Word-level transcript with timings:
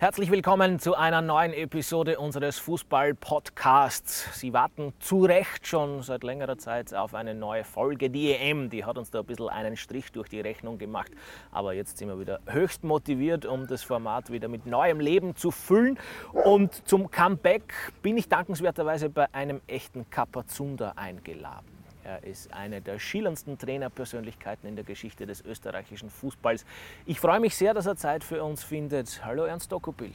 Herzlich 0.00 0.30
willkommen 0.30 0.78
zu 0.78 0.94
einer 0.94 1.20
neuen 1.20 1.52
Episode 1.52 2.18
unseres 2.18 2.58
Fußball-Podcasts. 2.58 4.40
Sie 4.40 4.54
warten 4.54 4.94
zu 4.98 5.26
Recht 5.26 5.66
schon 5.66 6.02
seit 6.02 6.24
längerer 6.24 6.56
Zeit 6.56 6.94
auf 6.94 7.12
eine 7.12 7.34
neue 7.34 7.64
Folge. 7.64 8.08
Die 8.08 8.32
EM, 8.32 8.70
die 8.70 8.86
hat 8.86 8.96
uns 8.96 9.10
da 9.10 9.18
ein 9.18 9.26
bisschen 9.26 9.50
einen 9.50 9.76
Strich 9.76 10.10
durch 10.10 10.30
die 10.30 10.40
Rechnung 10.40 10.78
gemacht. 10.78 11.12
Aber 11.52 11.74
jetzt 11.74 11.98
sind 11.98 12.08
wir 12.08 12.18
wieder 12.18 12.40
höchst 12.46 12.82
motiviert, 12.82 13.44
um 13.44 13.66
das 13.66 13.82
Format 13.82 14.32
wieder 14.32 14.48
mit 14.48 14.64
neuem 14.64 15.00
Leben 15.00 15.36
zu 15.36 15.50
füllen. 15.50 15.98
Und 16.32 16.88
zum 16.88 17.10
Comeback 17.10 17.74
bin 18.00 18.16
ich 18.16 18.26
dankenswerterweise 18.26 19.10
bei 19.10 19.26
einem 19.34 19.60
echten 19.66 20.08
Kapazunder 20.08 20.96
eingeladen. 20.96 21.79
Er 22.10 22.24
ist 22.24 22.52
eine 22.52 22.80
der 22.80 22.98
schillerndsten 22.98 23.56
Trainerpersönlichkeiten 23.56 24.68
in 24.68 24.74
der 24.74 24.84
Geschichte 24.84 25.26
des 25.26 25.44
österreichischen 25.44 26.10
Fußballs. 26.10 26.64
Ich 27.06 27.20
freue 27.20 27.38
mich 27.38 27.54
sehr, 27.54 27.72
dass 27.72 27.86
er 27.86 27.94
Zeit 27.94 28.24
für 28.24 28.42
uns 28.42 28.64
findet. 28.64 29.24
Hallo 29.24 29.44
Ernst 29.44 29.70
Dokopil. 29.70 30.10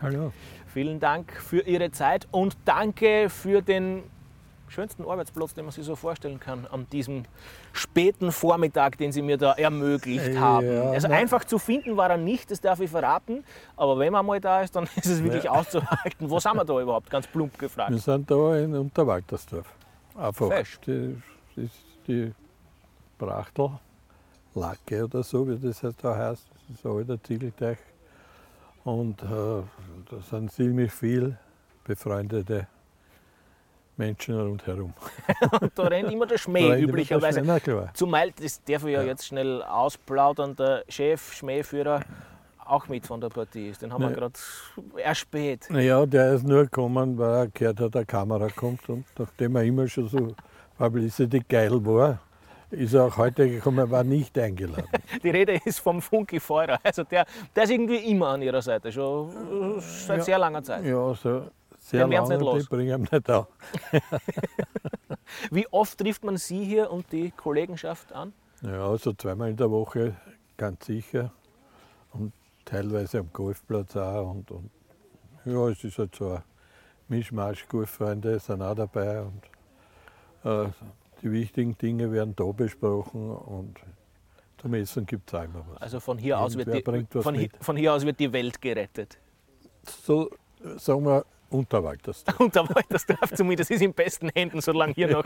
Hallo. 0.00 0.32
Vielen 0.72 1.00
Dank 1.00 1.32
für 1.32 1.62
Ihre 1.62 1.90
Zeit 1.90 2.28
und 2.30 2.56
danke 2.64 3.28
für 3.28 3.60
den 3.60 4.04
schönsten 4.68 5.04
Arbeitsplatz, 5.04 5.52
den 5.52 5.64
man 5.64 5.72
sich 5.72 5.84
so 5.84 5.96
vorstellen 5.96 6.38
kann, 6.38 6.64
an 6.70 6.86
diesem 6.92 7.24
späten 7.72 8.30
Vormittag, 8.30 8.96
den 8.98 9.10
Sie 9.10 9.20
mir 9.20 9.36
da 9.36 9.54
ermöglicht 9.54 10.38
haben. 10.38 10.72
Ja, 10.72 10.90
also 10.92 11.08
einfach 11.08 11.44
zu 11.44 11.58
finden 11.58 11.96
war 11.96 12.08
er 12.08 12.18
nicht, 12.18 12.52
das 12.52 12.60
darf 12.60 12.78
ich 12.78 12.88
verraten. 12.90 13.42
Aber 13.76 13.98
wenn 13.98 14.12
man 14.12 14.24
mal 14.24 14.38
da 14.40 14.60
ist, 14.62 14.76
dann 14.76 14.84
ist 14.94 15.06
es 15.06 15.24
wirklich 15.24 15.42
Ja. 15.44 15.50
auszuhalten. 15.50 16.30
Wo 16.30 16.38
sind 16.38 16.54
wir 16.54 16.64
da 16.64 16.80
überhaupt? 16.80 17.10
Ganz 17.10 17.26
plump 17.26 17.58
gefragt. 17.58 17.90
Wir 17.90 17.98
sind 17.98 18.30
da 18.30 18.56
in 18.58 18.76
Unterwaltersdorf. 18.76 19.66
Einfach 20.14 20.48
Fest. 20.48 20.86
Das 21.56 21.64
ist 21.64 21.74
die 22.08 22.32
Brachtel-Lacke 23.18 25.04
oder 25.04 25.22
so, 25.22 25.46
wie 25.48 25.56
das 25.58 25.80
da 26.00 26.16
heißt. 26.16 26.46
Das 26.68 26.76
ist 26.78 26.84
ein 26.86 26.92
alter 26.92 27.22
Ziegelteich. 27.22 27.78
Und 28.84 29.22
äh, 29.22 29.26
da 29.26 30.20
sind 30.28 30.50
ziemlich 30.52 30.92
viele 30.92 31.38
befreundete 31.84 32.66
Menschen 33.96 34.40
rundherum. 34.40 34.92
Und 35.60 35.78
da 35.78 35.82
rennt 35.84 36.10
immer 36.10 36.26
der 36.26 36.38
Schmäh 36.38 36.80
üblicherweise. 36.80 37.42
der 37.42 37.60
Schmäh. 37.60 37.88
Zumal, 37.94 38.32
das 38.32 38.62
darf 38.64 38.84
ich 38.84 38.92
ja, 38.94 39.02
Ja. 39.02 39.08
jetzt 39.08 39.26
schnell 39.26 39.62
ausplaudern, 39.62 40.56
der 40.56 40.84
Chef, 40.88 41.32
Schmähführer, 41.34 42.00
auch 42.64 42.88
mit 42.88 43.06
von 43.06 43.20
der 43.20 43.28
Partie 43.28 43.68
ist. 43.68 43.82
Den 43.82 43.92
haben 43.92 44.02
wir 44.02 44.10
Ja. 44.10 44.16
gerade 44.16 44.34
erspäht. 44.96 45.68
Naja, 45.70 46.04
der 46.06 46.32
ist 46.34 46.44
nur 46.44 46.62
gekommen, 46.64 47.18
weil 47.18 47.30
er 47.34 47.46
gehört 47.48 47.80
hat, 47.80 47.94
der 47.94 48.04
Kamera 48.06 48.48
kommt. 48.48 48.88
Und 48.88 49.04
nachdem 49.18 49.56
er 49.56 49.62
immer 49.62 49.86
schon 49.86 50.08
so 50.08 50.34
Publicity 50.78 51.40
geil 51.48 51.84
war, 51.84 52.18
ist 52.70 52.94
er 52.94 53.04
auch 53.04 53.16
heute 53.18 53.48
gekommen, 53.48 53.90
war 53.90 54.02
nicht 54.04 54.36
eingeladen. 54.38 54.88
Die 55.22 55.30
Rede 55.30 55.60
ist 55.64 55.78
vom 55.80 56.00
Funky 56.00 56.40
Feurer. 56.40 56.78
Also 56.82 57.04
der, 57.04 57.26
der 57.54 57.64
ist 57.64 57.70
irgendwie 57.70 57.96
immer 58.10 58.28
an 58.28 58.42
ihrer 58.42 58.62
Seite, 58.62 58.90
schon 58.90 59.78
seit 59.80 60.18
Ja. 60.18 60.24
sehr 60.24 60.38
langer 60.38 60.62
Zeit. 60.62 60.84
Ja, 60.84 61.14
so 61.14 61.46
sehr 61.78 62.06
Den 62.06 62.12
lange, 62.12 62.28
nicht 62.28 62.40
die 62.40 62.44
los. 62.44 62.66
bringen 62.68 63.00
ihn 63.02 63.08
nicht 63.10 63.30
auf. 63.30 63.46
Wie 65.50 65.66
oft 65.70 65.98
trifft 65.98 66.24
man 66.24 66.36
Sie 66.36 66.64
hier 66.64 66.90
und 66.90 67.10
die 67.12 67.30
Kollegenschaft 67.30 68.12
an? 68.12 68.32
Ja, 68.62 68.86
also 68.88 69.12
zweimal 69.12 69.50
in 69.50 69.56
der 69.56 69.70
Woche, 69.70 70.14
ganz 70.56 70.86
sicher. 70.86 71.30
Und 72.12 72.32
teilweise 72.64 73.18
am 73.18 73.30
Golfplatz 73.32 73.96
auch. 73.96 74.30
Und, 74.30 74.50
und 74.50 74.70
ja, 75.44 75.68
es 75.68 75.82
ist 75.84 75.98
halt 75.98 76.14
so 76.14 76.30
ein 76.32 76.42
Mischmasch, 77.08 77.66
Golffreunde 77.68 78.38
sind 78.38 78.62
auch 78.62 78.74
dabei. 78.74 79.22
Und 79.22 79.42
die 80.44 81.32
wichtigen 81.32 81.76
Dinge 81.78 82.12
werden 82.12 82.34
da 82.36 82.44
besprochen 82.44 83.30
und 83.30 83.78
zum 84.58 84.74
Essen 84.74 85.06
gibt 85.06 85.28
es 85.28 85.34
auch 85.34 85.44
immer 85.44 85.64
was. 85.70 85.82
Also 85.82 86.00
von 86.00 86.18
hier, 86.18 86.38
aus 86.38 86.56
wird, 86.56 86.72
die, 86.72 86.82
von, 87.22 87.48
von 87.60 87.76
hier 87.76 87.92
aus 87.92 88.04
wird 88.04 88.20
die 88.20 88.32
Welt 88.32 88.60
gerettet. 88.60 89.18
So 89.84 90.30
äh, 90.64 90.78
sagen 90.78 91.04
wir 91.04 91.24
Unterwaltersdorf. 91.52 92.50
Darf 93.06 93.34
zumindest 93.34 93.70
ist 93.70 93.82
in 93.82 93.92
besten 93.92 94.30
Händen, 94.30 94.60
solange 94.60 94.94
hier 94.94 95.08
noch 95.08 95.24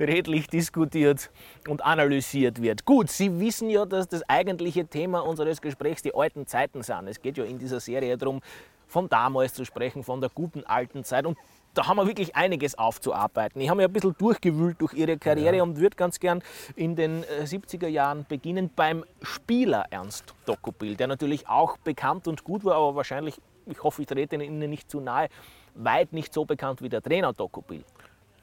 redlich 0.00 0.46
diskutiert 0.46 1.30
und 1.68 1.84
analysiert 1.84 2.62
wird. 2.62 2.84
Gut, 2.84 3.10
Sie 3.10 3.38
wissen 3.38 3.68
ja, 3.68 3.84
dass 3.84 4.08
das 4.08 4.22
eigentliche 4.28 4.86
Thema 4.86 5.20
unseres 5.20 5.60
Gesprächs 5.60 6.02
die 6.02 6.14
alten 6.14 6.46
Zeiten 6.46 6.82
sind. 6.82 7.06
Es 7.08 7.20
geht 7.20 7.36
ja 7.36 7.44
in 7.44 7.58
dieser 7.58 7.80
Serie 7.80 8.16
darum, 8.16 8.40
von 8.86 9.08
damals 9.08 9.54
zu 9.54 9.64
sprechen, 9.64 10.02
von 10.02 10.20
der 10.20 10.30
guten 10.30 10.64
alten 10.64 11.04
Zeit. 11.04 11.26
Und 11.26 11.36
da 11.74 11.86
haben 11.86 11.96
wir 11.96 12.06
wirklich 12.06 12.36
einiges 12.36 12.76
aufzuarbeiten. 12.76 13.60
Ich 13.60 13.68
habe 13.68 13.78
mich 13.78 13.86
ein 13.86 13.92
bisschen 13.92 14.14
durchgewühlt 14.18 14.80
durch 14.80 14.94
Ihre 14.94 15.16
Karriere 15.18 15.62
und 15.62 15.78
würde 15.78 15.96
ganz 15.96 16.20
gern 16.20 16.42
in 16.76 16.96
den 16.96 17.24
äh, 17.24 17.44
70er 17.44 17.88
Jahren 17.88 18.26
beginnen 18.28 18.70
beim 18.74 19.04
Spieler 19.22 19.86
Ernst 19.90 20.34
Dokopil, 20.44 20.96
der 20.96 21.06
natürlich 21.06 21.48
auch 21.48 21.76
bekannt 21.78 22.28
und 22.28 22.44
gut 22.44 22.64
war, 22.64 22.76
aber 22.76 22.94
wahrscheinlich, 22.96 23.40
ich 23.66 23.82
hoffe, 23.82 24.02
ich 24.02 24.08
trete 24.08 24.36
Ihnen 24.36 24.70
nicht 24.70 24.90
zu 24.90 25.00
nahe, 25.00 25.28
weit 25.74 26.12
nicht 26.12 26.34
so 26.34 26.44
bekannt 26.44 26.82
wie 26.82 26.88
der 26.88 27.02
Trainer 27.02 27.32
Dokopil. 27.32 27.84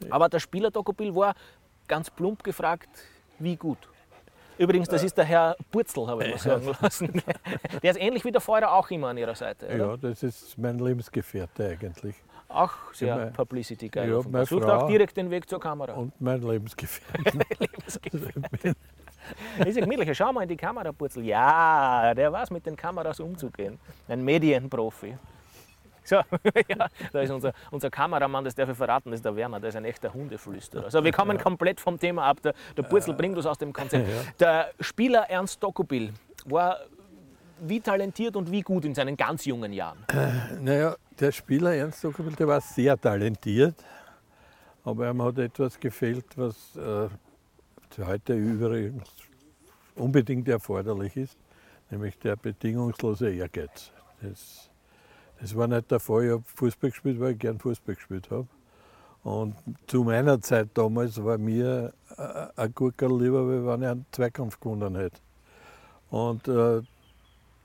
Aber 0.09 0.29
der 0.29 0.39
Spieler 0.39 0.71
Dokopil 0.71 1.13
war 1.13 1.35
ganz 1.87 2.09
plump 2.09 2.43
gefragt, 2.43 2.89
wie 3.37 3.55
gut. 3.55 3.77
Übrigens, 4.57 4.89
das 4.89 5.03
ist 5.03 5.17
der 5.17 5.23
Herr 5.23 5.55
Burzel, 5.71 6.07
habe 6.07 6.25
ich 6.25 6.31
mal 6.31 6.37
sagen 6.61 6.75
lassen. 6.81 7.23
Der 7.81 7.91
ist 7.91 7.99
ähnlich 7.99 8.25
wie 8.25 8.31
der 8.31 8.41
Feuer 8.41 8.69
auch 8.69 8.89
immer 8.91 9.07
an 9.07 9.17
Ihrer 9.17 9.35
Seite. 9.35 9.67
Oder? 9.67 9.77
Ja, 9.77 9.97
das 9.97 10.21
ist 10.21 10.57
mein 10.57 10.79
Lebensgefährte 10.79 11.69
eigentlich. 11.69 12.15
Auch 12.49 12.71
sehr 12.93 13.07
Ja, 13.15 13.25
publicity 13.27 13.89
geil. 13.89 14.09
ja, 14.09 14.21
meine 14.29 14.45
Sucht 14.45 14.63
Frau- 14.63 14.79
auch 14.83 14.87
direkt 14.87 15.15
den 15.15 15.29
Weg 15.29 15.47
zur 15.47 15.59
Kamera. 15.59 15.93
Und 15.93 16.19
mein 16.19 16.41
Lebensgefährte. 16.41 17.39
Das 19.59 19.67
ist 19.67 19.75
ja 19.75 19.85
gemütlich. 19.85 20.17
Schau 20.17 20.31
mal 20.33 20.41
in 20.43 20.49
die 20.49 20.57
Kamera, 20.57 20.91
Burzel. 20.91 21.23
Ja, 21.23 22.13
der 22.15 22.31
weiß 22.31 22.49
mit 22.49 22.65
den 22.65 22.75
Kameras 22.75 23.19
umzugehen. 23.19 23.77
Ein 24.07 24.23
Medienprofi. 24.23 25.15
So, 26.03 26.15
ja, 26.67 26.87
da 27.11 27.21
ist 27.21 27.29
unser, 27.29 27.53
unser 27.69 27.91
Kameramann, 27.91 28.43
das 28.43 28.55
darf 28.55 28.69
ich 28.69 28.77
verraten, 28.77 29.11
das 29.11 29.19
ist 29.19 29.25
der 29.25 29.35
Werner, 29.35 29.59
der 29.59 29.69
ist 29.69 29.75
ein 29.75 29.85
echter 29.85 30.11
Hundeflüsterer. 30.11 30.85
Also 30.85 31.03
wir 31.03 31.11
kommen 31.11 31.37
komplett 31.37 31.79
vom 31.79 31.99
Thema 31.99 32.23
ab. 32.23 32.41
Der, 32.41 32.55
der 32.75 32.81
Burzel 32.83 33.13
bringt 33.13 33.37
uns 33.37 33.45
aus 33.45 33.59
dem 33.59 33.71
Konzept. 33.71 34.07
Der 34.39 34.71
Spieler 34.79 35.29
Ernst 35.29 35.61
Dokopil 35.61 36.11
war 36.45 36.77
wie 37.61 37.79
talentiert 37.79 38.35
und 38.35 38.51
wie 38.51 38.61
gut 38.61 38.85
in 38.85 38.95
seinen 38.95 39.17
ganz 39.17 39.45
jungen 39.45 39.73
Jahren. 39.73 40.05
Naja, 40.61 40.95
der 41.19 41.31
Spieler 41.31 41.73
Ernst 41.73 42.03
Dokopil, 42.03 42.33
der 42.33 42.47
war 42.47 42.61
sehr 42.61 42.99
talentiert, 42.99 43.75
aber 44.83 45.09
ihm 45.09 45.21
hat 45.21 45.37
etwas 45.37 45.79
gefehlt, 45.79 46.25
was 46.35 46.75
äh, 46.75 47.09
heute 48.03 48.33
übrigens 48.33 49.09
unbedingt 49.95 50.47
erforderlich 50.47 51.17
ist, 51.17 51.37
nämlich 51.89 52.17
der 52.19 52.35
bedingungslose 52.35 53.31
Ehrgeiz. 53.33 53.91
Das, 54.21 54.69
das 55.39 55.55
war 55.55 55.67
nicht 55.67 55.89
der 55.91 55.99
Fall. 55.99 56.25
Ich 56.25 56.31
habe 56.31 56.43
Fußball 56.45 56.89
gespielt, 56.89 57.19
weil 57.19 57.33
ich 57.33 57.39
gern 57.39 57.59
Fußball 57.59 57.95
gespielt 57.95 58.29
habe. 58.31 58.47
Und 59.23 59.55
zu 59.87 60.03
meiner 60.03 60.41
Zeit 60.41 60.69
damals 60.73 61.21
war 61.23 61.37
mir 61.37 61.93
äh, 62.17 62.47
ein 62.55 62.73
Gurkel 62.73 63.21
lieber, 63.21 63.45
wie 63.47 63.65
wenn 63.65 63.81
ich 63.81 63.87
einen 63.87 64.05
Zweikampf 64.11 64.59
gewonnen 64.59 64.95
hätte. 64.95 65.19
Und 66.09 66.47
äh, 66.47 66.81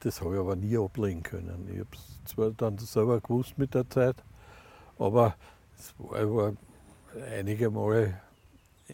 das 0.04 0.20
habe 0.20 0.34
ich 0.34 0.40
aber 0.40 0.54
nie 0.54 0.76
ablegen 0.76 1.22
können. 1.22 1.66
Ich 1.72 1.78
habe 1.78 1.88
es 1.92 2.32
zwar 2.32 2.50
dann 2.50 2.76
selber 2.78 3.20
gewusst 3.20 3.56
mit 3.56 3.74
der 3.74 3.88
Zeit, 3.88 4.16
aber 4.98 5.34
es 5.78 5.94
war, 5.98 6.22
ich 6.22 6.30
war 6.30 6.52
einige 7.32 7.70
Mal 7.70 8.20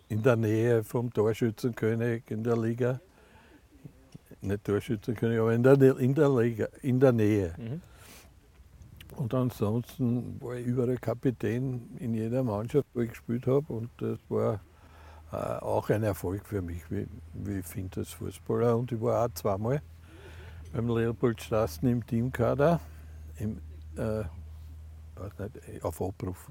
in 0.08 0.22
der 0.22 0.36
Nähe 0.36 0.84
vom 0.84 1.12
Torschützenkönig 1.12 2.30
in 2.30 2.44
der 2.44 2.56
Liga. 2.56 3.00
Nicht 4.40 4.64
Torschützenkönig, 4.64 5.40
aber 5.40 5.52
in 5.52 5.64
der, 5.64 5.98
in 5.98 6.14
der 6.14 6.28
Liga, 6.28 6.68
in 6.82 7.00
der 7.00 7.12
Nähe. 7.12 7.54
Mhm. 7.58 7.82
Und 9.16 9.34
ansonsten 9.34 10.40
war 10.40 10.54
ich 10.54 10.64
überall 10.64 10.96
Kapitän 10.96 11.96
in 11.98 12.14
jeder 12.14 12.44
Mannschaft, 12.44 12.86
wo 12.94 13.00
ich 13.00 13.10
gespielt 13.10 13.46
habe. 13.48 13.72
Und 13.72 13.90
das 13.98 14.18
war 14.28 14.60
äh, 15.32 15.36
auch 15.36 15.90
ein 15.90 16.04
Erfolg 16.04 16.46
für 16.46 16.62
mich, 16.62 16.88
wie, 16.90 17.06
wie 17.34 17.58
ich 17.58 17.66
finde, 17.66 18.00
als 18.00 18.12
Fußballer. 18.12 18.76
Und 18.76 18.92
ich 18.92 19.00
war 19.00 19.26
auch 19.26 19.34
zweimal 19.34 19.82
beim 20.72 20.88
Leopold 20.88 21.40
Straßen 21.42 21.88
im 21.88 22.06
Teamkader, 22.06 22.80
im, 23.38 23.58
äh, 23.96 24.22
nicht, 25.38 25.84
auf 25.84 26.00
Abruf. 26.00 26.48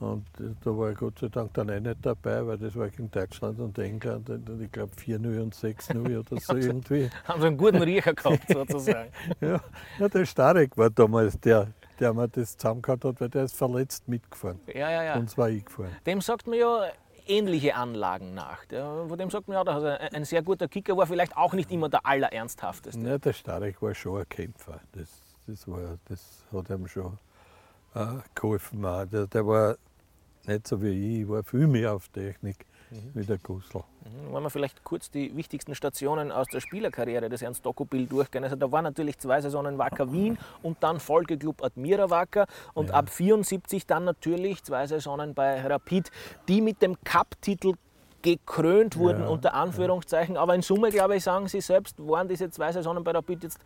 Und 0.00 0.26
äh, 0.40 0.54
da 0.64 0.76
war 0.76 0.90
ich 0.90 0.98
Gott 0.98 1.18
sei 1.20 1.28
Dank 1.28 1.54
dann 1.54 1.70
auch 1.70 1.78
nicht 1.78 1.98
dabei, 2.02 2.44
weil 2.44 2.58
das 2.58 2.74
war 2.74 2.88
gegen 2.88 3.08
Deutschland 3.10 3.60
und 3.60 3.78
England, 3.78 4.28
und 4.30 4.60
ich 4.60 4.72
glaube 4.72 4.92
4-0 4.94 5.40
und 5.40 5.54
6-0 5.54 6.18
oder 6.18 6.40
so 6.40 6.56
irgendwie. 6.56 7.08
Haben 7.24 7.40
so 7.40 7.46
einen 7.46 7.56
guten 7.56 7.82
Riecher 7.82 8.12
gehabt, 8.12 8.48
sozusagen. 8.48 9.10
Ja, 9.40 9.60
ja, 9.98 10.08
der 10.08 10.26
Starek 10.26 10.76
war 10.76 10.90
damals 10.90 11.38
der, 11.38 11.68
der 12.00 12.12
mir 12.14 12.26
das 12.26 12.56
zusammengehauen 12.56 13.00
hat, 13.04 13.20
weil 13.20 13.28
der 13.28 13.44
ist 13.44 13.56
verletzt 13.56 14.08
mitgefahren. 14.08 14.58
Ja, 14.66 14.90
ja, 14.90 15.02
ja. 15.04 15.14
Und 15.14 15.30
zwar 15.30 15.50
ich 15.50 15.64
gefahren. 15.64 15.92
Dem 16.04 16.20
sagt 16.20 16.48
man 16.48 16.58
ja 16.58 16.90
ähnliche 17.26 17.74
Anlagen 17.74 18.34
nach. 18.34 18.64
Der, 18.66 19.06
von 19.08 19.18
dem 19.18 19.30
sagt 19.30 19.48
man 19.48 19.56
ja, 19.56 19.64
dass 19.64 19.82
er 19.82 20.14
ein 20.14 20.24
sehr 20.24 20.42
guter 20.42 20.68
Kicker 20.68 20.96
war, 20.96 21.06
vielleicht 21.06 21.36
auch 21.36 21.52
nicht 21.52 21.70
immer 21.70 21.88
der 21.88 22.04
allerernsthafteste. 22.04 23.00
Ja, 23.00 23.18
der 23.18 23.32
Starek 23.32 23.80
war 23.82 23.94
schon 23.94 24.20
ein 24.20 24.28
Kämpfer. 24.28 24.80
Das, 24.92 25.08
das, 25.46 25.68
war, 25.68 25.98
das 26.08 26.44
hat 26.52 26.70
ihm 26.70 26.86
schon 26.88 27.18
äh, 27.94 28.06
geholfen. 28.34 28.82
Der, 28.82 29.26
der 29.26 29.46
war 29.46 29.76
nicht 30.46 30.66
so 30.66 30.82
wie 30.82 30.88
ich, 30.88 31.20
ich 31.22 31.28
war 31.28 31.42
viel 31.44 31.66
mehr 31.66 31.94
auf 31.94 32.08
Technik. 32.08 32.66
Wie 33.14 33.24
der 33.24 33.38
Gussel. 33.38 33.82
Mhm. 34.04 34.32
Wollen 34.32 34.44
wir 34.44 34.50
vielleicht 34.50 34.84
kurz 34.84 35.10
die 35.10 35.36
wichtigsten 35.36 35.74
Stationen 35.74 36.32
aus 36.32 36.46
der 36.52 36.60
Spielerkarriere 36.60 37.28
des 37.28 37.42
Ernst 37.42 37.64
Dokobil 37.64 38.06
durchgehen. 38.06 38.44
Also 38.44 38.56
da 38.56 38.70
waren 38.70 38.84
natürlich 38.84 39.18
zwei 39.18 39.40
Saisonen 39.40 39.78
Wacker 39.78 40.12
Wien 40.12 40.38
und 40.62 40.78
dann 40.80 41.00
Folgeclub 41.00 41.62
Admira 41.62 42.10
Wacker 42.10 42.46
und 42.74 42.90
ja. 42.90 42.94
ab 42.94 43.08
74 43.08 43.86
dann 43.86 44.04
natürlich 44.04 44.62
zwei 44.64 44.86
Saisonen 44.86 45.34
bei 45.34 45.60
Rapid, 45.66 46.10
die 46.48 46.60
mit 46.60 46.82
dem 46.82 46.96
Cup-Titel 47.04 47.74
gekrönt 48.22 48.96
wurden, 48.96 49.22
ja, 49.22 49.28
unter 49.28 49.54
Anführungszeichen. 49.54 50.36
Aber 50.36 50.54
in 50.54 50.62
Summe, 50.62 50.90
glaube 50.90 51.16
ich, 51.16 51.24
sagen 51.24 51.48
Sie 51.48 51.60
selbst, 51.60 51.96
waren 51.98 52.28
diese 52.28 52.50
zwei 52.50 52.72
Saisonen 52.72 53.02
bei 53.02 53.10
Rapid 53.10 53.42
jetzt 53.42 53.58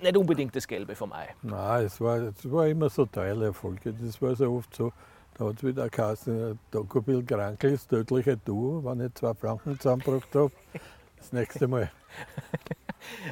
nicht 0.00 0.16
unbedingt 0.16 0.54
das 0.56 0.66
Gelbe 0.66 0.94
vom 0.94 1.12
Ei. 1.12 1.28
Nein, 1.42 1.84
es 1.84 2.00
war, 2.00 2.18
es 2.18 2.50
war 2.50 2.66
immer 2.66 2.88
so 2.88 3.04
Teilerfolge. 3.04 3.92
Das 3.92 4.20
war 4.22 4.34
so 4.34 4.52
oft 4.54 4.74
so, 4.74 4.92
da 5.40 5.46
hat 5.46 5.56
es 5.56 5.64
wieder 5.64 5.88
geheißen, 5.88 6.58
Dokobil 6.70 7.24
Krankel 7.24 7.72
ist 7.72 7.88
tödliche 7.88 8.36
Duo, 8.36 8.84
wenn 8.84 9.00
ich 9.00 9.14
zwei 9.14 9.32
Franken 9.32 9.80
zusammengebracht 9.80 10.34
habe. 10.34 10.52
Das 11.16 11.32
nächste 11.32 11.66
Mal. 11.66 11.90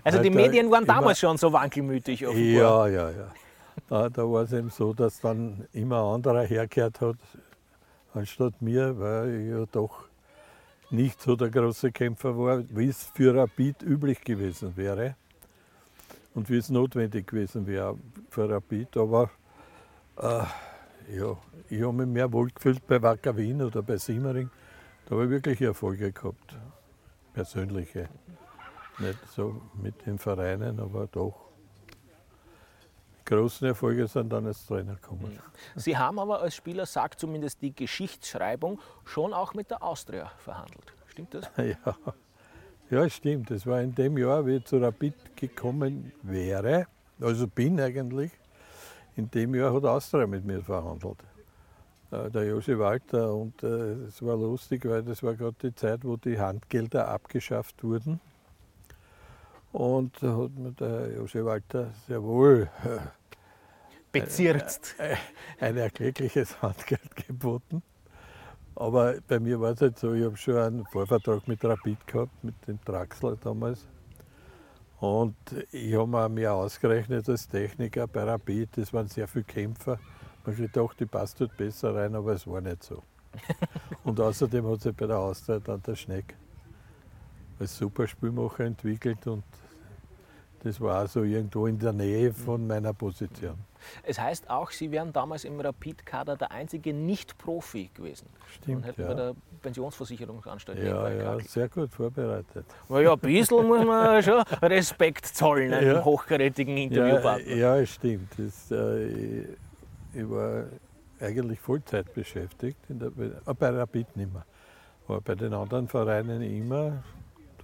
Also 0.02 0.22
die 0.22 0.30
Medien 0.30 0.70
waren 0.70 0.86
damals 0.86 1.18
schon 1.18 1.36
so 1.36 1.52
wankelmütig. 1.52 2.26
Offenbar. 2.26 2.88
Ja, 2.88 3.10
ja, 3.10 3.10
ja. 3.10 3.32
Da, 3.86 4.08
da 4.08 4.22
war 4.22 4.44
es 4.44 4.52
eben 4.54 4.70
so, 4.70 4.94
dass 4.94 5.20
dann 5.20 5.68
immer 5.74 5.98
ein 5.98 6.14
anderer 6.14 6.42
hergehört 6.42 7.02
hat, 7.02 7.16
anstatt 8.14 8.62
mir, 8.62 8.98
weil 8.98 9.34
ich 9.34 9.50
ja 9.50 9.66
doch 9.70 10.04
nicht 10.88 11.20
so 11.20 11.36
der 11.36 11.50
große 11.50 11.92
Kämpfer 11.92 12.38
war, 12.38 12.64
wie 12.70 12.88
es 12.88 13.10
für 13.14 13.34
Rapid 13.34 13.82
üblich 13.82 14.22
gewesen 14.22 14.74
wäre 14.74 15.16
und 16.34 16.48
wie 16.48 16.56
es 16.56 16.70
notwendig 16.70 17.26
gewesen 17.26 17.66
wäre 17.66 17.94
für 18.30 18.48
Rapid. 18.48 18.96
Aber 18.96 19.30
äh, 20.16 20.44
ja, 21.10 21.36
ich 21.68 21.82
habe 21.82 21.92
mich 21.92 22.06
mehr 22.06 22.32
wohlgefühlt 22.32 22.86
bei 22.86 23.00
Wacker 23.02 23.36
Wien 23.36 23.62
oder 23.62 23.82
bei 23.82 23.96
Simmering. 23.96 24.50
Da 25.06 25.14
habe 25.14 25.24
ich 25.24 25.30
wirklich 25.30 25.60
Erfolge 25.62 26.12
gehabt, 26.12 26.56
persönliche. 27.32 28.08
Nicht 28.98 29.18
so 29.28 29.60
mit 29.74 30.06
den 30.06 30.18
Vereinen, 30.18 30.80
aber 30.80 31.06
doch 31.06 31.48
großen 33.28 33.66
Erfolge 33.66 34.08
sind 34.08 34.30
dann 34.30 34.46
als 34.46 34.66
Trainer 34.66 34.94
gekommen. 34.94 35.32
Mhm. 35.32 35.80
Sie 35.80 35.96
haben 35.96 36.18
aber 36.18 36.40
als 36.40 36.54
Spieler, 36.54 36.86
sagt 36.86 37.20
zumindest 37.20 37.60
die 37.60 37.74
Geschichtsschreibung, 37.74 38.80
schon 39.04 39.32
auch 39.32 39.54
mit 39.54 39.70
der 39.70 39.82
Austria 39.82 40.32
verhandelt. 40.38 40.92
Stimmt 41.08 41.34
das? 41.34 41.50
Ja, 41.58 41.96
ja 42.90 43.10
stimmt. 43.10 43.50
Das 43.50 43.66
war 43.66 43.82
in 43.82 43.94
dem 43.94 44.16
Jahr, 44.16 44.46
wie 44.46 44.56
ich 44.56 44.64
zu 44.64 44.78
Rapid 44.78 45.36
gekommen 45.36 46.12
wäre, 46.22 46.86
also 47.20 47.46
bin 47.46 47.80
eigentlich, 47.80 48.32
in 49.18 49.30
dem 49.30 49.54
Jahr 49.54 49.74
hat 49.74 49.84
Austria 49.84 50.26
mit 50.26 50.44
mir 50.44 50.62
verhandelt. 50.62 51.18
Äh, 52.10 52.30
der 52.30 52.46
Josi 52.46 52.78
Walter 52.78 53.34
und 53.34 53.62
äh, 53.62 54.06
es 54.06 54.22
war 54.22 54.36
lustig, 54.36 54.84
weil 54.88 55.02
das 55.02 55.22
war 55.22 55.34
gerade 55.34 55.56
die 55.62 55.74
Zeit, 55.74 56.04
wo 56.04 56.16
die 56.16 56.38
Handgelder 56.38 57.08
abgeschafft 57.08 57.82
wurden. 57.82 58.20
Und 59.72 60.22
da 60.22 60.36
hat 60.36 60.56
mir 60.56 60.72
der 60.72 61.16
Josi 61.16 61.44
Walter 61.44 61.90
sehr 62.06 62.22
wohl 62.22 62.70
äh, 62.84 62.98
bezirzt. 64.12 64.94
Ein 65.60 65.76
erklägliches 65.76 66.62
Handgeld 66.62 67.14
geboten. 67.26 67.82
Aber 68.76 69.16
bei 69.26 69.40
mir 69.40 69.60
war 69.60 69.72
es 69.72 69.80
halt 69.80 69.98
so, 69.98 70.14
ich 70.14 70.24
habe 70.24 70.36
schon 70.36 70.56
einen 70.56 70.86
Vorvertrag 70.86 71.46
mit 71.48 71.64
Rapid 71.64 72.06
gehabt, 72.06 72.44
mit 72.44 72.54
dem 72.68 72.82
Traxler 72.84 73.36
damals. 73.36 73.86
Und 75.00 75.36
ich 75.70 75.94
habe 75.94 76.28
mir 76.28 76.52
ausgerechnet 76.52 77.28
als 77.28 77.46
Techniker 77.46 78.08
bei 78.08 78.24
Rapid. 78.24 78.76
Das 78.76 78.92
waren 78.92 79.06
sehr 79.06 79.28
viele 79.28 79.44
Kämpfer. 79.44 79.98
Man 80.44 80.56
hat 80.56 80.62
gedacht, 80.72 80.98
die 80.98 81.06
passt 81.06 81.40
dort 81.40 81.56
besser 81.56 81.94
rein, 81.94 82.14
aber 82.14 82.32
es 82.32 82.46
war 82.46 82.60
nicht 82.60 82.82
so. 82.82 83.02
Und 84.04 84.20
außerdem 84.20 84.66
hat 84.66 84.80
sich 84.80 84.94
bei 84.94 85.06
der 85.06 85.18
Auszeit 85.18 85.62
dann 85.66 85.82
der 85.82 85.94
Schneck 85.94 86.34
als 87.60 87.76
Superspielmacher 87.76 88.64
entwickelt 88.64 89.26
und 89.26 89.42
das 90.62 90.80
war 90.80 90.98
also 90.98 91.22
irgendwo 91.22 91.66
in 91.66 91.78
der 91.78 91.92
Nähe 91.92 92.32
von 92.32 92.66
meiner 92.66 92.92
Position. 92.92 93.54
Es 94.02 94.18
heißt 94.18 94.50
auch, 94.50 94.70
Sie 94.70 94.90
wären 94.90 95.12
damals 95.12 95.44
im 95.44 95.60
Rapid-Kader 95.60 96.36
der 96.36 96.50
einzige 96.50 96.92
Nicht-Profi 96.92 97.90
gewesen. 97.94 98.28
Stimmt. 98.48 98.76
Und 98.78 98.82
hätten 98.84 99.02
ja. 99.02 99.08
bei 99.08 99.14
der 99.14 99.34
Pensionsversicherungsanstalt. 99.62 100.78
Ja, 100.82 101.10
ja, 101.10 101.38
sehr 101.40 101.68
gut 101.68 101.92
vorbereitet. 101.92 102.64
ja, 102.88 103.12
ein 103.12 103.18
bisschen 103.18 103.66
muss 103.66 103.84
man 103.84 104.22
schon 104.24 104.42
Respekt 104.62 105.26
zollen 105.26 105.72
einem 105.72 105.96
ja. 105.96 106.04
hochkarätigen 106.04 106.76
Interviewpartner. 106.76 107.54
Ja, 107.54 107.76
ja 107.76 107.86
stimmt. 107.86 108.32
Das, 108.36 108.70
äh, 108.70 109.42
ich, 110.14 110.28
war 110.30 110.64
eigentlich 111.20 111.60
Vollzeit 111.60 112.12
beschäftigt, 112.14 112.78
der, 112.88 113.08
äh, 113.08 113.54
bei 113.54 113.70
Rapid 113.70 114.16
nicht 114.16 114.32
mehr. 114.32 114.44
Aber 115.06 115.20
bei 115.20 115.34
den 115.34 115.54
anderen 115.54 115.88
Vereinen 115.88 116.42
immer. 116.42 117.02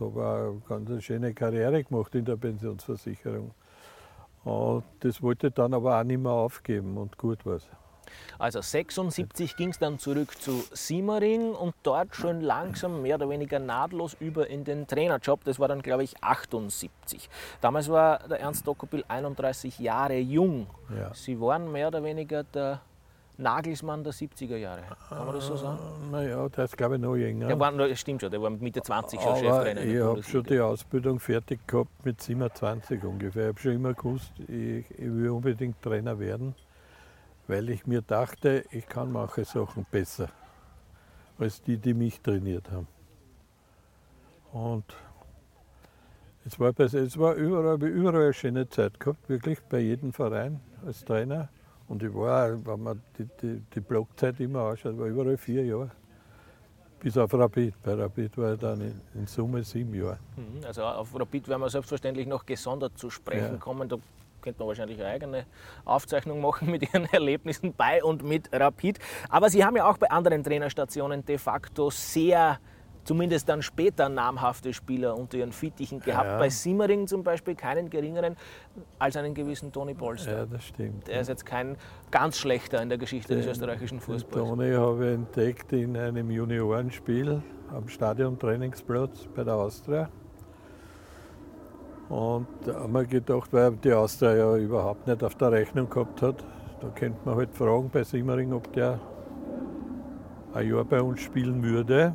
War 0.00 0.50
eine 0.50 0.62
ganz 0.68 1.04
schöne 1.04 1.34
Karriere 1.34 1.82
gemacht 1.84 2.14
in 2.14 2.24
der 2.24 2.36
Pensionsversicherung. 2.36 3.52
Und 4.44 4.84
das 5.00 5.22
wollte 5.22 5.46
ich 5.48 5.54
dann 5.54 5.72
aber 5.72 5.98
auch 5.98 6.04
nicht 6.04 6.20
mehr 6.20 6.32
aufgeben 6.32 6.98
und 6.98 7.16
gut 7.16 7.46
war 7.46 7.54
es. 7.54 7.68
Also 8.38 8.60
76 8.60 9.56
ging 9.56 9.70
es 9.70 9.78
dann 9.78 9.98
zurück 9.98 10.40
zu 10.40 10.64
Simmering 10.72 11.52
und 11.52 11.74
dort 11.82 12.14
schon 12.14 12.40
langsam 12.40 13.02
mehr 13.02 13.16
oder 13.16 13.28
weniger 13.28 13.58
nahtlos 13.58 14.16
über 14.20 14.48
in 14.48 14.64
den 14.64 14.86
Trainerjob. 14.86 15.44
Das 15.44 15.58
war 15.58 15.68
dann, 15.68 15.82
glaube 15.82 16.04
ich, 16.04 16.22
78. 16.22 17.28
Damals 17.60 17.88
war 17.88 18.18
der 18.28 18.40
Ernst 18.40 18.66
Dokopil 18.66 19.04
31 19.08 19.78
Jahre 19.78 20.18
jung. 20.18 20.66
Ja. 20.94 21.14
Sie 21.14 21.40
waren 21.40 21.70
mehr 21.72 21.88
oder 21.88 22.02
weniger 22.04 22.44
der 22.44 22.80
Nagelsmann 23.36 24.04
der 24.04 24.12
70er 24.12 24.56
Jahre. 24.56 24.82
Kann 25.08 25.26
man 25.26 25.34
das 25.34 25.46
so 25.46 25.56
sagen? 25.56 25.78
Ah, 25.80 26.10
naja, 26.12 26.48
der 26.48 26.64
ist 26.64 26.76
glaube 26.76 26.96
ich 26.96 27.00
noch 27.00 27.16
jünger. 27.16 27.48
Der 27.48 27.58
war, 27.58 27.96
stimmt 27.96 28.20
schon, 28.20 28.30
der 28.30 28.40
war 28.40 28.50
Mitte 28.50 28.80
20 28.80 29.20
schon 29.20 29.28
Aber 29.28 29.38
Cheftrainer. 29.40 29.82
Ich 29.82 30.00
habe 30.00 30.22
schon 30.22 30.44
die 30.44 30.60
Ausbildung 30.60 31.18
fertig 31.18 31.66
gehabt 31.66 32.04
mit 32.04 32.20
27 32.20 33.02
ungefähr. 33.02 33.42
Ich 33.42 33.48
habe 33.48 33.60
schon 33.60 33.72
immer 33.72 33.94
gewusst, 33.94 34.32
ich, 34.38 34.88
ich 34.90 34.98
will 34.98 35.30
unbedingt 35.30 35.82
Trainer 35.82 36.18
werden, 36.18 36.54
weil 37.48 37.68
ich 37.70 37.86
mir 37.86 38.02
dachte, 38.02 38.64
ich 38.70 38.86
kann 38.86 39.10
manche 39.10 39.44
Sachen 39.44 39.84
besser 39.90 40.28
als 41.38 41.60
die, 41.62 41.78
die 41.78 41.94
mich 41.94 42.20
trainiert 42.20 42.70
haben. 42.70 42.86
Und 44.52 44.84
es 46.44 46.60
war, 46.60 46.78
es 46.78 47.18
war 47.18 47.34
überall, 47.34 47.82
überall 47.82 48.22
eine 48.22 48.32
schöne 48.32 48.68
Zeit 48.68 49.00
gehabt, 49.00 49.28
wirklich 49.28 49.60
bei 49.62 49.80
jedem 49.80 50.12
Verein 50.12 50.60
als 50.86 51.04
Trainer. 51.04 51.48
Und 51.88 52.02
ich 52.02 52.14
war, 52.14 52.64
wenn 52.64 52.82
man 52.82 53.02
die, 53.18 53.28
die, 53.42 53.62
die 53.74 53.80
Blockzeit 53.80 54.40
immer 54.40 54.60
anschaut, 54.60 54.98
war 54.98 55.06
überall 55.06 55.36
vier 55.36 55.64
Jahre. 55.64 55.90
Bis 56.98 57.18
auf 57.18 57.34
Rapid. 57.34 57.74
Bei 57.82 57.94
Rapid 57.94 58.38
war 58.38 58.54
ich 58.54 58.58
dann 58.60 58.80
in, 58.80 59.00
in 59.14 59.26
Summe 59.26 59.62
sieben 59.62 59.92
Jahre. 59.94 60.18
Mhm, 60.36 60.64
also 60.64 60.84
auf 60.84 61.14
Rapid 61.14 61.48
werden 61.48 61.60
wir 61.60 61.68
selbstverständlich 61.68 62.26
noch 62.26 62.46
gesondert 62.46 62.96
zu 62.96 63.10
sprechen 63.10 63.52
ja. 63.52 63.56
kommen. 63.58 63.88
Da 63.88 63.98
könnte 64.40 64.60
man 64.60 64.68
wahrscheinlich 64.68 64.98
eine 64.98 65.08
eigene 65.08 65.46
Aufzeichnung 65.84 66.40
machen 66.40 66.70
mit 66.70 66.82
Ihren 66.82 67.04
Erlebnissen 67.12 67.74
bei 67.74 68.02
und 68.02 68.22
mit 68.22 68.48
Rapid. 68.52 68.98
Aber 69.28 69.50
Sie 69.50 69.64
haben 69.64 69.76
ja 69.76 69.88
auch 69.88 69.98
bei 69.98 70.10
anderen 70.10 70.42
Trainerstationen 70.42 71.24
de 71.26 71.36
facto 71.36 71.90
sehr 71.90 72.58
zumindest 73.04 73.48
dann 73.48 73.62
später 73.62 74.08
namhafte 74.08 74.72
Spieler 74.72 75.16
unter 75.16 75.38
ihren 75.38 75.52
Fittichen 75.52 76.00
gehabt. 76.00 76.26
Ja. 76.26 76.38
Bei 76.38 76.48
Simmering 76.48 77.06
zum 77.06 77.22
Beispiel 77.22 77.54
keinen 77.54 77.90
geringeren 77.90 78.36
als 78.98 79.16
einen 79.16 79.34
gewissen 79.34 79.72
Toni 79.72 79.94
Polster. 79.94 80.38
Ja, 80.38 80.46
das 80.46 80.64
stimmt. 80.64 81.06
Der 81.06 81.20
ist 81.20 81.28
jetzt 81.28 81.46
kein 81.46 81.76
ganz 82.10 82.38
schlechter 82.38 82.82
in 82.82 82.88
der 82.88 82.98
Geschichte 82.98 83.34
den, 83.34 83.42
des 83.42 83.50
österreichischen 83.50 84.00
Fußballs. 84.00 84.48
Toni 84.48 84.72
habe 84.72 85.06
ich 85.06 85.14
entdeckt 85.14 85.72
in 85.72 85.96
einem 85.96 86.30
Juniorenspiel 86.30 87.42
am 87.72 87.88
Stadiontrainingsplatz 87.88 89.28
bei 89.34 89.44
der 89.44 89.54
Austria. 89.54 90.08
Und 92.08 92.46
da 92.64 92.74
haben 92.74 92.92
wir 92.92 93.04
gedacht, 93.04 93.52
weil 93.52 93.72
die 93.76 93.92
Austria 93.92 94.34
ja 94.34 94.56
überhaupt 94.56 95.06
nicht 95.06 95.22
auf 95.22 95.34
der 95.36 95.52
Rechnung 95.52 95.88
gehabt 95.88 96.20
hat, 96.22 96.44
da 96.80 96.88
könnte 96.88 97.18
man 97.24 97.36
halt 97.36 97.54
fragen 97.54 97.88
bei 97.90 98.04
Simmering, 98.04 98.52
ob 98.52 98.72
der 98.74 99.00
ein 100.52 100.68
Jahr 100.68 100.84
bei 100.84 101.00
uns 101.00 101.20
spielen 101.20 101.62
würde 101.62 102.14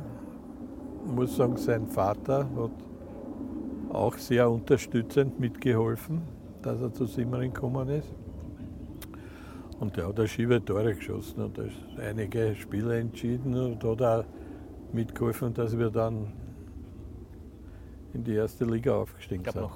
muss 1.06 1.36
sagen, 1.36 1.56
sein 1.56 1.86
Vater 1.86 2.48
hat 2.56 2.70
auch 3.92 4.16
sehr 4.16 4.50
unterstützend 4.50 5.40
mitgeholfen, 5.40 6.22
dass 6.62 6.80
er 6.80 6.92
zu 6.92 7.06
Simmering 7.06 7.52
gekommen 7.52 7.88
ist. 7.88 8.12
Und 9.80 9.96
der 9.96 10.08
hat 10.08 10.18
da 10.18 10.26
schiefe 10.26 10.62
Tore 10.62 10.94
geschossen 10.94 11.42
und 11.42 11.56
da 11.56 11.62
ist 11.62 11.76
einige 11.98 12.54
Spiele 12.54 12.98
entschieden 12.98 13.54
und 13.54 13.82
hat 13.82 14.02
auch 14.02 14.24
mitgeholfen, 14.92 15.54
dass 15.54 15.76
wir 15.76 15.90
dann 15.90 16.32
in 18.12 18.22
die 18.24 18.34
erste 18.34 18.64
Liga 18.64 18.94
aufgestiegen 18.94 19.44
sind 19.44 19.70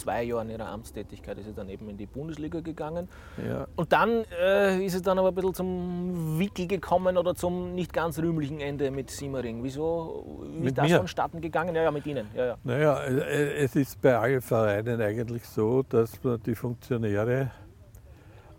zwei 0.00 0.24
Jahren 0.24 0.50
ihrer 0.50 0.66
Amtstätigkeit 0.66 1.38
ist 1.38 1.46
sie 1.46 1.52
dann 1.52 1.68
eben 1.68 1.88
in 1.88 1.96
die 1.96 2.06
Bundesliga 2.06 2.60
gegangen. 2.60 3.08
Ja. 3.46 3.66
Und 3.76 3.92
dann 3.92 4.24
äh, 4.40 4.84
ist 4.84 4.94
es 4.94 5.02
dann 5.02 5.18
aber 5.18 5.28
ein 5.28 5.34
bisschen 5.34 5.54
zum 5.54 6.38
Wickel 6.38 6.66
gekommen 6.66 7.16
oder 7.16 7.34
zum 7.34 7.74
nicht 7.74 7.92
ganz 7.92 8.18
rühmlichen 8.18 8.60
Ende 8.60 8.90
mit 8.90 9.10
Simmering. 9.10 9.62
Wieso 9.62 10.48
wie 10.58 10.66
ist 10.66 10.78
das 10.78 10.88
mir? 10.88 10.96
vonstatten 10.96 11.40
gegangen? 11.40 11.74
Ja, 11.74 11.82
ja, 11.82 11.90
mit 11.90 12.06
Ihnen. 12.06 12.26
Ja, 12.34 12.46
ja. 12.46 12.56
Naja, 12.64 13.02
äh, 13.04 13.64
es 13.64 13.76
ist 13.76 14.00
bei 14.00 14.16
allen 14.16 14.40
Vereinen 14.40 15.00
eigentlich 15.00 15.44
so, 15.44 15.82
dass 15.82 16.12
die 16.46 16.54
Funktionäre 16.54 17.50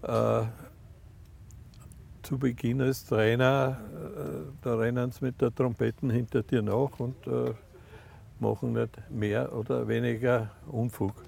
äh, 0.04 0.44
zu 2.24 2.38
Beginn 2.38 2.82
als 2.82 3.06
Trainer, 3.06 3.80
äh, 3.94 4.52
da 4.62 4.76
rennen 4.76 5.12
sie 5.12 5.26
mit 5.26 5.42
der 5.42 5.54
Trompeten 5.54 6.10
hinter 6.10 6.44
dir 6.44 6.62
nach 6.62 7.00
und 7.00 7.28
äh, 7.28 7.54
machen 8.42 8.74
nicht 8.74 9.10
mehr 9.10 9.56
oder 9.56 9.88
weniger 9.88 10.52
Unfug. 10.68 11.14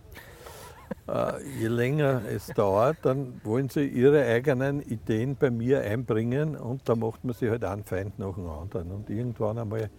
Äh, 1.08 1.44
je 1.60 1.68
länger 1.68 2.22
es 2.30 2.48
dauert, 2.48 2.98
dann 3.02 3.42
wollen 3.44 3.68
sie 3.68 3.86
ihre 3.88 4.26
eigenen 4.26 4.80
Ideen 4.80 5.36
bei 5.36 5.50
mir 5.50 5.82
einbringen 5.82 6.56
und 6.56 6.88
da 6.88 6.96
macht 6.96 7.24
man 7.24 7.34
sich 7.34 7.50
halt 7.50 7.66
einen 7.66 7.84
Feind 7.84 8.20
nach 8.20 8.36
dem 8.36 8.48
anderen. 8.48 8.92
Und 8.92 9.10
irgendwann 9.10 9.58
einmal 9.58 9.90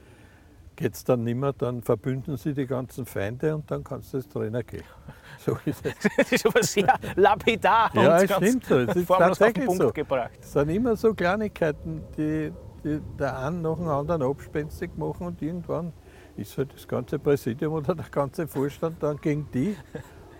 geht 0.76 0.94
es 0.94 1.04
dann 1.04 1.24
nicht 1.24 1.36
mehr, 1.36 1.52
dann 1.52 1.82
verbünden 1.82 2.36
sie 2.36 2.54
die 2.54 2.66
ganzen 2.66 3.06
Feinde 3.06 3.54
und 3.54 3.70
dann 3.70 3.84
kannst 3.84 4.12
du 4.12 4.18
als 4.18 4.28
Trainer 4.28 4.62
gehen. 4.62 4.84
So 5.38 5.58
ist 5.66 5.84
es. 5.84 5.94
das 6.16 6.32
ist 6.32 6.46
aber 6.46 6.62
sehr 6.62 6.94
lapidar 7.16 7.90
ja, 7.94 8.22
es 8.22 8.32
stimmt 8.32 8.64
so. 8.64 8.78
Es 8.78 8.96
ist 8.96 9.08
tatsächlich 9.08 9.68
so. 9.68 9.90
Gebracht. 9.90 10.38
Es 10.40 10.52
sind 10.52 10.68
immer 10.70 10.96
so 10.96 11.12
Kleinigkeiten, 11.12 12.02
die, 12.16 12.52
die 12.84 13.00
der 13.18 13.38
einen 13.40 13.60
nach 13.60 13.76
dem 13.76 13.88
anderen 13.88 14.22
abspenstig 14.22 14.96
machen 14.96 15.26
und 15.26 15.42
irgendwann 15.42 15.92
ist 16.36 16.56
halt 16.58 16.74
das 16.74 16.86
ganze 16.86 17.18
Präsidium 17.18 17.74
oder 17.74 17.94
der 17.94 18.06
ganze 18.10 18.46
Vorstand 18.46 19.02
dann 19.02 19.18
gegen 19.18 19.48
die 19.52 19.76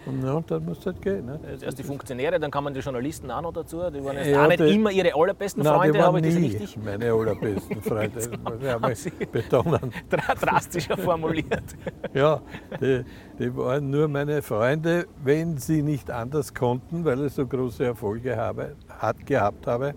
und 0.06 0.22
ja, 0.22 0.40
dann 0.46 0.64
muss 0.64 0.78
es 0.80 0.86
halt 0.86 1.00
gehen. 1.00 1.24
Ne? 1.24 1.40
Erst 1.62 1.78
die 1.78 1.82
Funktionäre, 1.82 2.38
dann 2.38 2.50
kommen 2.50 2.74
die 2.74 2.80
Journalisten 2.80 3.30
auch 3.30 3.40
noch 3.40 3.52
dazu. 3.52 3.78
Die 3.90 4.04
waren 4.04 4.16
jetzt 4.16 4.28
ja, 4.28 4.44
auch 4.44 4.48
nicht 4.48 4.60
immer 4.60 4.90
ihre 4.90 5.14
allerbesten 5.14 5.62
nein, 5.62 5.94
Freunde, 5.94 6.28
ich 6.28 6.34
das 6.34 6.42
richtig? 6.42 6.78
Meine 6.84 7.12
allerbesten 7.12 7.82
Freunde, 7.82 8.20
ich 8.20 9.28
betonen. 9.28 9.92
Drastischer 10.40 10.98
formuliert. 10.98 11.64
ja, 12.14 12.40
die, 12.80 13.04
die, 13.38 13.56
waren 13.56 13.88
nur 13.88 14.08
meine 14.08 14.42
Freunde, 14.42 15.06
wenn 15.22 15.56
sie 15.56 15.82
nicht 15.82 16.10
anders 16.10 16.52
konnten, 16.52 17.04
weil 17.04 17.24
ich 17.24 17.32
so 17.32 17.46
große 17.46 17.84
Erfolge 17.84 18.36
habe, 18.36 18.76
hat, 18.88 19.24
gehabt 19.24 19.66
habe. 19.66 19.94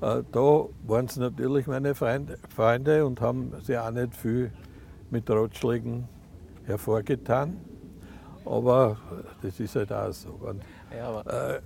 Äh, 0.00 0.22
da 0.30 0.64
waren 0.86 1.08
sie 1.08 1.18
natürlich 1.18 1.66
meine 1.66 1.96
Freunde, 1.96 2.38
Freunde 2.54 3.04
und 3.04 3.20
haben 3.20 3.52
sich 3.62 3.76
auch 3.76 3.90
nicht 3.90 4.14
viel 4.14 4.52
mit 5.10 5.28
Ratschlägen 5.30 6.08
hervorgetan. 6.64 7.58
Aber 8.44 8.96
das 9.42 9.60
ist 9.60 9.76
halt 9.76 9.92
auch 9.92 10.12
so. 10.12 10.30
Und, 10.30 10.62
ja, 10.96 11.20
äh, 11.20 11.60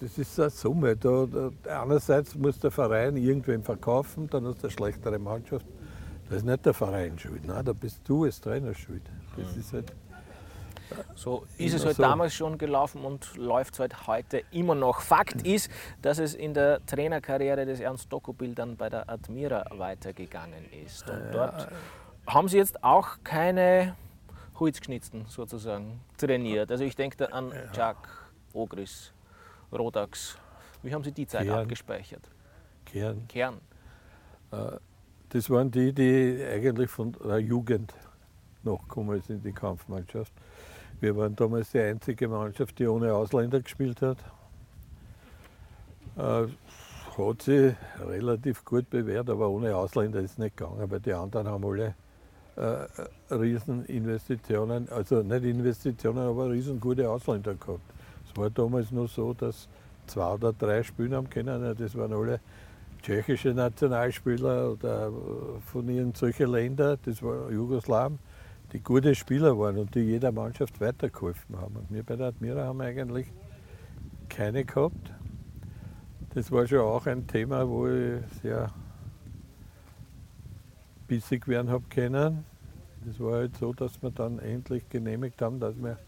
das 0.00 0.16
ist 0.16 0.40
eine 0.40 0.50
Summe. 0.50 0.96
Da, 0.96 1.26
da, 1.26 1.82
einerseits 1.82 2.34
muss 2.34 2.58
der 2.58 2.70
Verein 2.70 3.16
irgendwem 3.16 3.62
verkaufen, 3.62 4.28
dann 4.30 4.46
hast 4.46 4.62
du 4.62 4.68
eine 4.68 4.70
schlechtere 4.70 5.18
Mannschaft. 5.18 5.66
Das 6.28 6.38
ist 6.38 6.44
nicht 6.46 6.64
der 6.64 6.72
Verein 6.72 7.18
schuld, 7.18 7.46
nein, 7.46 7.64
da 7.64 7.72
bist 7.74 8.00
du 8.04 8.24
als 8.24 8.40
Trainer 8.40 8.74
schuld. 8.74 9.02
Das 9.36 9.54
mhm. 9.54 9.60
ist 9.60 9.72
halt, 9.74 9.92
so 11.14 11.44
ist 11.58 11.74
es 11.74 11.84
halt 11.84 11.96
so. 11.96 12.02
damals 12.02 12.34
schon 12.34 12.56
gelaufen 12.56 13.04
und 13.04 13.36
läuft 13.36 13.74
es 13.74 13.80
halt 13.80 14.06
heute 14.06 14.42
immer 14.50 14.74
noch. 14.74 15.00
Fakt 15.00 15.44
mhm. 15.44 15.52
ist, 15.52 15.70
dass 16.00 16.18
es 16.18 16.34
in 16.34 16.54
der 16.54 16.84
Trainerkarriere 16.86 17.66
des 17.66 17.80
Ernst 17.80 18.10
Dokobil 18.10 18.54
dann 18.54 18.76
bei 18.76 18.88
der 18.88 19.08
Admira 19.08 19.66
weitergegangen 19.76 20.64
ist. 20.84 21.08
Und 21.10 21.32
dort 21.32 21.68
haben 22.26 22.48
Sie 22.48 22.56
jetzt 22.56 22.82
auch 22.82 23.18
keine 23.22 23.96
Holzgeschnitzten 24.58 25.26
sozusagen 25.26 26.00
trainiert. 26.16 26.70
Also 26.70 26.84
ich 26.84 26.96
denke 26.96 27.16
da 27.16 27.26
an 27.26 27.52
Jack, 27.74 27.96
Ogris, 28.52 29.12
Rodax. 29.72 30.38
Wie 30.82 30.92
haben 30.92 31.04
Sie 31.04 31.12
die 31.12 31.26
Zeit 31.26 31.46
Kern. 31.46 31.60
abgespeichert? 31.60 32.30
Kern. 32.84 33.26
Kern. 33.28 33.60
Äh, 34.52 34.78
das 35.30 35.50
waren 35.50 35.70
die, 35.70 35.92
die 35.92 36.44
eigentlich 36.44 36.90
von 36.90 37.12
der 37.24 37.38
Jugend 37.38 37.92
nachgekommen 38.62 39.20
sind 39.22 39.36
in 39.36 39.42
die 39.42 39.52
Kampfmannschaft. 39.52 40.32
Wir 41.00 41.16
waren 41.16 41.34
damals 41.34 41.72
die 41.72 41.80
einzige 41.80 42.28
Mannschaft, 42.28 42.78
die 42.78 42.86
ohne 42.86 43.12
Ausländer 43.12 43.60
gespielt 43.60 44.00
hat. 44.00 44.18
Äh, 46.16 46.46
hat 47.16 47.42
sie 47.42 47.76
relativ 48.00 48.64
gut 48.64 48.90
bewährt, 48.90 49.30
aber 49.30 49.48
ohne 49.48 49.74
Ausländer 49.76 50.20
ist 50.20 50.32
es 50.32 50.38
nicht 50.38 50.56
gegangen, 50.56 50.90
weil 50.90 51.00
die 51.00 51.12
anderen 51.12 51.46
haben 51.48 51.64
alle 51.64 51.94
äh, 52.56 53.34
Rieseninvestitionen, 53.34 54.88
also 54.90 55.22
nicht 55.22 55.44
Investitionen, 55.44 56.18
aber 56.18 56.50
riesengute 56.50 57.08
Ausländer 57.08 57.54
gehabt. 57.54 57.80
Es 58.28 58.36
war 58.36 58.50
damals 58.50 58.90
noch 58.90 59.08
so, 59.08 59.34
dass 59.34 59.68
zwei 60.06 60.34
oder 60.34 60.52
drei 60.52 60.82
Spieler 60.82 61.16
haben 61.16 61.30
können, 61.30 61.74
das 61.76 61.96
waren 61.96 62.12
alle 62.12 62.40
tschechische 63.02 63.52
Nationalspieler 63.52 64.72
oder 64.72 65.12
von 65.66 65.88
irgendwelchen 65.88 66.50
Ländern, 66.50 66.98
das 67.04 67.22
war 67.22 67.50
Jugoslawen, 67.50 68.18
die 68.72 68.80
gute 68.80 69.14
Spieler 69.14 69.58
waren 69.58 69.78
und 69.78 69.94
die 69.94 70.00
jeder 70.00 70.32
Mannschaft 70.32 70.80
weitergeholfen 70.80 71.56
haben. 71.56 71.76
Und 71.76 71.90
wir 71.90 72.02
bei 72.02 72.16
der 72.16 72.28
Admira 72.28 72.64
haben 72.64 72.80
eigentlich 72.80 73.30
keine 74.28 74.64
gehabt. 74.64 75.12
Das 76.34 76.50
war 76.50 76.66
schon 76.66 76.80
auch 76.80 77.06
ein 77.06 77.26
Thema, 77.26 77.68
wo 77.68 77.86
ich 77.86 78.20
sehr 78.42 78.70
bissig 81.06 81.48
werden 81.48 81.70
habe 81.70 81.84
können. 81.88 82.44
Das 83.04 83.20
war 83.20 83.34
halt 83.34 83.56
so, 83.56 83.72
dass 83.72 84.02
wir 84.02 84.10
dann 84.10 84.38
endlich 84.38 84.88
genehmigt 84.88 85.42
haben, 85.42 85.60
dass 85.60 85.76
wir 85.76 85.98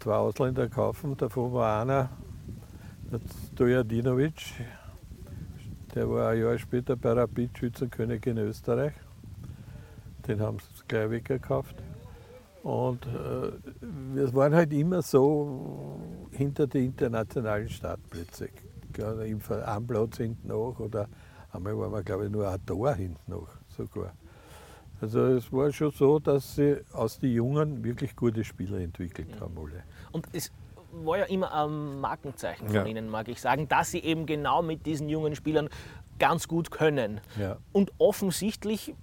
zwei 0.00 0.14
Ausländer 0.16 0.68
kaufen. 0.68 1.16
Davon 1.16 1.52
war 1.52 1.82
einer, 1.82 2.10
der 3.12 3.20
Stojadinovic, 3.52 4.54
der 5.94 6.10
war 6.10 6.30
ein 6.30 6.40
Jahr 6.40 6.58
später 6.58 6.96
bei 6.96 7.12
Rapid 7.12 7.56
Schützenkönig 7.56 8.26
in 8.26 8.38
Österreich. 8.38 8.94
Den 10.26 10.40
haben 10.40 10.58
sie 10.58 10.82
gleich 10.88 11.10
weggekauft. 11.10 11.76
Und 12.64 13.06
äh, 13.06 13.52
wir 14.14 14.34
waren 14.34 14.54
halt 14.54 14.72
immer 14.72 15.02
so 15.02 16.00
hinter 16.30 16.66
die 16.66 16.86
internationalen 16.86 17.68
Startplätze. 17.68 18.48
Im 19.26 19.40
Anplatz 19.64 20.16
hinten 20.16 20.48
noch 20.48 20.78
oder 20.78 21.08
einmal 21.52 21.76
waren 21.76 21.92
wir, 21.92 22.02
glaube 22.02 22.24
ich, 22.26 22.30
nur 22.30 22.48
ein 22.48 22.64
Tor 22.64 22.94
hinten 22.94 23.30
noch 23.30 23.48
sogar. 23.76 24.12
Also 25.00 25.26
es 25.26 25.52
war 25.52 25.70
schon 25.72 25.90
so, 25.90 26.18
dass 26.18 26.56
sie 26.56 26.76
aus 26.92 27.18
den 27.18 27.32
Jungen 27.32 27.84
wirklich 27.84 28.16
gute 28.16 28.44
Spieler 28.44 28.78
entwickelt 28.78 29.28
haben 29.40 29.56
alle. 29.58 29.82
Und 30.12 30.26
es 30.32 30.52
war 31.02 31.18
ja 31.18 31.24
immer 31.24 31.52
ein 31.52 32.00
Markenzeichen 32.00 32.66
von 32.68 32.76
ja. 32.76 32.84
Ihnen, 32.84 33.08
mag 33.08 33.28
ich 33.28 33.40
sagen, 33.40 33.68
dass 33.68 33.90
Sie 33.90 33.98
eben 33.98 34.26
genau 34.26 34.62
mit 34.62 34.86
diesen 34.86 35.08
jungen 35.08 35.34
Spielern 35.34 35.68
ganz 36.18 36.46
gut 36.46 36.70
können. 36.70 37.20
Ja. 37.38 37.56
Und 37.72 37.92
offensichtlich 37.98 38.94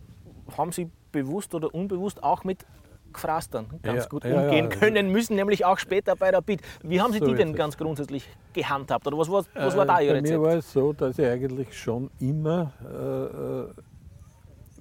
haben 0.58 0.72
Sie 0.72 0.90
bewusst 1.12 1.54
oder 1.54 1.74
unbewusst 1.74 2.24
auch 2.24 2.44
mit 2.44 2.66
Gefrastern 3.13 3.68
ganz 3.84 4.04
ja, 4.04 4.10
gut 4.10 4.24
umgehen 4.24 4.70
können 4.70 5.12
müssen, 5.12 5.36
nämlich 5.36 5.66
auch 5.66 5.78
später 5.78 6.16
bei 6.16 6.32
der 6.32 6.42
BIT. 6.42 6.62
Wie 6.82 7.01
haben 7.01 7.12
Sie 7.12 7.20
so 7.20 7.25
die 7.25 7.36
denn 7.36 7.54
ganz 7.54 7.78
grundsätzlich 7.78 8.28
gehandhabt? 8.54 9.06
Oder 9.06 9.18
was 9.18 9.30
war, 9.30 9.44
was 9.54 9.75
war 9.75 9.86
da 9.86 10.00
Ihr 10.00 10.13
Rezept? 10.13 10.30
Bei 10.30 10.38
mir 10.38 10.42
war 10.42 10.56
es 10.56 10.72
so, 10.72 10.94
dass 10.94 11.20
ich 11.20 11.25
eigentlich 11.25 11.78
schon 11.78 12.10
immer 12.20 12.72
äh, 12.82 13.70
äh 13.70 13.90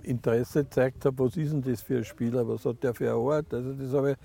Interesse 0.02 0.64
gezeigt 0.64 1.04
habe, 1.04 1.18
was 1.18 1.36
ist 1.36 1.52
denn 1.52 1.62
das 1.62 1.80
für 1.80 1.98
ein 1.98 2.04
Spieler, 2.04 2.46
was 2.46 2.64
hat 2.64 2.82
der 2.82 2.94
für 2.94 3.10
eine 3.10 3.34
Art. 3.34 3.52
Also 3.52 3.72
das 3.72 3.92
habe 3.92 4.12
ich 4.12 4.16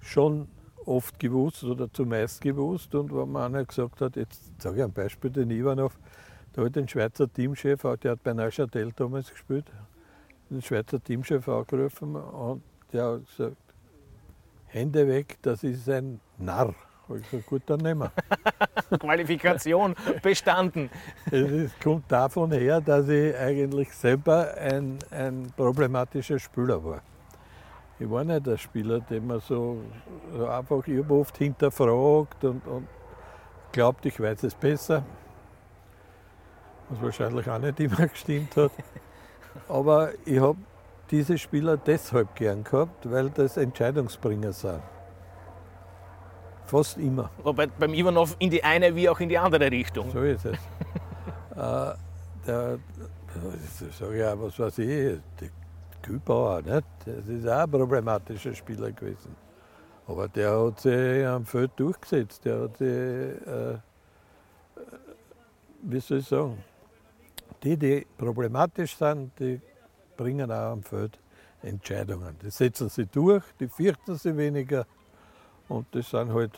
schon 0.00 0.48
oft 0.84 1.18
gewusst 1.18 1.64
oder 1.64 1.92
zumeist 1.92 2.40
gewusst. 2.40 2.94
Und 2.94 3.14
wenn 3.14 3.30
man 3.30 3.54
einer 3.54 3.64
gesagt 3.64 4.00
hat, 4.00 4.16
jetzt 4.16 4.60
sage 4.60 4.78
ich 4.78 4.82
ein 4.84 4.92
Beispiel, 4.92 5.30
den 5.30 5.50
Ivanov, 5.50 5.98
da 6.52 6.64
hat 6.64 6.76
den 6.76 6.88
Schweizer 6.88 7.32
Teamchef, 7.32 7.82
der 8.02 8.12
hat 8.12 8.22
bei 8.22 8.32
Neuchâtel 8.32 8.92
damals 8.96 9.30
gespielt, 9.30 9.66
den 10.50 10.62
Schweizer 10.62 11.02
Teamchef 11.02 11.48
angerufen 11.48 12.16
und 12.16 12.62
der 12.92 13.04
hat 13.04 13.26
gesagt, 13.26 13.56
Hände 14.66 15.06
weg, 15.06 15.38
das 15.42 15.62
ist 15.62 15.88
ein 15.88 16.20
Narr. 16.38 16.74
Ich 17.16 17.30
gesagt, 17.30 17.46
gut, 17.46 17.62
dann 17.66 17.80
nehmen 17.80 18.02
wir. 18.90 18.98
Qualifikation 18.98 19.94
bestanden. 20.22 20.90
Es 21.30 21.72
kommt 21.82 22.10
davon 22.10 22.52
her, 22.52 22.80
dass 22.80 23.08
ich 23.08 23.36
eigentlich 23.36 23.92
selber 23.92 24.54
ein, 24.56 24.98
ein 25.10 25.52
problematischer 25.56 26.38
Spieler 26.38 26.82
war. 26.84 27.02
Ich 27.98 28.08
war 28.08 28.24
nicht 28.24 28.46
der 28.46 28.56
Spieler, 28.56 29.00
den 29.00 29.26
man 29.26 29.40
so, 29.40 29.78
so 30.36 30.46
einfach, 30.46 30.86
ich 30.86 30.98
habe 31.02 31.14
oft 31.14 31.36
hinterfragt 31.36 32.44
und, 32.44 32.66
und 32.66 32.86
glaubt, 33.72 34.06
ich 34.06 34.20
weiß 34.20 34.44
es 34.44 34.54
besser. 34.54 35.04
Was 36.88 37.02
wahrscheinlich 37.02 37.48
auch 37.48 37.58
nicht 37.58 37.80
immer 37.80 38.06
gestimmt 38.06 38.56
hat. 38.56 38.70
Aber 39.68 40.12
ich 40.24 40.38
habe 40.38 40.58
diese 41.10 41.36
Spieler 41.38 41.76
deshalb 41.76 42.34
gern 42.34 42.64
gehabt, 42.64 43.10
weil 43.10 43.30
das 43.30 43.56
Entscheidungsbringer 43.56 44.52
sind. 44.52 44.80
Fast 46.68 46.98
immer. 46.98 47.30
Wobei 47.42 47.66
beim 47.66 47.94
Ivanov 47.94 48.36
in 48.38 48.50
die 48.50 48.62
eine 48.62 48.94
wie 48.94 49.08
auch 49.08 49.18
in 49.20 49.28
die 49.30 49.38
andere 49.38 49.70
Richtung. 49.70 50.10
So 50.10 50.22
ist 50.22 50.44
es. 50.44 50.52
äh, 51.56 51.94
der, 52.46 52.78
sag 53.98 54.10
ich 54.12 54.18
ja, 54.18 54.38
was 54.38 54.58
weiß 54.58 54.78
ich, 54.78 55.18
der 55.40 55.48
Kühlbauer, 56.02 56.60
nicht? 56.62 56.84
das 57.06 57.26
ist 57.26 57.48
auch 57.48 57.62
ein 57.62 57.70
problematischer 57.70 58.54
Spieler 58.54 58.92
gewesen. 58.92 59.34
Aber 60.06 60.28
der 60.28 60.58
hat 60.58 60.80
sich 60.80 61.26
am 61.26 61.46
Feld 61.46 61.72
durchgesetzt. 61.76 62.44
Der 62.44 62.60
hat 62.60 62.76
sich, 62.76 62.86
äh, 62.86 63.72
äh 63.72 63.78
wie 65.82 66.00
soll 66.00 66.18
ich 66.18 66.28
sagen, 66.28 66.58
die, 67.62 67.76
die 67.76 68.06
problematisch 68.16 68.96
sind, 68.96 69.32
die 69.38 69.60
bringen 70.16 70.52
auch 70.52 70.72
am 70.72 70.82
Feld 70.82 71.18
Entscheidungen. 71.62 72.36
Die 72.42 72.50
setzen 72.50 72.88
sie 72.88 73.06
durch, 73.06 73.44
die 73.58 73.68
fürchten 73.68 74.16
sie 74.16 74.36
weniger 74.36 74.86
und 75.68 75.86
das 75.92 76.10
sind 76.10 76.32
halt 76.32 76.52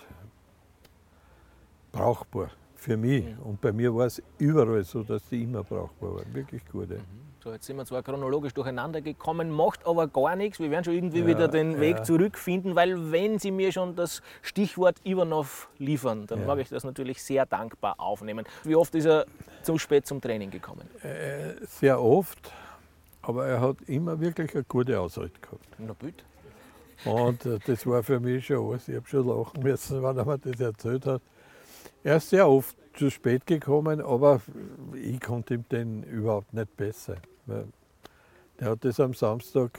brauchbar 1.93 2.51
für 2.77 2.97
mich. 2.97 3.25
Mhm. 3.25 3.39
Und 3.45 3.61
bei 3.61 3.73
mir 3.73 3.95
war 3.95 4.07
es 4.07 4.23
überall 4.39 4.83
so, 4.85 5.03
dass 5.03 5.29
die 5.29 5.43
immer 5.43 5.63
brauchbar 5.63 6.15
waren. 6.17 6.35
Wirklich 6.35 6.63
gute. 6.71 7.01
So, 7.43 7.53
jetzt 7.53 7.65
sind 7.65 7.77
wir 7.77 7.87
zwar 7.87 8.03
chronologisch 8.03 8.53
durcheinander 8.53 9.01
gekommen, 9.01 9.51
macht 9.51 9.87
aber 9.87 10.07
gar 10.07 10.37
nichts. 10.37 10.61
Wir 10.61 10.71
werden 10.71 10.85
schon 10.85 10.93
irgendwie 10.95 11.21
Ja, 11.21 11.27
wieder 11.27 11.49
den 11.49 11.81
Weg 11.81 11.97
ja. 11.97 12.03
zurückfinden, 12.03 12.77
weil 12.77 13.13
wenn 13.13 13.39
Sie 13.39 13.51
mir 13.51 13.73
schon 13.73 13.97
das 13.97 14.21
Stichwort 14.43 14.97
Ivanov 15.05 15.71
liefern, 15.79 16.27
dann 16.27 16.41
Ja. 16.41 16.47
mag 16.47 16.59
ich 16.59 16.69
das 16.69 16.85
natürlich 16.85 17.23
sehr 17.23 17.47
dankbar 17.47 17.99
aufnehmen. 17.99 18.45
Wie 18.65 18.77
oft 18.77 18.95
ist 18.95 19.07
er 19.07 19.25
zu 19.63 19.79
spät 19.79 20.07
zum 20.07 20.21
Training 20.21 20.51
gekommen? 20.51 20.87
Äh, 21.03 21.55
sehr 21.67 22.01
oft, 22.03 22.53
aber 23.23 23.47
er 23.47 23.61
hat 23.63 23.77
immer 23.87 24.21
wirklich 24.21 24.55
eine 24.55 24.65
gute 24.65 25.01
Ausrede 25.01 25.33
gehabt. 25.41 25.67
Na 25.79 25.95
bitte. 25.99 26.23
Und 27.05 27.47
äh, 27.47 27.59
das 27.67 27.87
war 27.87 28.03
für 28.03 28.21
mich 28.21 28.47
schon 28.47 28.71
alles. 28.71 28.89
Ich 28.89 28.97
habe 28.97 29.07
schon 29.07 29.27
lachen 29.27 29.63
müssen, 29.63 30.03
wenn 30.03 30.17
er 30.17 30.25
mir 30.25 30.39
das 30.39 30.61
erzählt 30.61 31.07
hat. 31.07 31.23
Er 32.03 32.17
ist 32.17 32.31
sehr 32.31 32.49
oft 32.49 32.77
zu 32.95 33.11
spät 33.11 33.47
gekommen, 33.47 34.01
aber 34.01 34.41
ich 34.95 35.21
konnte 35.21 35.55
ihm 35.55 35.65
den 35.71 36.03
überhaupt 36.03 36.53
nicht 36.53 36.77
besser. 36.77 37.17
Der 38.59 38.71
hat 38.71 38.85
das 38.85 39.01
am 39.01 39.15
Samstag 39.15 39.79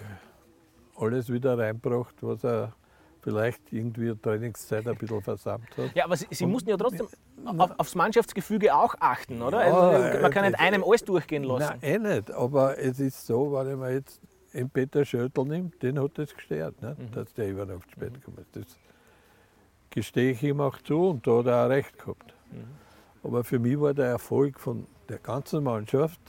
alles 0.97 1.31
wieder 1.31 1.57
reingebracht, 1.57 2.15
was 2.21 2.43
er 2.43 2.73
vielleicht 3.21 3.61
irgendwie 3.71 4.07
in 4.09 4.19
der 4.19 4.21
Trainingszeit 4.21 4.87
ein 4.87 4.95
bisschen 4.95 5.21
versammelt 5.21 5.77
hat. 5.77 5.95
Ja, 5.95 6.05
aber 6.05 6.15
Sie, 6.15 6.27
Sie 6.31 6.45
mussten 6.45 6.69
ja 6.69 6.77
trotzdem 6.77 7.07
auf, 7.45 7.71
aufs 7.77 7.95
Mannschaftsgefüge 7.95 8.73
auch 8.75 8.95
achten, 8.99 9.41
oder? 9.41 9.65
Ja, 9.65 9.73
also, 9.73 10.21
man 10.21 10.31
kann 10.31 10.43
äh, 10.43 10.49
nicht 10.49 10.59
einem 10.59 10.83
alles 10.83 11.03
durchgehen 11.03 11.43
lassen. 11.43 11.77
Nein, 11.81 11.83
eh 11.83 11.99
nicht. 11.99 12.31
Aber 12.31 12.79
es 12.79 12.99
ist 12.99 13.25
so, 13.25 13.51
wenn 13.53 13.69
ich 13.71 13.77
mir 13.77 13.93
jetzt 13.93 14.19
den 14.53 14.69
Peter 14.69 15.05
Schöttl 15.05 15.45
nimmt, 15.45 15.81
den 15.81 16.01
hat 16.01 16.17
das 16.17 16.33
gestört, 16.35 16.81
nicht? 16.81 16.99
Mhm. 16.99 17.11
dass 17.11 17.33
der 17.33 17.49
immer 17.49 17.73
auf 17.73 17.83
spät 17.91 18.13
gekommen 18.13 18.39
ist. 18.39 18.55
Das 18.55 18.79
gestehe 19.89 20.31
ich 20.31 20.43
ihm 20.43 20.61
auch 20.61 20.77
zu 20.79 21.09
und 21.09 21.27
da 21.27 21.39
hat 21.39 21.45
er 21.47 21.65
auch 21.65 21.69
recht 21.69 21.97
gehabt. 21.97 22.33
Mhm. 22.51 22.63
Aber 23.23 23.43
für 23.43 23.59
mich 23.59 23.79
war 23.79 23.93
der 23.93 24.07
Erfolg 24.07 24.59
von 24.59 24.87
der 25.09 25.19
ganzen 25.19 25.63
Mannschaft 25.63 26.19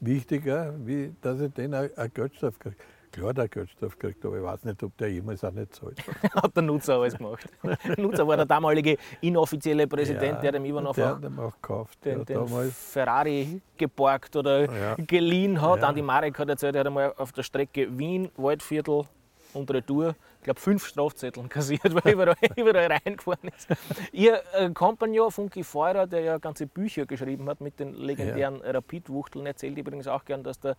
wichtiger, 0.00 0.74
wie 0.84 1.14
dass 1.22 1.40
ich 1.40 1.52
den 1.52 1.74
auch 1.74 1.88
Geldstoff 2.12 2.58
kriege. 2.58 2.76
Klar, 3.14 3.32
der 3.32 3.48
Geldstoff 3.48 3.96
kriegt, 3.96 4.24
aber 4.24 4.38
ich 4.38 4.42
weiß 4.42 4.64
nicht, 4.64 4.82
ob 4.82 4.96
der 4.98 5.08
jemals 5.12 5.44
auch 5.44 5.52
nicht 5.52 5.72
zahlt. 5.72 6.02
Hat 6.34 6.56
der 6.56 6.64
Nutzer 6.64 6.94
alles 6.94 7.16
gemacht. 7.16 7.48
Nutzer 7.96 8.26
war 8.26 8.36
der 8.36 8.44
damalige 8.46 8.96
inoffizielle 9.20 9.86
Präsident, 9.86 10.42
der 10.42 10.50
dem 10.50 10.64
Ivanov 10.64 10.96
der 10.96 11.12
auch 11.14 11.38
auch 11.38 11.52
gekauft. 11.54 12.04
den, 12.04 12.18
ja, 12.18 12.24
den. 12.24 12.72
Ferrari 12.72 13.60
geborgt 13.76 14.34
oder 14.34 14.64
Ja. 14.64 14.94
geliehen 14.96 15.62
hat. 15.62 15.80
Ja. 15.82 15.88
Andi 15.88 16.02
Marek 16.02 16.36
hat 16.40 16.48
erzählt, 16.48 16.74
er 16.74 16.80
hat 16.80 16.86
einmal 16.88 17.14
auf 17.16 17.30
der 17.30 17.44
Strecke 17.44 17.86
Wien, 17.96 18.30
Waldviertel 18.36 19.04
und 19.52 19.70
Retour, 19.70 20.16
ich 20.38 20.44
glaube, 20.44 20.58
fünf 20.58 20.84
Strafzettel 20.84 21.44
kassiert, 21.48 21.94
weil 21.94 22.02
er 22.04 22.12
überall, 22.12 22.36
überall 22.56 22.98
reingefahren 23.04 23.48
ist. 23.56 23.68
Ihr 24.10 24.42
äh, 24.54 24.70
Kompagnon 24.70 25.30
Funky 25.30 25.62
Feurer, 25.62 26.08
der 26.08 26.20
ja 26.20 26.38
ganze 26.38 26.66
Bücher 26.66 27.06
geschrieben 27.06 27.48
hat 27.48 27.60
mit 27.60 27.78
den 27.78 27.94
legendären 27.94 28.60
Rapid-Wuchteln, 28.60 29.46
erzählt 29.46 29.78
übrigens 29.78 30.08
auch 30.08 30.24
gern, 30.24 30.42
dass 30.42 30.58
der 30.58 30.76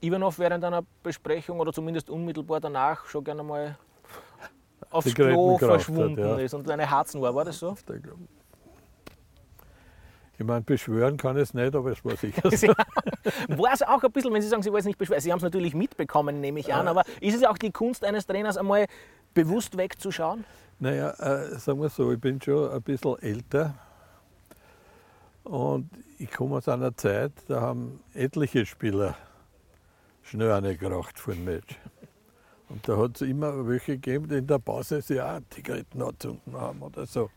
Ivanov 0.00 0.38
während 0.38 0.64
einer 0.64 0.82
Besprechung 1.02 1.60
oder 1.60 1.72
zumindest 1.72 2.10
unmittelbar 2.10 2.60
danach 2.60 3.06
schon 3.06 3.24
gerne 3.24 3.42
mal 3.42 3.76
aufs 4.90 5.14
Klo 5.14 5.26
geraucht 5.26 5.62
hat, 5.62 5.68
verschwunden 5.70 6.18
ja. 6.18 6.36
ist 6.36 6.54
und 6.54 6.70
eine 6.70 6.88
Harzen 6.88 7.20
war. 7.20 7.34
War 7.34 7.44
das 7.44 7.58
so? 7.58 7.76
Ich 10.38 10.46
meine, 10.46 10.60
beschwören 10.60 11.16
kann 11.16 11.36
ich 11.36 11.42
es 11.42 11.54
nicht, 11.54 11.74
aber 11.74 11.90
es 11.90 12.04
war 12.04 12.16
sicher 12.16 12.48
so. 12.56 12.68
War 12.68 13.72
es 13.72 13.82
auch 13.82 14.02
ein 14.02 14.12
bisschen, 14.12 14.32
wenn 14.32 14.40
Sie 14.40 14.48
sagen, 14.48 14.62
Sie 14.62 14.70
wollen 14.70 14.80
es 14.80 14.86
nicht 14.86 14.98
beschweren. 14.98 15.20
Sie 15.20 15.32
haben 15.32 15.38
es 15.38 15.42
natürlich 15.42 15.74
mitbekommen, 15.74 16.40
nehme 16.40 16.60
ich 16.60 16.72
an, 16.72 16.86
aber 16.86 17.02
ist 17.20 17.34
es 17.34 17.44
auch 17.44 17.58
die 17.58 17.72
Kunst 17.72 18.04
eines 18.04 18.26
Trainers, 18.26 18.56
einmal 18.56 18.86
bewusst 19.34 19.76
wegzuschauen? 19.76 20.44
Naja, 20.78 21.10
äh, 21.10 21.58
sagen 21.58 21.80
wir 21.80 21.88
so, 21.88 22.12
ich 22.12 22.20
bin 22.20 22.40
schon 22.40 22.70
ein 22.70 22.82
bisschen 22.82 23.18
älter 23.18 23.74
und 25.42 25.90
ich 26.18 26.30
komme 26.30 26.56
aus 26.56 26.68
einer 26.68 26.96
Zeit, 26.96 27.32
da 27.48 27.60
haben 27.60 28.00
etliche 28.14 28.64
Spieler 28.64 29.16
Schnörne 30.28 30.76
geraucht 30.76 31.18
vor 31.18 31.32
dem 31.32 31.46
Match. 31.46 31.78
Und 32.68 32.86
da 32.86 32.98
hat 32.98 33.16
es 33.16 33.22
immer 33.22 33.66
welche 33.66 33.92
gegeben, 33.92 34.28
die 34.28 34.36
in 34.36 34.46
der 34.46 34.58
Pause 34.58 35.00
sich 35.00 35.18
auch 35.18 35.40
Zigaretten 35.48 36.02
anzünden 36.02 36.54
haben 36.54 36.82
oder 36.82 37.06
so. 37.06 37.30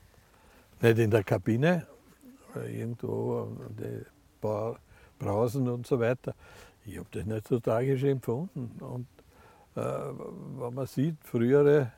Nicht 0.82 1.00
in 1.00 1.10
der 1.10 1.24
Kabine, 1.24 1.88
irgendwo 2.54 3.44
an 3.44 3.76
die 3.80 4.06
Bar, 4.42 4.78
Brausen 5.18 5.70
und 5.70 5.88
so 5.88 6.02
weiter. 6.02 6.36
Ich 6.86 6.98
habe 6.98 7.08
das 7.12 7.26
nicht 7.26 7.48
so 7.48 7.60
tragisch 7.62 8.04
empfunden. 8.04 8.72
Und 8.82 9.08
äh, 9.76 9.82
wenn 10.60 10.74
man 10.74 10.86
sieht, 10.86 11.16
frühere 11.24 11.94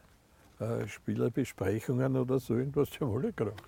äh, 0.60 0.88
Spielerbesprechungen 0.88 2.18
oder 2.18 2.40
so 2.40 2.56
irgendwas, 2.56 2.92
die 2.92 3.00
haben 3.00 3.16
alle 3.16 3.34
geraucht. 3.34 3.64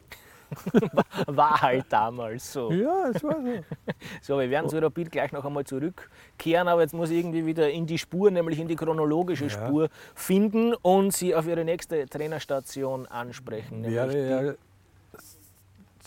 War 1.28 1.62
halt 1.62 1.86
damals 1.90 2.52
so. 2.52 2.72
Ja, 2.72 3.10
es 3.14 3.24
war 3.24 3.42
so. 3.42 3.64
So, 4.22 4.40
wir 4.40 4.50
werden 4.50 4.70
zu 4.70 4.82
Rapid 4.82 5.12
gleich 5.12 5.32
noch 5.32 5.46
einmal 5.46 5.64
zurückkehren, 5.64 6.68
aber 6.68 6.82
jetzt 6.82 6.94
muss 6.94 7.10
ich 7.10 7.20
irgendwie 7.20 7.46
wieder 7.46 7.70
in 7.70 7.86
die 7.86 7.98
Spur, 7.98 8.32
nämlich 8.32 8.60
in 8.60 8.68
die 8.68 8.76
chronologische 8.76 9.46
Ja. 9.46 9.50
Spur 9.50 9.90
finden 10.14 10.74
und 10.74 11.14
Sie 11.14 11.36
auf 11.36 11.48
Ihre 11.48 11.64
nächste 11.64 12.06
Trainerstation 12.08 13.06
ansprechen. 13.08 13.84
Wäre 13.84 14.30
ja 14.30 14.54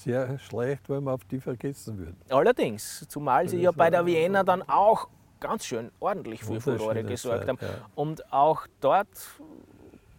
sehr 0.01 0.39
schlecht, 0.39 0.89
wenn 0.89 1.05
wir 1.05 1.13
auf 1.13 1.25
die 1.25 1.41
vergessen 1.41 1.99
würden. 1.99 2.17
die, 2.29 2.33
allerdings, 2.33 3.07
zumal 3.09 3.49
Sie 3.49 3.61
ja 3.61 3.71
bei 3.73 3.91
der 3.91 4.07
Vienna 4.07 4.43
dann 4.43 4.63
auch 4.63 5.09
ganz 5.41 5.65
schön 5.65 5.91
ordentlich 6.01 6.43
für 6.43 6.61
Furore 6.61 7.05
gesorgt 7.05 7.49
haben 7.49 7.59
ja. 7.61 7.69
und 7.95 8.33
auch 8.33 8.67
dort 8.81 9.09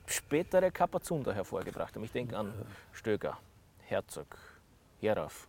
spätere 0.06 0.72
Kapazunder 0.72 1.34
hervorgebracht 1.34 1.96
haben. 1.96 2.04
Ich 2.04 2.12
denke 2.12 2.38
an 2.38 2.54
Stöger, 2.92 3.38
Herzog, 3.90 4.38
Herauf, 5.02 5.48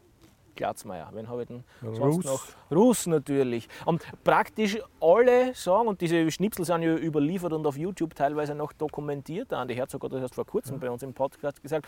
Glatzmeier. 0.57 1.11
Wen 1.12 1.29
habe 1.29 1.42
ich 1.42 1.48
denn 1.48 1.62
sonst 1.83 2.00
Russ. 2.00 2.24
noch? 2.24 2.42
Russ 2.74 3.07
natürlich. 3.07 3.68
Und 3.85 4.03
praktisch 4.24 4.79
alle 4.98 5.55
sagen, 5.55 5.88
und 5.88 6.00
diese 6.00 6.31
Schnipsel 6.31 6.64
sind 6.64 6.81
ja 6.81 6.96
überliefert 6.96 7.53
und 7.53 7.66
auf 7.66 7.76
YouTube 7.76 8.14
teilweise 8.14 8.55
noch 8.55 8.72
dokumentiert. 8.72 9.50
Der 9.50 9.59
Andi 9.59 9.74
Herzog 9.74 10.03
hat 10.05 10.12
das 10.14 10.22
erst 10.22 10.35
vor 10.35 10.46
kurzem 10.46 10.81
bei 10.81 10.90
uns 10.90 11.03
im 11.03 11.12
Podcast 11.12 11.62
gesagt. 11.62 11.87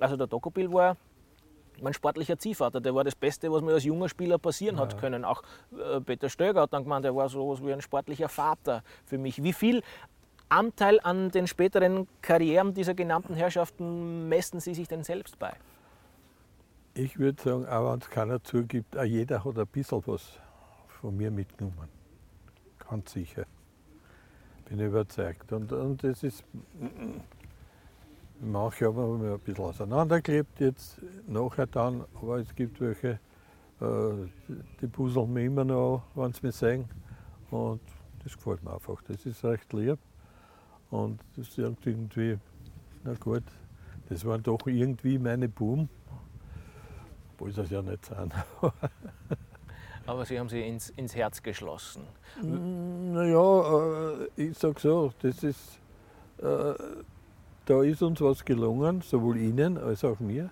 Also 0.00 0.16
der 0.16 0.26
Dokobil 0.26 0.72
war 0.72 0.96
mein 1.80 1.94
sportlicher 1.94 2.36
Ziehvater, 2.36 2.80
der 2.80 2.94
war 2.94 3.04
das 3.04 3.14
Beste, 3.14 3.50
was 3.52 3.62
mir 3.62 3.72
als 3.72 3.84
junger 3.84 4.08
Spieler 4.08 4.38
passieren 4.38 4.80
hat 4.80 4.98
können. 4.98 5.24
Auch 5.24 5.42
äh, 5.72 6.00
Peter 6.00 6.28
Stöger 6.28 6.62
hat 6.62 6.72
dann 6.72 6.82
gemeint, 6.82 7.04
der 7.04 7.14
war 7.14 7.28
so 7.28 7.48
was 7.48 7.64
wie 7.64 7.72
ein 7.72 7.80
sportlicher 7.80 8.28
Vater 8.28 8.82
für 9.06 9.18
mich. 9.18 9.42
Wie 9.42 9.52
viel 9.52 9.82
Anteil 10.48 10.98
an 11.00 11.30
den 11.30 11.46
späteren 11.46 12.08
Karrieren 12.20 12.74
dieser 12.74 12.94
genannten 12.94 13.34
Herrschaften 13.34 14.28
messen 14.28 14.58
Sie 14.58 14.74
sich 14.74 14.88
denn 14.88 15.04
selbst 15.04 15.38
bei? 15.38 15.54
Ich 16.94 17.18
würde 17.18 17.42
sagen, 17.42 17.66
auch 17.66 17.90
wenn 17.90 18.00
es 18.00 18.10
keiner 18.10 18.44
zugibt, 18.44 18.98
auch 18.98 19.04
jeder 19.04 19.42
hat 19.42 19.58
ein 19.58 19.66
bisschen 19.66 20.02
was 20.06 20.38
von 20.88 21.16
mir 21.16 21.30
mitgenommen. 21.30 21.88
Ganz 22.78 23.12
sicher. 23.12 23.46
Bin 24.66 24.78
überzeugt. 24.78 25.50
Und, 25.52 25.72
und 25.72 26.04
das 26.04 26.22
ist. 26.22 26.44
Manche 28.40 28.86
haben 28.86 29.22
wir 29.22 29.34
ein 29.34 29.38
bisschen 29.40 29.64
auseinandergelebt 29.64 30.60
jetzt, 30.60 31.00
nachher 31.28 31.66
dann, 31.66 32.04
aber 32.14 32.38
es 32.38 32.54
gibt 32.54 32.80
welche, 32.80 33.20
äh, 33.80 34.28
die 34.80 34.86
puzzeln 34.88 35.32
mir 35.32 35.44
immer 35.44 35.64
noch, 35.64 36.02
wenn 36.14 36.32
sie 36.32 36.46
mich 36.46 36.56
sehen. 36.56 36.84
Und 37.50 37.80
das 38.22 38.36
gefällt 38.36 38.62
mir 38.64 38.74
einfach. 38.74 39.00
Das 39.08 39.24
ist 39.24 39.42
recht 39.44 39.72
lieb. 39.72 39.98
Und 40.90 41.20
das 41.36 41.48
ist 41.48 41.58
irgendwie, 41.58 42.38
na 43.04 43.14
gut, 43.14 43.44
das 44.10 44.26
waren 44.26 44.42
doch 44.42 44.66
irgendwie 44.66 45.18
meine 45.18 45.48
Buben. 45.48 45.88
Obwohl 47.42 47.64
es 47.64 47.70
ja 47.70 47.82
nicht 47.82 48.06
sind. 48.06 48.32
Aber 50.06 50.24
Sie 50.24 50.38
haben 50.38 50.48
sie 50.48 50.60
ins, 50.60 50.90
ins 50.90 51.16
Herz 51.16 51.42
geschlossen. 51.42 52.04
Naja, 52.40 54.12
äh, 54.12 54.28
ich 54.36 54.56
sag 54.58 54.78
so, 54.78 55.12
das 55.22 55.42
ist, 55.42 55.80
äh, 56.38 56.74
da 57.64 57.82
ist 57.82 58.02
uns 58.02 58.20
was 58.20 58.44
gelungen, 58.44 59.00
sowohl 59.00 59.38
Ihnen 59.38 59.76
als 59.76 60.04
auch 60.04 60.20
mir, 60.20 60.50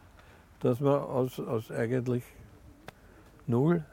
dass 0.61 0.81
wir 0.81 1.09
aus, 1.09 1.39
aus 1.39 1.71
eigentlich 1.71 2.25
null 3.47 3.85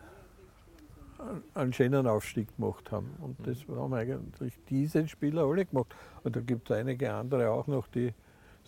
einen 1.53 1.73
schönen 1.73 2.07
Aufstieg 2.07 2.55
gemacht 2.55 2.91
haben. 2.91 3.15
Und 3.19 3.35
das 3.45 3.59
haben 3.67 3.93
eigentlich 3.93 4.53
diese 4.69 5.07
Spieler 5.07 5.43
alle 5.43 5.65
gemacht. 5.65 5.95
Und 6.23 6.35
da 6.35 6.39
gibt 6.39 6.69
es 6.69 6.77
einige 6.77 7.13
andere 7.13 7.51
auch 7.51 7.67
noch, 7.67 7.87
die 7.87 8.13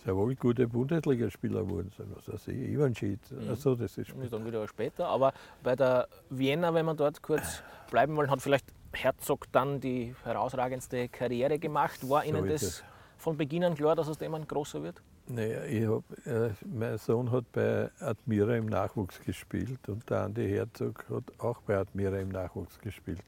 sehr 0.04 0.16
wohl 0.16 0.34
gute 0.34 0.66
Bundesligaspieler 0.66 1.68
wurden. 1.68 1.90
So, 1.96 2.04
Was 2.14 2.28
weiß 2.28 2.48
ich, 2.48 2.70
Ivan 2.70 2.94
Schied. 2.94 3.20
Also, 3.48 3.74
das 3.74 3.98
ist 3.98 4.10
Das 4.10 4.24
ist 4.24 4.32
dann 4.32 4.46
wieder 4.46 4.66
später. 4.68 5.06
Aber 5.06 5.32
bei 5.62 5.76
der 5.76 6.08
Vienna, 6.30 6.72
wenn 6.72 6.86
wir 6.86 6.94
dort 6.94 7.22
kurz 7.22 7.62
bleiben 7.90 8.16
wollen, 8.16 8.30
hat 8.30 8.40
vielleicht 8.40 8.66
Herzog 8.92 9.46
dann 9.52 9.80
die 9.80 10.14
herausragendste 10.24 11.08
Karriere 11.08 11.58
gemacht. 11.58 12.08
War 12.08 12.24
Ihnen 12.24 12.44
ist 12.46 12.62
das 12.62 12.62
es. 12.62 12.84
von 13.18 13.36
Beginn 13.36 13.64
an 13.64 13.74
klar, 13.74 13.94
dass 13.94 14.08
aus 14.08 14.18
dem 14.18 14.34
ein 14.34 14.46
großer 14.46 14.82
wird? 14.82 15.02
Naja, 15.26 15.64
ich 15.64 15.86
hab, 15.86 16.26
äh, 16.26 16.50
mein 16.66 16.98
Sohn 16.98 17.30
hat 17.30 17.52
bei 17.52 17.88
Admira 18.00 18.56
im 18.56 18.66
Nachwuchs 18.66 19.20
gespielt 19.20 19.88
und 19.88 20.08
der 20.10 20.22
Andi 20.22 20.48
Herzog 20.48 21.04
hat 21.08 21.24
auch 21.38 21.60
bei 21.62 21.76
Admira 21.78 22.18
im 22.18 22.30
Nachwuchs 22.30 22.80
gespielt. 22.80 23.22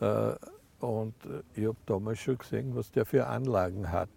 Äh, 0.00 0.34
und 0.78 1.14
äh, 1.24 1.42
ich 1.60 1.66
habe 1.66 1.76
damals 1.86 2.20
schon 2.20 2.38
gesehen, 2.38 2.76
was 2.76 2.92
der 2.92 3.04
für 3.04 3.26
Anlagen 3.26 3.90
hat. 3.90 4.08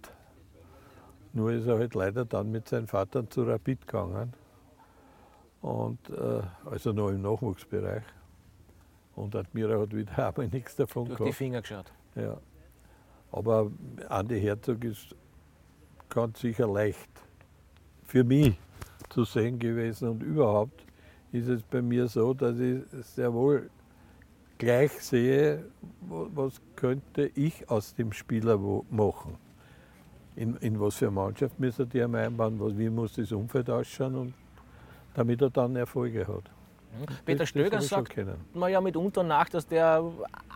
Nur 1.34 1.52
ist 1.52 1.66
er 1.66 1.80
halt 1.80 1.96
leider 1.96 2.26
dann 2.26 2.52
mit 2.52 2.70
seinem 2.70 2.88
Vater 2.88 3.28
zu 3.30 3.44
Rapid 3.44 3.88
gegangen. 3.88 4.34
Und, 5.62 6.10
äh, 6.10 6.42
also 6.70 6.92
noch 6.94 7.10
im 7.10 7.22
Nachwuchsbereich. 7.22 8.04
Und 9.16 9.36
Admira 9.36 9.80
hat 9.80 9.96
wieder 9.96 10.18
aber 10.28 10.46
nichts 10.48 10.76
davon 10.76 11.06
Durch 11.06 11.18
gehabt. 11.18 11.30
die 11.30 11.34
Finger 11.38 11.62
geschaut. 11.62 11.92
Ja. 12.16 12.38
Aber 13.32 13.72
Andi 14.10 14.40
Herzog 14.40 14.84
ist 14.84 15.16
ganz 16.10 16.40
sicher 16.40 16.68
leicht 16.68 17.10
für 18.04 18.24
mich 18.24 18.56
zu 19.10 19.24
sehen 19.24 19.58
gewesen. 19.58 20.10
Und 20.10 20.24
überhaupt 20.24 20.86
ist 21.32 21.48
es 21.48 21.64
bei 21.64 21.82
mir 21.82 22.08
so, 22.08 22.34
dass 22.36 22.60
ich 22.60 22.84
sehr 23.02 23.34
wohl 23.34 23.72
gleich 24.60 24.92
sehe, 24.92 25.66
was 26.02 26.62
könnte 26.76 27.32
ich 27.34 27.70
aus 27.70 27.96
dem 27.96 28.12
Spieler 28.14 28.60
machen. 28.92 29.38
In, 30.36 30.56
in 30.58 30.80
was 30.80 30.96
für 30.96 31.06
eine 31.08 31.16
Mannschaft 31.16 31.60
müssen 31.60 31.88
die 31.90 32.02
einmal 32.02 32.26
einbauen, 32.26 32.60
was, 32.60 32.76
wie 32.78 32.90
muss 32.90 33.14
das 33.14 33.32
Umfeld 33.32 33.70
ausschauen, 33.70 34.16
und 34.16 34.34
damit 35.14 35.42
er 35.42 35.50
dann 35.52 35.76
Erfolge 35.76 36.28
hat. 36.28 36.44
Peter 37.26 37.40
Das- 37.40 37.40
das 37.40 37.50
Stöger 37.50 37.82
sagt 37.82 38.16
man 38.54 38.72
ja 38.72 38.80
mitunter 38.82 39.24
nach, 39.24 39.50
dass 39.50 39.68
der 39.68 40.04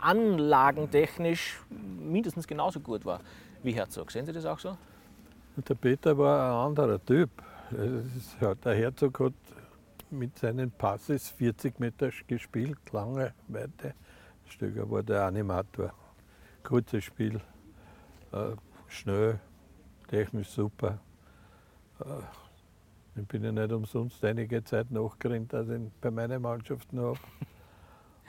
anlagentechnisch 0.01 1.59
mindestens 1.99 2.47
genauso 2.47 2.79
gut 2.79 3.05
war 3.05 3.19
wie 3.63 3.71
Herzog. 3.71 4.11
Sehen 4.11 4.25
Sie 4.25 4.33
das 4.33 4.45
auch 4.45 4.59
so? 4.59 4.77
Der 5.67 5.75
Peter 5.75 6.17
war 6.17 6.51
ein 6.65 6.67
anderer 6.71 7.03
Typ. 7.03 7.29
Ist, 7.71 8.37
der 8.63 8.75
Herzog 8.75 9.19
hat 9.19 9.33
mit 10.09 10.37
seinen 10.37 10.71
Passes 10.71 11.29
40 11.29 11.79
Meter 11.79 12.09
gespielt, 12.27 12.77
lange, 12.91 13.33
weite. 13.47 13.93
Stöger 14.47 14.89
war 14.89 15.03
der 15.03 15.23
Animator. 15.25 15.91
Kurzes 16.63 17.03
Spiel, 17.03 17.41
äh, 18.31 18.37
schnell, 18.87 19.39
technisch 20.07 20.49
super. 20.49 20.99
Äh, 21.99 23.19
ich 23.19 23.27
bin 23.27 23.43
ja 23.43 23.51
nicht 23.51 23.71
umsonst 23.71 24.23
einige 24.23 24.63
Zeit 24.63 24.91
nachgerannt, 24.91 25.53
dass 25.53 25.67
ich 25.67 25.75
ihn 25.75 25.91
bei 26.01 26.11
meinen 26.11 26.41
Mannschaften 26.41 26.99
habe. 26.99 27.19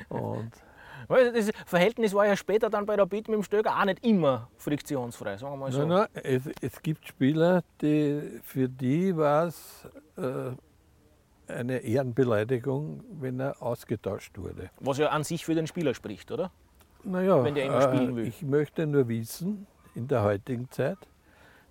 Und 0.08 0.52
Das 1.08 1.50
Verhältnis 1.66 2.12
war 2.12 2.26
ja 2.26 2.36
später 2.36 2.70
dann 2.70 2.84
bei 2.84 2.96
der 2.96 3.06
Beat 3.06 3.28
mit 3.28 3.36
dem 3.36 3.42
Stöger 3.42 3.78
auch 3.78 3.84
nicht 3.84 4.04
immer 4.04 4.48
friktionsfrei, 4.56 5.36
sagen 5.36 5.52
wir 5.52 5.56
mal 5.56 5.72
so. 5.72 5.86
Nein, 5.86 6.08
nein, 6.12 6.22
es, 6.24 6.42
es 6.60 6.82
gibt 6.82 7.06
Spieler, 7.06 7.62
die, 7.80 8.40
für 8.42 8.68
die 8.68 9.16
war 9.16 9.46
es 9.46 9.88
äh, 10.16 10.50
eine 11.52 11.78
Ehrenbeleidigung, 11.78 13.04
wenn 13.20 13.40
er 13.40 13.62
ausgetauscht 13.62 14.36
wurde. 14.38 14.70
Was 14.80 14.98
ja 14.98 15.08
an 15.08 15.24
sich 15.24 15.44
für 15.44 15.54
den 15.54 15.66
Spieler 15.66 15.94
spricht, 15.94 16.30
oder? 16.30 16.50
Naja, 17.04 17.42
Wenn 17.44 17.54
der 17.54 17.66
immer 17.66 17.82
spielen 17.82 18.16
will. 18.16 18.26
ich 18.26 18.42
möchte 18.42 18.86
nur 18.86 19.08
wissen, 19.08 19.66
in 19.94 20.08
der 20.08 20.22
heutigen 20.22 20.70
Zeit, 20.70 20.98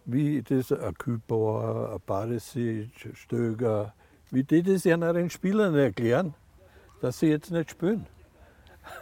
wie 0.08 0.42
das 0.42 0.72
ein 0.72 0.94
Kübauer, 0.96 1.92
ein 1.94 2.02
Barisic, 2.06 2.90
Stöger, 3.14 3.94
wie 4.32 4.44
die 4.44 4.64
das 4.64 4.86
ihren 4.86 5.30
Spielern 5.30 5.76
erklären, 5.76 6.34
dass 7.02 7.20
sie 7.20 7.28
jetzt 7.28 7.52
nicht 7.52 7.72
spielen. 7.72 8.08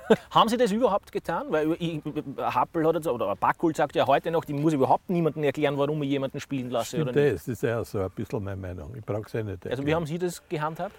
Haben 0.31 0.49
Sie 0.49 0.57
das 0.57 0.71
überhaupt 0.71 1.11
getan? 1.11 1.45
Weil 1.49 1.73
ich, 1.77 2.01
Happel 2.37 2.87
hat 2.87 2.95
jetzt, 2.95 3.07
oder 3.07 3.35
Backhul 3.35 3.75
sagt 3.75 3.95
ja 3.95 4.07
heute 4.07 4.31
noch, 4.31 4.43
die 4.43 4.53
muss 4.53 4.73
überhaupt 4.73 5.11
niemandem 5.11 5.43
erklären, 5.43 5.77
warum 5.77 6.01
ich 6.01 6.09
jemanden 6.09 6.39
spielen 6.39 6.71
lasse 6.71 6.97
Stimmt 6.97 7.09
oder 7.09 7.21
nicht. 7.21 7.35
das, 7.35 7.47
ist 7.47 7.61
ja 7.61 7.83
so 7.85 7.99
ein 8.01 8.09
bisschen 8.09 8.43
meine 8.43 8.59
Meinung. 8.59 8.95
Ich 8.95 9.05
brauche 9.05 9.27
es 9.27 9.33
ja 9.33 9.43
nicht 9.43 9.63
Also 9.63 9.67
wie 9.67 9.69
erklären. 9.69 9.95
haben 9.97 10.05
Sie 10.07 10.17
das 10.17 10.41
gehandhabt? 10.49 10.95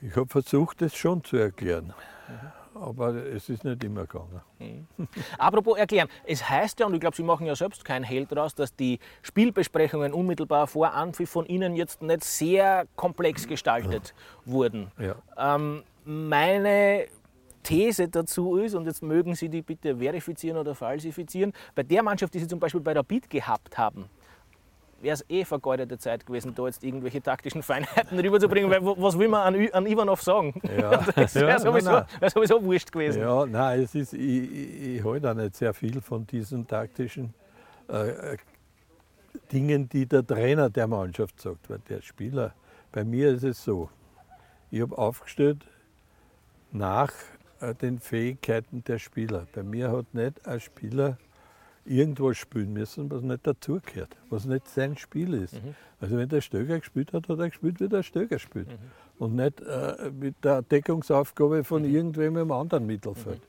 Ich 0.00 0.16
habe 0.16 0.26
versucht, 0.26 0.80
das 0.80 0.96
schon 0.96 1.22
zu 1.22 1.36
erklären. 1.36 1.92
Aber 2.80 3.14
es 3.14 3.48
ist 3.48 3.64
nicht 3.64 3.82
immer 3.84 4.06
gegangen. 4.06 4.40
Apropos 5.38 5.78
erklären, 5.78 6.08
es 6.24 6.48
heißt 6.48 6.80
ja, 6.80 6.86
und 6.86 6.94
ich 6.94 7.00
glaube, 7.00 7.16
Sie 7.16 7.22
machen 7.22 7.46
ja 7.46 7.54
selbst 7.54 7.84
keinen 7.84 8.04
Hehl 8.04 8.26
daraus, 8.26 8.54
dass 8.54 8.74
die 8.74 8.98
Spielbesprechungen 9.22 10.12
unmittelbar 10.12 10.66
vor 10.66 10.92
Anpfiff 10.92 11.30
von 11.30 11.46
Ihnen 11.46 11.76
jetzt 11.76 12.02
nicht 12.02 12.24
sehr 12.24 12.86
komplex 12.96 13.46
gestaltet 13.46 14.14
wurden. 14.44 14.90
Ja. 14.98 15.16
Ähm, 15.54 15.82
meine 16.04 17.06
These 17.62 18.08
dazu 18.08 18.56
ist, 18.56 18.74
und 18.74 18.86
jetzt 18.86 19.02
mögen 19.02 19.34
Sie 19.34 19.48
die 19.48 19.62
bitte 19.62 19.96
verifizieren 19.96 20.56
oder 20.56 20.74
falsifizieren, 20.74 21.52
bei 21.74 21.82
der 21.82 22.02
Mannschaft, 22.02 22.32
die 22.34 22.38
Sie 22.38 22.48
zum 22.48 22.60
Beispiel 22.60 22.80
bei 22.80 22.94
der 22.94 23.02
Beat 23.02 23.28
gehabt 23.28 23.76
haben, 23.76 24.08
wäre 25.00 25.14
es 25.14 25.24
eh 25.28 25.44
vergeudete 25.44 25.98
Zeit 25.98 26.26
gewesen, 26.26 26.54
da 26.54 26.66
jetzt 26.66 26.82
irgendwelche 26.82 27.22
taktischen 27.22 27.62
Feinheiten 27.62 28.18
rüberzubringen, 28.18 28.70
weil 28.70 28.82
was 28.82 29.18
will 29.18 29.28
man 29.28 29.54
an, 29.54 29.68
an 29.72 29.86
Ivanov 29.86 30.22
sagen? 30.22 30.60
Ja. 30.78 31.04
Das 31.14 31.34
wäre 31.34 31.50
Ja, 31.50 31.58
sowieso, 31.58 31.90
nein, 31.90 32.04
wär 32.18 32.30
sowieso 32.30 32.62
wurscht 32.62 32.92
gewesen. 32.92 33.20
Ja, 33.20 33.46
nein, 33.46 33.82
es 33.82 33.94
ist, 33.94 34.12
ich, 34.12 34.20
ich, 34.20 34.96
ich 34.96 35.04
halte 35.04 35.30
auch 35.30 35.34
nicht 35.34 35.56
sehr 35.56 35.72
viel 35.74 36.00
von 36.00 36.26
diesen 36.26 36.66
taktischen 36.66 37.34
äh, 37.88 38.32
äh, 38.32 38.36
Dingen, 39.52 39.88
die 39.88 40.06
der 40.06 40.26
Trainer 40.26 40.68
der 40.70 40.86
Mannschaft 40.86 41.40
sagt, 41.40 41.70
weil 41.70 41.80
der 41.88 42.02
Spieler, 42.02 42.54
bei 42.92 43.04
mir 43.04 43.30
ist 43.30 43.44
es 43.44 43.62
so, 43.62 43.88
ich 44.70 44.80
habe 44.80 44.96
aufgestellt 44.98 45.64
nach 46.72 47.12
äh, 47.60 47.74
den 47.74 47.98
Fähigkeiten 47.98 48.84
der 48.84 48.98
Spieler. 48.98 49.46
Bei 49.54 49.62
mir 49.62 49.90
hat 49.90 50.12
nicht 50.12 50.46
ein 50.46 50.60
Spieler 50.60 51.18
irgendwas 51.88 52.36
spielen 52.36 52.72
müssen, 52.72 53.10
was 53.10 53.22
nicht 53.22 53.46
dazugehört, 53.46 54.16
was 54.30 54.44
nicht 54.44 54.68
sein 54.68 54.96
Spiel 54.96 55.34
ist. 55.34 55.54
Also 56.00 56.16
wenn 56.16 56.28
der 56.28 56.40
Stöger 56.40 56.78
gespielt 56.78 57.12
hat, 57.12 57.28
hat 57.28 57.38
er 57.38 57.48
gespielt, 57.48 57.80
wie 57.80 57.88
der 57.88 58.02
Stöger 58.02 58.38
spielt. 58.38 58.68
Und 59.18 59.34
nicht 59.34 59.60
äh, 59.60 60.10
mit 60.10 60.36
der 60.44 60.62
Deckungsaufgabe 60.62 61.64
von 61.64 61.84
irgendwem 61.84 62.36
im 62.36 62.52
anderen 62.52 62.86
Mittelfeld. 62.86 63.40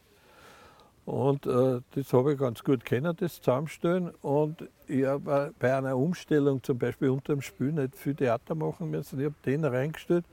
Und 1.06 1.46
äh, 1.48 1.82
das 1.92 2.14
habe 2.14 2.34
ich 2.34 2.40
ganz 2.40 2.64
gut 2.64 2.86
kennen, 2.86 3.16
das 3.18 3.42
Zusammenstellen. 3.42 4.12
Und 4.22 4.68
ich 4.88 5.06
habe 5.06 5.54
bei 5.58 5.76
einer 5.76 5.98
Umstellung, 5.98 6.62
zum 6.62 6.78
Beispiel 6.78 7.10
unter 7.10 7.34
dem 7.34 7.42
Spiel, 7.42 7.72
nicht 7.72 7.96
viel 7.96 8.16
Theater 8.16 8.56
machen 8.56 8.92
müssen. 8.92 9.20
Ich 9.20 9.26
habe 9.26 9.36
den 9.46 9.66
reingestellt, 9.66 10.26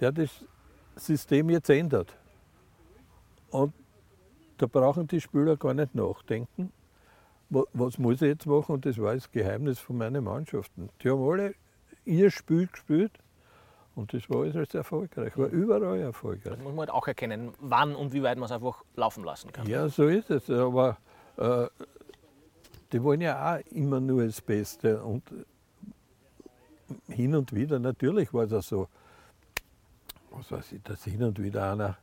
der 0.00 0.12
das 0.12 0.44
System 0.96 1.48
jetzt 1.50 1.70
ändert. 1.70 2.14
Und 3.50 3.72
da 4.58 4.66
brauchen 4.66 5.06
die 5.06 5.20
Spieler 5.20 5.56
gar 5.56 5.74
nicht 5.74 5.94
nachdenken. 5.94 6.72
Wa- 7.54 7.66
Was 7.72 7.98
muss 7.98 8.22
ich 8.22 8.28
jetzt 8.28 8.46
machen? 8.46 8.72
Und 8.72 8.86
das 8.86 8.98
war 8.98 9.14
das 9.14 9.30
Geheimnis 9.30 9.78
von 9.78 9.98
meinen 9.98 10.24
Mannschaften. 10.24 10.88
Die 11.02 11.10
haben 11.10 11.22
alle 11.22 11.54
ihr 12.04 12.30
Spiel 12.30 12.66
gespielt 12.66 13.12
und 13.94 14.12
das 14.14 14.28
war 14.30 14.42
alles 14.42 14.74
erfolgreich, 14.74 15.36
war 15.36 15.48
überall 15.48 16.00
erfolgreich. 16.00 16.54
Das 16.54 16.58
muss 16.58 16.72
man 16.72 16.78
halt 16.80 16.90
auch 16.90 17.06
erkennen, 17.06 17.52
wann 17.60 17.94
und 17.94 18.12
wie 18.12 18.22
weit 18.22 18.38
man 18.38 18.46
es 18.46 18.52
einfach 18.52 18.82
laufen 18.96 19.22
lassen 19.22 19.52
kann. 19.52 19.66
Ja, 19.66 19.88
so 19.88 20.08
ist 20.08 20.30
es. 20.30 20.48
Aber 20.48 20.96
äh, 21.36 21.66
die 22.92 23.02
wollen 23.02 23.20
ja 23.20 23.56
auch 23.56 23.60
immer 23.70 24.00
nur 24.00 24.24
das 24.24 24.40
Beste. 24.40 25.02
Und 25.02 25.22
hin 27.08 27.34
und 27.34 27.52
wieder, 27.54 27.78
natürlich 27.78 28.32
war 28.32 28.46
das 28.46 28.68
so, 28.68 28.88
was 30.30 30.50
weiß 30.50 30.72
ich, 30.72 30.82
dass 30.82 31.04
hin 31.04 31.22
und 31.22 31.42
wieder 31.42 31.70
einer, 31.72 31.98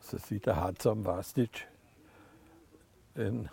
was 0.00 0.14
weiß 0.14 0.30
ich, 0.30 0.40
der 0.42 0.56
Hatzam 0.56 1.04
Vastic, 1.04 1.66
ein 3.14 3.48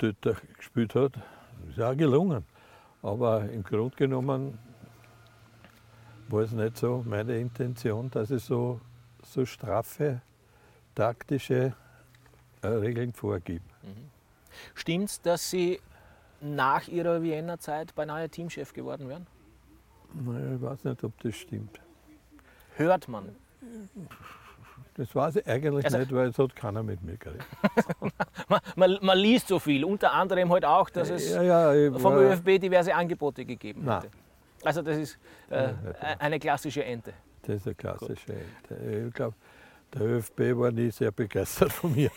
Abtöter 0.00 0.36
gespielt 0.56 0.94
hat. 0.94 1.12
Das 1.16 1.76
ist 1.76 1.82
auch 1.82 1.94
gelungen. 1.94 2.44
Aber 3.02 3.44
im 3.50 3.62
Grunde 3.62 3.94
genommen 3.96 4.58
war 6.28 6.40
es 6.40 6.52
nicht 6.52 6.78
so 6.78 7.04
meine 7.06 7.38
Intention, 7.38 8.10
dass 8.10 8.30
ich 8.30 8.42
so, 8.42 8.80
so 9.22 9.44
straffe 9.44 10.22
taktische 10.94 11.74
äh, 12.62 12.66
Regeln 12.66 13.12
vorgibt. 13.12 13.64
Stimmt 14.74 15.10
es, 15.10 15.20
dass 15.20 15.50
Sie 15.50 15.80
nach 16.40 16.88
Ihrer 16.88 17.22
Vienna-Zeit 17.22 17.94
beinahe 17.94 18.28
Teamchef 18.30 18.72
geworden 18.72 19.06
wären? 19.08 19.26
Ich 20.14 20.62
weiß 20.62 20.84
nicht, 20.84 21.04
ob 21.04 21.18
das 21.20 21.36
stimmt. 21.36 21.78
Hört 22.76 23.06
man. 23.06 23.36
Das 24.94 25.14
weiß 25.14 25.36
ich 25.36 25.46
eigentlich 25.46 25.84
Also- 25.84 25.98
nicht, 25.98 26.12
weil 26.14 26.28
es 26.28 26.38
hat 26.38 26.54
keiner 26.56 26.82
mit 26.82 27.02
mir 27.02 27.16
geredet. 27.16 27.44
man. 28.48 28.60
Man, 28.76 28.98
man 29.00 29.18
liest 29.18 29.48
so 29.48 29.58
viel, 29.58 29.84
unter 29.84 30.12
anderem 30.12 30.50
halt 30.52 30.64
auch, 30.64 30.90
dass 30.90 31.10
es 31.10 31.30
ja, 31.32 31.72
ja, 31.72 31.92
vom 31.92 32.14
war- 32.14 32.20
ÖFB 32.20 32.58
diverse 32.60 32.94
Angebote 32.94 33.44
gegeben 33.44 33.84
Nein. 33.84 34.02
hätte. 34.02 34.10
Also 34.62 34.82
das 34.82 34.98
ist 34.98 35.18
äh, 35.48 35.68
eine 36.18 36.38
klassische 36.38 36.84
Ente. 36.84 37.12
Das 37.42 37.56
ist 37.56 37.66
eine 37.66 37.74
klassische 37.76 38.32
Ente. 38.32 39.06
Ich 39.08 39.14
glaube, 39.14 39.34
der 39.94 40.02
ÖFB 40.02 40.40
war 40.56 40.70
nie 40.70 40.90
sehr 40.90 41.10
begeistert 41.10 41.72
von 41.72 41.92
mir. 41.94 42.10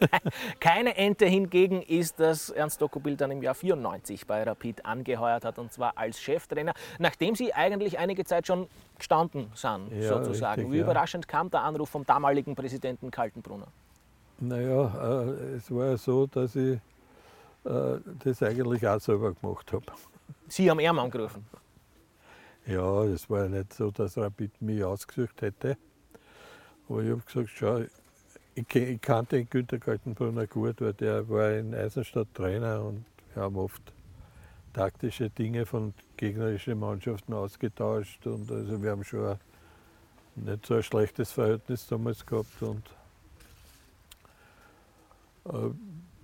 Keine 0.60 0.96
Ente 0.96 1.26
hingegen 1.26 1.82
ist, 1.82 2.18
dass 2.18 2.50
Ernst 2.50 2.80
Dokobil 2.80 3.16
dann 3.16 3.30
im 3.30 3.42
Jahr 3.42 3.54
94 3.54 4.26
bei 4.26 4.42
Rapid 4.42 4.84
angeheuert 4.86 5.44
hat 5.44 5.58
und 5.58 5.72
zwar 5.72 5.96
als 5.98 6.20
Cheftrainer, 6.20 6.72
nachdem 6.98 7.34
sie 7.34 7.52
eigentlich 7.52 7.98
einige 7.98 8.24
Zeit 8.24 8.46
schon 8.46 8.68
gestanden 8.98 9.50
sind, 9.54 9.90
Ja, 9.92 10.08
sozusagen. 10.08 10.62
richtig, 10.62 10.72
Wie 10.72 10.78
ja. 10.78 10.84
überraschend 10.84 11.28
kam 11.28 11.50
der 11.50 11.62
Anruf 11.62 11.90
vom 11.90 12.04
damaligen 12.06 12.54
Präsidenten 12.54 13.10
Kaltenbrunner. 13.10 13.68
Naja, 14.38 15.22
äh, 15.22 15.56
es 15.56 15.70
war 15.70 15.86
ja 15.86 15.96
so, 15.98 16.26
dass 16.26 16.56
ich 16.56 16.78
äh, 17.64 17.98
das 18.24 18.42
eigentlich 18.42 18.86
auch 18.86 19.00
selber 19.00 19.34
gemacht 19.34 19.70
habe. 19.72 19.84
Sie 20.48 20.70
haben 20.70 20.78
Erm 20.80 20.98
angerufen. 20.98 21.44
Ja, 22.66 23.04
es 23.04 23.28
war 23.28 23.42
ja 23.44 23.48
nicht 23.48 23.72
so, 23.74 23.90
dass 23.90 24.16
Rapid 24.16 24.62
mich 24.62 24.82
ausgesucht 24.84 25.42
hätte. 25.42 25.76
Aber 26.90 27.04
ich 27.04 27.10
habe 27.10 27.22
gesagt, 27.24 27.50
schau, 27.54 27.84
ich, 28.56 28.74
ich 28.74 29.00
kannte 29.00 29.44
Günter 29.44 29.78
Kaltenbrunner 29.78 30.48
gut, 30.48 30.80
weil 30.80 30.92
der 30.92 31.28
war 31.28 31.52
in 31.52 31.72
Eisenstadt 31.72 32.26
Trainer 32.34 32.82
und 32.82 33.04
wir 33.32 33.44
haben 33.44 33.56
oft 33.56 33.80
taktische 34.72 35.30
Dinge 35.30 35.66
von 35.66 35.94
gegnerischen 36.16 36.80
Mannschaften 36.80 37.32
ausgetauscht. 37.32 38.26
Und 38.26 38.50
also 38.50 38.82
wir 38.82 38.90
haben 38.90 39.04
schon 39.04 39.36
nicht 40.34 40.66
so 40.66 40.74
ein 40.74 40.82
schlechtes 40.82 41.30
Verhältnis 41.30 41.86
damals 41.86 42.26
gehabt. 42.26 42.60
Und 42.60 42.82
äh, 45.44 45.70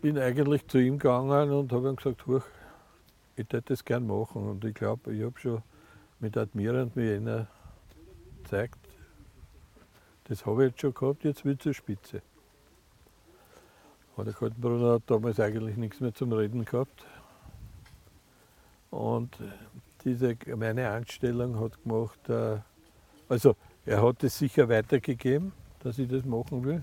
bin 0.02 0.18
eigentlich 0.18 0.66
zu 0.66 0.78
ihm 0.78 0.98
gegangen 0.98 1.52
und 1.52 1.72
habe 1.72 1.90
ihm 1.90 1.96
gesagt, 1.96 2.24
ich 2.26 2.42
hätte 3.36 3.62
das 3.62 3.84
gern 3.84 4.04
machen. 4.04 4.48
Und 4.48 4.64
ich 4.64 4.74
glaube, 4.74 5.14
ich 5.14 5.22
habe 5.22 5.38
schon 5.38 5.62
mit 6.18 6.36
Admira 6.36 6.82
und 6.82 6.96
Vienna 6.96 7.46
gezeigt, 8.42 8.85
das 10.28 10.44
habe 10.46 10.64
ich 10.64 10.70
jetzt 10.70 10.80
schon 10.80 10.94
gehabt, 10.94 11.24
jetzt 11.24 11.44
wird 11.44 11.62
zur 11.62 11.74
Spitze. 11.74 12.22
Aber 14.14 14.24
der 14.24 14.34
Kaltenbrunner 14.34 14.94
hat 14.94 15.02
damals 15.06 15.38
eigentlich 15.40 15.76
nichts 15.76 16.00
mehr 16.00 16.14
zum 16.14 16.32
Reden 16.32 16.64
gehabt. 16.64 17.04
Und 18.90 19.36
diese, 20.04 20.36
meine 20.56 20.88
Anstellung 20.90 21.60
hat 21.60 21.82
gemacht, 21.82 22.28
äh, 22.28 22.58
also 23.28 23.56
er 23.84 24.02
hat 24.02 24.24
es 24.24 24.38
sicher 24.38 24.68
weitergegeben, 24.68 25.52
dass 25.80 25.98
ich 25.98 26.08
das 26.08 26.24
machen 26.24 26.64
will. 26.64 26.82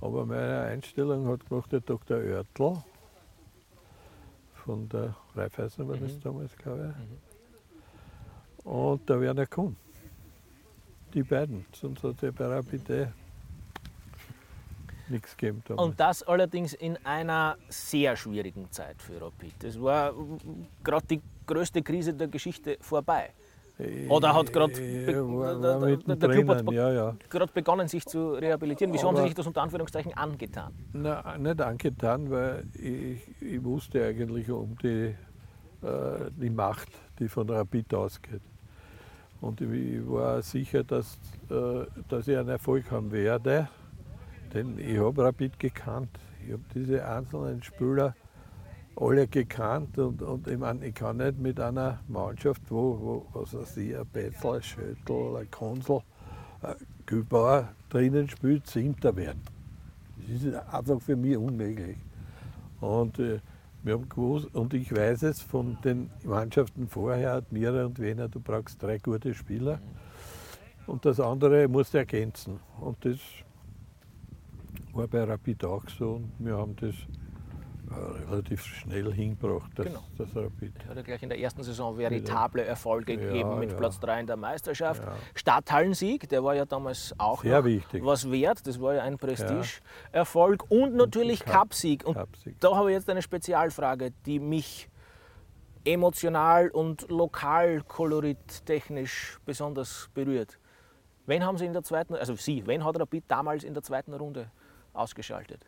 Aber 0.00 0.26
meine 0.26 0.62
Einstellung 0.62 1.26
hat 1.28 1.48
gemacht 1.48 1.72
der 1.72 1.80
Dr. 1.80 2.18
Oertl 2.18 2.82
von 4.64 4.88
der 4.88 5.16
Raiffeisen 5.34 5.88
war 5.88 5.96
das 5.96 6.12
Mhm. 6.12 6.20
damals, 6.20 6.56
glaube 6.56 6.94
ich. 8.58 8.66
Und 8.66 9.08
der 9.08 9.20
Werner 9.20 9.46
Kuhn. 9.46 9.76
Die 11.14 11.22
beiden, 11.22 11.64
sonst 11.72 12.02
hat 12.02 12.16
Rapid 12.40 12.90
eh 12.90 13.06
nichts 15.08 15.36
gegeben 15.36 15.62
damals. 15.66 15.86
Und 15.88 16.00
das 16.00 16.22
allerdings 16.22 16.72
in 16.72 16.96
einer 17.04 17.56
sehr 17.68 18.16
schwierigen 18.16 18.70
Zeit 18.70 19.00
für 19.02 19.20
Rapid. 19.20 19.52
Das 19.62 19.80
war 19.80 20.14
gerade 20.82 21.06
die 21.06 21.20
größte 21.46 21.82
Krise 21.82 22.14
der 22.14 22.28
Geschichte 22.28 22.78
vorbei. 22.80 23.30
Oder 24.08 24.32
hat 24.34 24.52
gerade 24.52 24.72
Äh, 24.74 25.06
be- 25.06 25.12
der- 25.12 25.12
Club 25.14 25.82
hat 25.82 26.06
mittendrin, 26.06 26.46
be- 26.66 26.74
ja, 26.74 26.92
ja. 26.92 27.16
gerade 27.28 27.52
begonnen, 27.52 27.88
sich 27.88 28.04
zu 28.06 28.34
rehabilitieren. 28.34 28.92
Wieso 28.94 29.08
haben 29.08 29.16
Sie 29.16 29.20
Aber- 29.20 29.28
sich 29.28 29.34
das 29.34 29.46
unter 29.46 29.62
Anführungszeichen 29.62 30.14
angetan? 30.14 30.72
Na, 30.92 31.36
nicht 31.36 31.60
angetan, 31.60 32.30
weil 32.30 32.64
ich, 32.74 33.20
ich 33.42 33.64
wusste 33.64 34.04
eigentlich 34.04 34.50
um 34.50 34.76
die, 34.78 35.14
äh, 35.82 36.30
die 36.36 36.50
Macht, 36.50 36.88
die 37.18 37.28
von 37.28 37.48
Rapid 37.50 37.92
ausgeht. 37.94 38.42
Und 39.42 39.60
ich, 39.60 40.08
war 40.08 40.40
sicher, 40.40 40.84
dass, 40.84 41.18
äh, 41.50 41.84
dass 42.08 42.28
ich 42.28 42.38
einen 42.38 42.48
Erfolg 42.48 42.88
haben 42.92 43.10
werde, 43.10 43.68
denn 44.54 44.78
ich 44.78 44.98
habe 44.98 45.24
Rapid 45.24 45.58
gekannt. 45.58 46.10
Ich 46.46 46.52
habe 46.52 46.62
diese 46.72 47.04
einzelnen 47.04 47.60
Spieler 47.62 48.14
alle 48.94 49.26
gekannt 49.26 49.98
und, 49.98 50.22
und 50.22 50.46
ich, 50.46 50.56
mein, 50.56 50.80
ich 50.82 50.94
kann 50.94 51.16
nicht 51.16 51.40
mit 51.40 51.58
einer 51.58 51.98
Mannschaft, 52.06 52.62
wo, 52.68 53.26
wo 53.32 53.40
was 53.40 53.52
weiß 53.52 53.78
ich, 53.78 53.96
ein 53.96 54.06
Betzel, 54.06 54.54
ein 54.54 54.62
Schöttl, 54.62 55.36
ein 55.36 55.50
Konsel, 55.50 56.02
ein 56.62 56.76
Gübauer 57.04 57.68
drinnen 57.88 58.28
spielt, 58.28 58.68
Siebter 58.68 59.16
werden. 59.16 59.42
Das 60.18 60.42
ist 60.42 60.54
einfach 60.54 61.00
für 61.00 61.16
mich 61.16 61.36
unmöglich. 61.36 61.96
Und 62.80 63.18
äh, 63.18 63.40
wir 63.82 63.94
haben 63.94 64.08
gewusst, 64.08 64.54
und 64.54 64.74
ich 64.74 64.94
weiß 64.94 65.22
es 65.24 65.40
von 65.40 65.76
den 65.84 66.10
Mannschaften 66.24 66.88
vorher, 66.88 67.34
Admira 67.34 67.84
und 67.84 68.00
Wiener, 68.00 68.28
du 68.28 68.38
brauchst 68.38 68.82
drei 68.82 68.98
gute 68.98 69.34
Spieler. 69.34 69.80
Und 70.86 71.04
das 71.04 71.20
andere 71.20 71.68
musst 71.68 71.94
du 71.94 71.98
ergänzen. 71.98 72.60
Und 72.80 73.04
das 73.04 73.18
war 74.92 75.06
bei 75.08 75.24
Rapid 75.24 75.64
auch 75.64 75.88
so. 75.88 76.14
Und 76.14 76.32
wir 76.38 76.56
haben 76.56 76.76
das 76.76 76.94
relativ 77.96 78.64
schnell 78.64 79.12
hingebracht, 79.12 79.70
das, 79.76 79.86
Genau. 79.86 80.02
das 80.18 80.28
Rapid. 80.34 80.72
Hat 80.88 80.96
er 80.96 81.02
gleich 81.02 81.22
in 81.22 81.28
der 81.28 81.38
ersten 81.38 81.62
Saison 81.62 81.96
veritable 81.98 82.64
Erfolge 82.64 83.14
Ja, 83.14 83.20
gegeben 83.20 83.58
mit 83.58 83.70
ja. 83.72 83.76
Platz 83.76 83.98
3 84.00 84.20
in 84.20 84.26
der 84.26 84.36
Meisterschaft. 84.36 85.02
Ja. 85.02 85.14
Stadthallensieg, 85.34 86.28
der 86.28 86.42
war 86.44 86.54
ja 86.54 86.64
damals 86.64 87.14
auch 87.18 87.42
Sehr 87.42 87.64
wichtig. 87.64 88.04
was 88.04 88.30
wert. 88.30 88.66
Das 88.66 88.80
war 88.80 88.94
ja 88.94 89.02
ein 89.02 89.18
Prestigeerfolg. 89.18 90.64
Und 90.70 90.94
natürlich 90.94 91.44
Cup- 91.44 91.62
Cupsieg. 91.70 92.04
Und 92.06 92.14
Cupsieg. 92.16 92.58
da 92.60 92.76
habe 92.76 92.90
ich 92.90 92.94
jetzt 92.96 93.08
eine 93.10 93.22
Spezialfrage, 93.22 94.10
die 94.26 94.38
mich 94.40 94.88
emotional 95.84 96.68
und 96.70 97.10
lokal 97.10 97.82
kolorittechnisch 97.82 99.38
besonders 99.44 100.08
berührt. 100.14 100.58
Wen 101.26 101.44
haben 101.44 101.58
Sie 101.58 101.66
in 101.66 101.72
der 101.72 101.82
zweiten, 101.82 102.14
also 102.14 102.34
Sie, 102.36 102.66
wen 102.66 102.84
hat 102.84 102.98
Rapid 102.98 103.24
damals 103.28 103.64
in 103.64 103.74
der 103.74 103.82
zweiten 103.82 104.12
Runde 104.12 104.50
ausgeschaltet? 104.92 105.66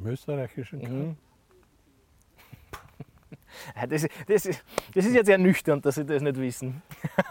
Im 0.00 0.06
österreichischen 0.06 0.80
Cup. 0.80 0.90
Mhm. 0.90 1.16
Das, 3.88 4.06
das, 4.28 4.46
ist- 4.46 4.62
das 4.94 5.04
ist 5.04 5.12
jetzt 5.14 5.26
sehr 5.26 5.36
nüchtern, 5.36 5.82
dass 5.82 5.96
Sie 5.96 6.04
das 6.06 6.22
nicht 6.22 6.36
wissen. 6.40 6.82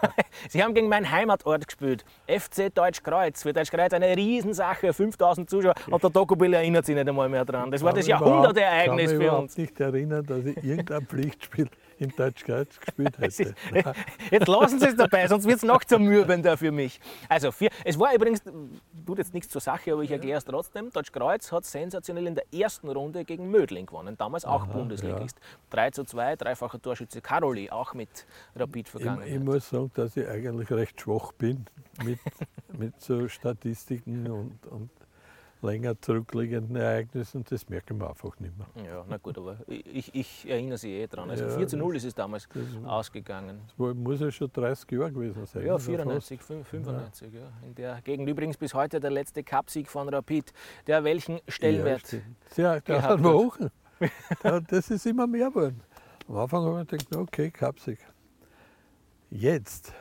Sie 0.50 0.62
haben 0.62 0.74
gegen 0.74 0.88
meinen 0.88 1.10
Heimatort 1.10 1.66
gespielt. 1.66 2.04
FC 2.28 2.72
Deutschkreuz. 2.72 3.42
Für 3.42 3.52
Deutschkreuz 3.54 3.92
eine 3.94 4.14
Riesensache, 4.16 4.92
5000 4.92 5.48
Zuschauer. 5.48 5.74
Und 5.90 6.02
der 6.02 6.10
Dokobill 6.10 6.52
erinnert 6.54 6.84
sich 6.84 6.94
nicht 6.94 7.08
einmal 7.08 7.28
mehr 7.28 7.44
dran. 7.44 7.70
Das 7.70 7.82
war 7.82 7.90
Kann 7.90 7.96
das 7.96 8.04
mich 8.06 8.10
Jahrhundertereignis 8.10 8.86
kann 8.86 8.96
mich 8.96 9.08
für 9.08 9.14
überhaupt 9.14 9.42
uns. 9.44 9.56
nicht 9.56 9.80
erinnern, 9.80 10.24
dass 10.26 10.44
ich 10.44 10.56
irgendein 10.62 11.06
Pflichtspiel 11.06 11.68
in 12.00 12.10
Deutschkreuz 12.16 12.80
gespielt 12.80 13.16
Es 13.20 13.38
hätte. 13.38 13.54
Jetzt 14.30 14.48
lassen 14.48 14.80
Sie 14.80 14.86
es 14.86 14.96
dabei, 14.96 15.28
sonst 15.28 15.46
wird 15.46 15.58
es 15.58 15.62
noch 15.62 15.84
zermürbender 15.84 16.56
für 16.56 16.72
mich. 16.72 17.00
Also, 17.28 17.52
vier, 17.52 17.70
es 17.84 17.98
war 17.98 18.14
übrigens, 18.14 18.42
tut 19.06 19.18
jetzt 19.18 19.34
nichts 19.34 19.50
zur 19.50 19.60
Sache, 19.60 19.92
aber 19.92 20.02
ich 20.02 20.10
erkläre 20.10 20.38
es 20.38 20.44
trotzdem. 20.44 20.90
Deutschkreuz 20.90 21.52
hat 21.52 21.64
sensationell 21.64 22.26
in 22.26 22.34
der 22.34 22.44
ersten 22.52 22.88
Runde 22.88 23.24
gegen 23.24 23.50
Mödling 23.50 23.86
gewonnen, 23.86 24.16
damals 24.16 24.44
auch 24.44 24.66
Bundesligist. 24.66 25.38
3 25.70 25.90
zu 25.90 26.04
2, 26.04 26.36
dreifacher 26.36 26.80
Torschütze 26.80 27.20
Karoli, 27.20 27.70
auch 27.70 27.94
mit 27.94 28.26
Rapid 28.56 28.86
Ich, 28.86 28.90
vergangen. 28.90 29.26
ich 29.26 29.38
muss 29.38 29.68
sagen, 29.68 29.90
dass 29.94 30.16
ich 30.16 30.26
eigentlich 30.26 30.70
recht 30.70 31.00
schwach 31.00 31.32
bin 31.32 31.66
mit, 32.04 32.18
mit 32.78 33.00
so 33.00 33.28
Statistiken 33.28 34.30
und, 34.30 34.66
und 34.66 34.90
länger 35.62 36.00
zurückliegenden 36.00 36.76
Ereignissen. 36.76 37.44
Das 37.48 37.68
merken 37.68 37.98
wir 38.00 38.08
einfach 38.08 38.38
nicht 38.40 38.52
mehr. 38.56 38.66
Ja, 38.84 39.04
na 39.08 39.16
gut, 39.18 39.36
aber 39.38 39.56
ich, 39.68 40.14
ich 40.14 40.48
erinnere 40.48 40.78
Sie 40.78 40.92
eh 40.92 41.06
dran. 41.06 41.28
Also 41.30 41.44
Ja, 41.44 41.50
4 41.50 41.68
zu 41.68 41.76
0 41.76 41.96
ist 41.96 42.04
es 42.04 42.14
damals 42.14 42.48
das- 42.52 42.84
ausgegangen. 42.86 43.60
Das 43.76 43.94
muss 43.96 44.20
ja 44.20 44.30
schon 44.30 44.50
30 44.52 44.90
Jahre 44.92 45.12
gewesen 45.12 45.46
sein. 45.46 45.62
Ja, 45.66 45.74
oder 45.74 45.78
fast. 45.78 45.86
94, 45.86 46.40
95, 46.42 47.32
ja. 47.34 47.40
In 47.66 47.74
der 47.74 48.00
Gegend 48.02 48.28
übrigens 48.28 48.56
bis 48.56 48.74
heute 48.74 49.00
der 49.00 49.10
letzte 49.10 49.42
Cupsieg 49.44 49.88
von 49.88 50.08
Rapid, 50.08 50.52
der 50.86 51.04
welchen 51.04 51.40
Stellenwert 51.48 52.12
Ja. 52.12 52.18
Sehr, 52.50 52.80
der 52.80 53.02
hat. 53.02 53.22
Wochen. 53.22 53.70
Ja, 54.42 54.60
das 54.60 54.90
ist 54.90 55.04
immer 55.06 55.26
mehr 55.26 55.48
geworden. 55.50 55.82
Am 56.26 56.36
Anfang 56.36 56.64
habe 56.64 56.82
ich 56.82 56.88
gedacht, 56.88 57.16
okay, 57.16 57.50
Kapsig. 57.50 57.98
Jetzt, 59.30 59.92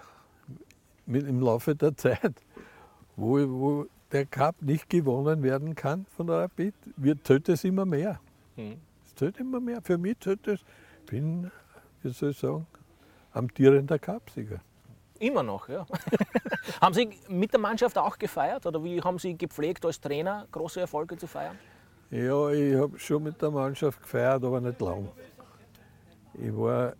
mit, 1.05 1.27
im 1.27 1.39
Laufe 1.41 1.75
der 1.75 1.95
Zeit, 1.95 2.33
wo, 3.15 3.37
wo 3.49 3.85
der 4.11 4.25
Cup 4.25 4.61
nicht 4.61 4.89
gewonnen 4.89 5.43
werden 5.43 5.75
kann 5.75 6.05
von 6.15 6.27
der 6.27 6.37
Rapid, 6.37 6.73
wird, 6.97 7.25
zählt 7.25 7.49
es 7.49 7.63
immer 7.63 7.85
mehr. 7.85 8.19
Hm. 8.55 8.77
Es 9.05 9.15
zählt 9.15 9.39
immer 9.39 9.59
mehr. 9.59 9.81
Für 9.81 9.97
mich 9.97 10.19
zählt 10.19 10.47
es, 10.47 10.61
ich 10.61 11.05
bin, 11.05 11.51
wie 12.01 12.09
soll 12.09 12.31
ich 12.31 12.39
sagen, 12.39 12.65
amtierender 13.31 13.99
Cupsieger. 13.99 14.59
Immer 15.19 15.43
noch, 15.43 15.67
ja. 15.67 15.85
haben 16.81 16.93
Sie 16.93 17.09
mit 17.27 17.51
der 17.51 17.59
Mannschaft 17.59 17.97
auch 17.97 18.17
gefeiert 18.17 18.65
oder 18.65 18.83
wie 18.83 19.01
haben 19.01 19.19
Sie 19.19 19.37
gepflegt 19.37 19.85
als 19.85 19.99
Trainer 19.99 20.47
große 20.51 20.79
Erfolge 20.79 21.17
zu 21.17 21.27
feiern? 21.27 21.57
Ja, 22.09 22.49
ich 22.49 22.75
habe 22.75 22.97
schon 22.97 23.23
mit 23.23 23.41
der 23.41 23.51
Mannschaft 23.51 24.01
gefeiert, 24.01 24.43
aber 24.43 24.61
nicht 24.61 24.79
lang. 24.79 25.09
Ich 26.33 26.55
war 26.55 26.93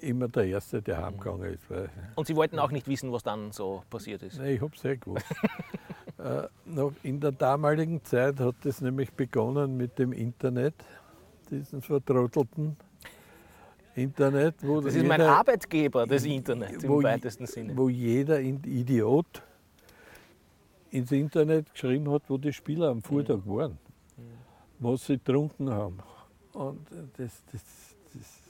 immer 0.00 0.28
der 0.28 0.44
Erste, 0.46 0.82
der 0.82 1.04
heimgegangen 1.04 1.54
ist. 1.54 1.62
Und 2.16 2.26
Sie 2.26 2.34
wollten 2.34 2.58
auch 2.58 2.72
nicht 2.72 2.88
wissen, 2.88 3.12
was 3.12 3.22
dann 3.22 3.52
so 3.52 3.84
passiert 3.88 4.22
ist. 4.24 4.38
Nein, 4.38 4.56
ich 4.56 4.60
habe 4.60 4.72
es 4.74 4.84
eh 4.84 4.96
gewusst. 4.96 5.24
äh, 6.18 6.42
noch 6.66 6.92
in 7.02 7.20
der 7.20 7.32
damaligen 7.32 8.04
Zeit 8.04 8.38
hat 8.40 8.64
es 8.64 8.80
nämlich 8.80 9.12
begonnen 9.12 9.76
mit 9.76 9.98
dem 9.98 10.12
Internet, 10.12 10.74
diesen 11.50 11.82
vertrottelten 11.82 12.76
Internet, 13.94 14.54
wo 14.62 14.80
Das 14.80 14.94
ist 14.94 15.06
mein 15.06 15.20
jeder- 15.20 15.36
Arbeitgeber, 15.36 16.06
das 16.06 16.24
Internet 16.24 16.86
wo 16.88 16.98
im 16.98 17.04
weitesten 17.04 17.46
Sinne. 17.46 17.76
Wo 17.76 17.88
jeder 17.88 18.40
Idiot 18.40 19.42
ins 20.90 21.12
Internet 21.12 21.72
geschrieben 21.72 22.10
hat, 22.10 22.22
wo 22.28 22.38
die 22.38 22.52
Spieler 22.52 22.88
am 22.90 23.02
Vortag 23.02 23.40
waren, 23.44 23.78
was 24.78 25.06
sie 25.06 25.14
getrunken 25.18 25.70
haben. 25.70 25.98
Und 26.52 26.86
das, 27.16 27.42
das, 27.52 27.62
das, 28.14 28.40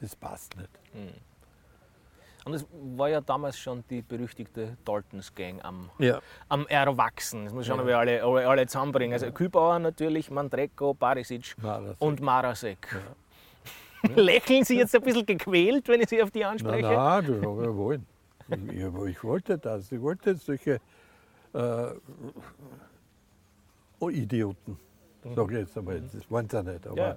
das 0.00 0.16
passt 0.16 0.56
nicht. 0.56 0.70
Und 2.44 2.52
es 2.52 2.66
war 2.96 3.08
ja 3.08 3.20
damals 3.22 3.58
schon 3.58 3.84
die 3.88 4.02
berüchtigte 4.02 4.76
Daltons 4.84 5.34
Gang 5.34 5.64
am, 5.64 5.88
Ja. 5.98 6.20
am 6.48 6.66
Erwachsen. 6.66 7.44
Das 7.44 7.54
muss 7.54 7.66
schon 7.66 7.78
Ja. 7.78 7.86
wir 7.86 7.98
alle, 7.98 8.22
alle, 8.22 8.66
zusammenbringen. 8.66 9.14
Also 9.14 9.30
Kübauer 9.32 9.78
natürlich, 9.78 10.30
Mandreko, 10.30 10.92
Barisic 10.92 11.54
Marasek. 11.62 11.96
und 12.00 12.20
Marasek. 12.20 12.96
Lächeln 14.16 14.64
Sie 14.64 14.76
jetzt 14.76 14.94
ein 14.94 15.00
bisschen 15.02 15.24
gequält, 15.24 15.88
wenn 15.88 16.02
ich 16.02 16.10
Sie 16.10 16.22
auf 16.22 16.30
die 16.30 16.44
anspreche? 16.44 16.82
nein, 16.86 17.24
das 17.26 17.42
habe 17.42 17.62
ich 17.62 17.74
wollen. 17.74 18.06
Ich, 18.48 19.06
ich, 19.14 19.24
wollte 19.24 19.56
das. 19.56 19.90
Ich 19.90 20.02
wollte 20.02 20.34
solche 20.34 20.78
äh, 21.54 21.86
oh, 23.98 24.10
Idioten, 24.10 24.78
sage 25.34 25.54
ich 25.54 25.60
jetzt 25.60 25.78
einmal. 25.78 26.02
Das 26.02 26.30
waren 26.30 26.46
sie 26.46 26.56
ja 26.56 26.62
nicht. 26.62 26.86
Aber 26.86 26.96
Ja, 26.98 27.16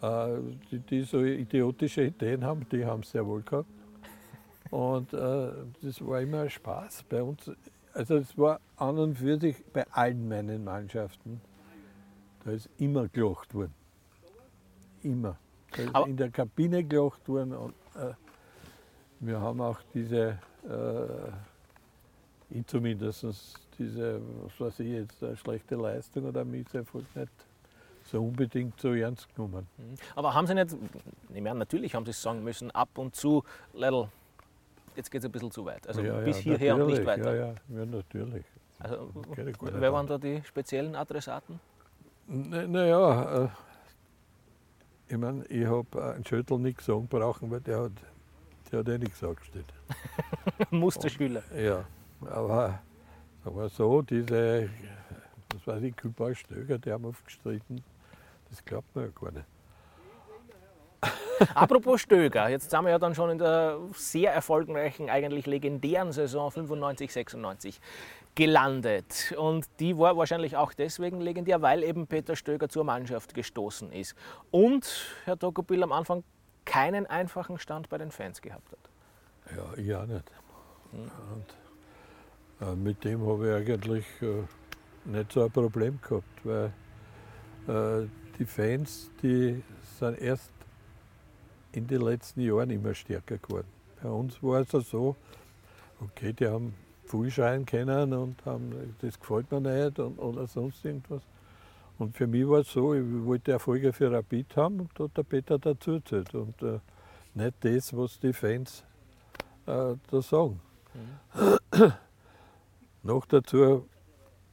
ja. 0.00 0.34
Äh, 0.34 0.40
die, 0.72 0.80
die 0.80 1.02
so 1.02 1.22
idiotische 1.22 2.02
Ideen 2.02 2.44
haben, 2.44 2.66
die 2.72 2.84
haben 2.84 3.02
es 3.02 3.12
sehr 3.12 3.24
wohl 3.24 3.42
gehabt. 3.42 3.68
Und 4.72 5.12
äh, 5.12 5.50
das 5.82 6.00
war 6.00 6.22
immer 6.22 6.40
ein 6.40 6.50
Spaß 6.50 7.02
bei 7.02 7.22
uns. 7.22 7.50
Also 7.92 8.16
es 8.16 8.38
war 8.38 8.58
an 8.76 8.96
und 8.98 9.16
für 9.18 9.38
sich 9.38 9.62
bei 9.70 9.86
allen 9.90 10.26
meinen 10.26 10.64
Mannschaften, 10.64 11.42
da 12.42 12.52
ist 12.52 12.70
immer 12.78 13.06
gelacht 13.08 13.52
worden. 13.54 13.74
Immer. 15.02 15.36
Da 15.76 15.82
ist 15.82 15.94
Aber- 15.94 16.06
in 16.08 16.16
der 16.16 16.30
Kabine 16.30 16.82
gelacht 16.84 17.28
worden. 17.28 17.52
Und, 17.52 17.74
äh, 17.96 18.14
wir 19.20 19.38
haben 19.42 19.60
auch 19.60 19.78
diese, 19.92 20.38
äh, 20.66 21.28
ich 22.48 22.66
zumindest 22.66 23.26
diese, 23.78 24.22
was 24.44 24.58
weiß 24.58 24.80
ich 24.80 24.88
jetzt, 24.88 25.22
eine 25.22 25.36
schlechte 25.36 25.76
Leistung 25.76 26.24
oder 26.24 26.46
Misserfolg 26.46 27.04
nicht 27.14 27.30
so 28.04 28.22
unbedingt 28.22 28.80
so 28.80 28.94
ernst 28.94 29.28
genommen. 29.34 29.66
Aber 30.16 30.32
haben 30.32 30.46
Sie 30.46 30.54
nicht, 30.54 30.74
ich 31.34 31.42
meine, 31.42 31.58
natürlich 31.58 31.94
haben 31.94 32.06
Sie 32.06 32.10
es 32.12 32.22
sagen 32.22 32.42
müssen, 32.42 32.70
ab 32.70 32.96
und 32.96 33.14
zu, 33.14 33.44
Leidl, 33.74 34.08
jetzt 34.96 35.10
geht 35.10 35.20
es 35.20 35.24
ein 35.24 35.32
bisschen 35.32 35.50
zu 35.50 35.64
weit. 35.64 35.86
Also 35.86 36.02
Ja, 36.02 36.20
bis 36.20 36.38
ja, 36.38 36.42
hierher 36.42 36.76
und 36.76 36.86
nicht 36.86 37.04
weiter. 37.04 37.34
Ja, 37.34 37.54
ja, 37.68 37.86
natürlich. 37.86 38.44
Also, 38.78 39.10
wer 39.60 39.92
waren 39.92 40.06
da 40.06 40.18
die 40.18 40.42
speziellen 40.44 40.96
Adressaten? 40.96 41.60
Naja, 42.26 42.66
na 42.68 42.86
ja, 42.86 43.44
äh, 43.44 43.48
ich 45.08 45.18
meine, 45.18 45.44
ich 45.46 45.66
habe 45.66 46.14
einen 46.14 46.24
Schüttel 46.24 46.58
nicht 46.58 46.80
sagen 46.80 47.06
brauchen, 47.06 47.50
weil 47.50 47.60
der 47.60 47.82
hat, 47.82 47.92
der 48.70 48.78
hat 48.80 48.88
eh 48.88 48.98
nichts 48.98 49.22
angestellt. 49.22 49.72
Musterschüler. 50.70 51.42
Ja, 51.54 51.84
aber 52.22 52.80
sagen 53.44 53.56
wir 53.56 53.68
so, 53.68 54.02
diese, 54.02 54.70
was 55.54 55.66
weiß 55.66 55.82
ich, 55.82 55.94
Kübauer 55.96 56.34
Stöger, 56.34 56.78
die 56.78 56.90
haben 56.90 57.04
aufgestritten, 57.04 57.82
das 58.48 58.64
glaubt 58.64 58.94
man 58.96 59.04
ja 59.04 59.10
gar 59.10 59.32
nicht. 59.32 59.46
Apropos 61.54 62.00
Stöger, 62.00 62.48
jetzt 62.48 62.70
sind 62.70 62.84
wir 62.84 62.90
ja 62.90 62.98
dann 62.98 63.14
schon 63.14 63.30
in 63.30 63.38
der 63.38 63.78
sehr 63.94 64.32
erfolgreichen, 64.32 65.10
eigentlich 65.10 65.46
legendären 65.46 66.12
Saison 66.12 66.50
95, 66.50 67.12
96 67.12 67.80
gelandet. 68.34 69.34
Und 69.36 69.66
die 69.78 69.96
war 69.96 70.16
wahrscheinlich 70.16 70.56
auch 70.56 70.72
deswegen 70.72 71.20
legendär, 71.20 71.62
weil 71.62 71.82
eben 71.82 72.06
Peter 72.06 72.36
Stöger 72.36 72.68
zur 72.68 72.84
Mannschaft 72.84 73.34
gestoßen 73.34 73.92
ist. 73.92 74.14
Und 74.50 75.06
Herr 75.24 75.38
Tokobil 75.38 75.82
am 75.82 75.92
Anfang 75.92 76.24
keinen 76.64 77.06
einfachen 77.06 77.58
Stand 77.58 77.88
bei 77.88 77.98
den 77.98 78.10
Fans 78.10 78.40
gehabt 78.40 78.70
hat. 78.72 79.56
Ja, 79.56 79.82
ich 79.82 79.94
auch 79.94 80.06
nicht. 80.06 80.24
Und, 80.92 82.66
äh, 82.66 82.74
mit 82.74 83.04
dem 83.04 83.26
habe 83.26 83.48
ich 83.48 83.54
eigentlich 83.54 84.06
äh, 84.22 84.44
nicht 85.04 85.32
so 85.32 85.44
ein 85.44 85.50
Problem 85.50 85.98
gehabt, 86.00 86.44
weil 86.44 86.72
äh, 87.68 88.08
die 88.38 88.44
Fans, 88.44 89.10
die 89.22 89.62
sind 89.98 90.18
erst 90.20 90.51
in 91.72 91.86
den 91.86 92.02
letzten 92.02 92.40
Jahren 92.40 92.70
immer 92.70 92.94
stärker 92.94 93.38
geworden. 93.38 93.68
Bei 94.02 94.08
uns 94.08 94.42
war 94.42 94.60
es 94.60 94.72
ja 94.72 94.80
so, 94.80 95.16
okay, 96.00 96.32
die 96.32 96.46
haben 96.46 96.74
viel 97.06 97.30
schreien 97.30 97.66
können 97.66 98.12
und 98.12 98.44
haben, 98.44 98.94
das 99.00 99.18
gefällt 99.18 99.50
mir 99.50 99.60
nicht 99.60 99.98
und, 99.98 100.18
oder 100.18 100.46
sonst 100.46 100.84
irgendwas. 100.84 101.22
Und 101.98 102.16
für 102.16 102.26
mich 102.26 102.48
war 102.48 102.60
es 102.60 102.72
so, 102.72 102.94
ich 102.94 103.04
wollte 103.24 103.52
Erfolge 103.52 103.92
für 103.92 104.10
Rapid 104.10 104.56
haben 104.56 104.80
und 104.80 104.90
da 104.94 105.04
hat 105.04 105.16
der 105.16 105.22
Peter 105.22 105.58
dazu 105.58 105.92
gezählt. 105.92 106.34
Und 106.34 106.60
äh, 106.62 106.80
nicht 107.34 107.54
das, 107.60 107.96
was 107.96 108.18
die 108.18 108.32
Fans 108.32 108.82
äh, 109.66 109.94
da 110.10 110.22
sagen. 110.22 110.60
Noch 113.02 113.26
dazu 113.26 113.86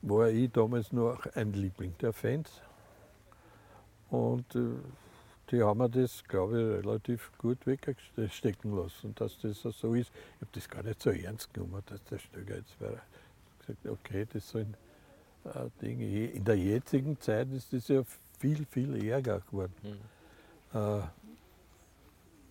war 0.01 0.29
ich 0.29 0.51
damals 0.51 0.91
noch 0.91 1.25
ein 1.35 1.53
Liebling 1.53 1.93
der 1.99 2.13
Fans. 2.13 2.61
Und 4.09 4.55
äh, 4.55 4.75
die 5.51 5.63
haben 5.63 5.79
mir 5.79 5.89
das, 5.89 6.23
glaube 6.23 6.59
ich, 6.59 6.85
relativ 6.85 7.31
gut 7.37 7.57
wegstecken 7.65 8.75
lassen, 8.75 9.15
dass 9.15 9.37
das 9.39 9.61
so 9.61 9.93
ist. 9.93 10.11
Ich 10.35 10.41
habe 10.41 10.51
das 10.51 10.69
gar 10.69 10.83
nicht 10.83 11.01
so 11.01 11.09
ernst 11.09 11.53
genommen, 11.53 11.81
dass 11.87 12.03
der 12.05 12.19
Stöger 12.19 12.57
jetzt 12.57 12.79
wäre. 12.79 13.01
Ich 13.61 13.67
habe 13.67 13.77
gesagt, 13.81 13.99
okay, 14.05 14.27
das 14.31 14.49
sind 14.49 14.75
äh, 15.45 15.69
Dinge. 15.81 16.25
In 16.27 16.43
der 16.43 16.57
jetzigen 16.57 17.19
Zeit 17.19 17.51
ist 17.51 17.73
das 17.73 17.87
ja 17.87 18.03
viel, 18.39 18.65
viel 18.65 19.07
ärger 19.07 19.41
geworden. 19.49 19.73
Äh, 20.73 21.01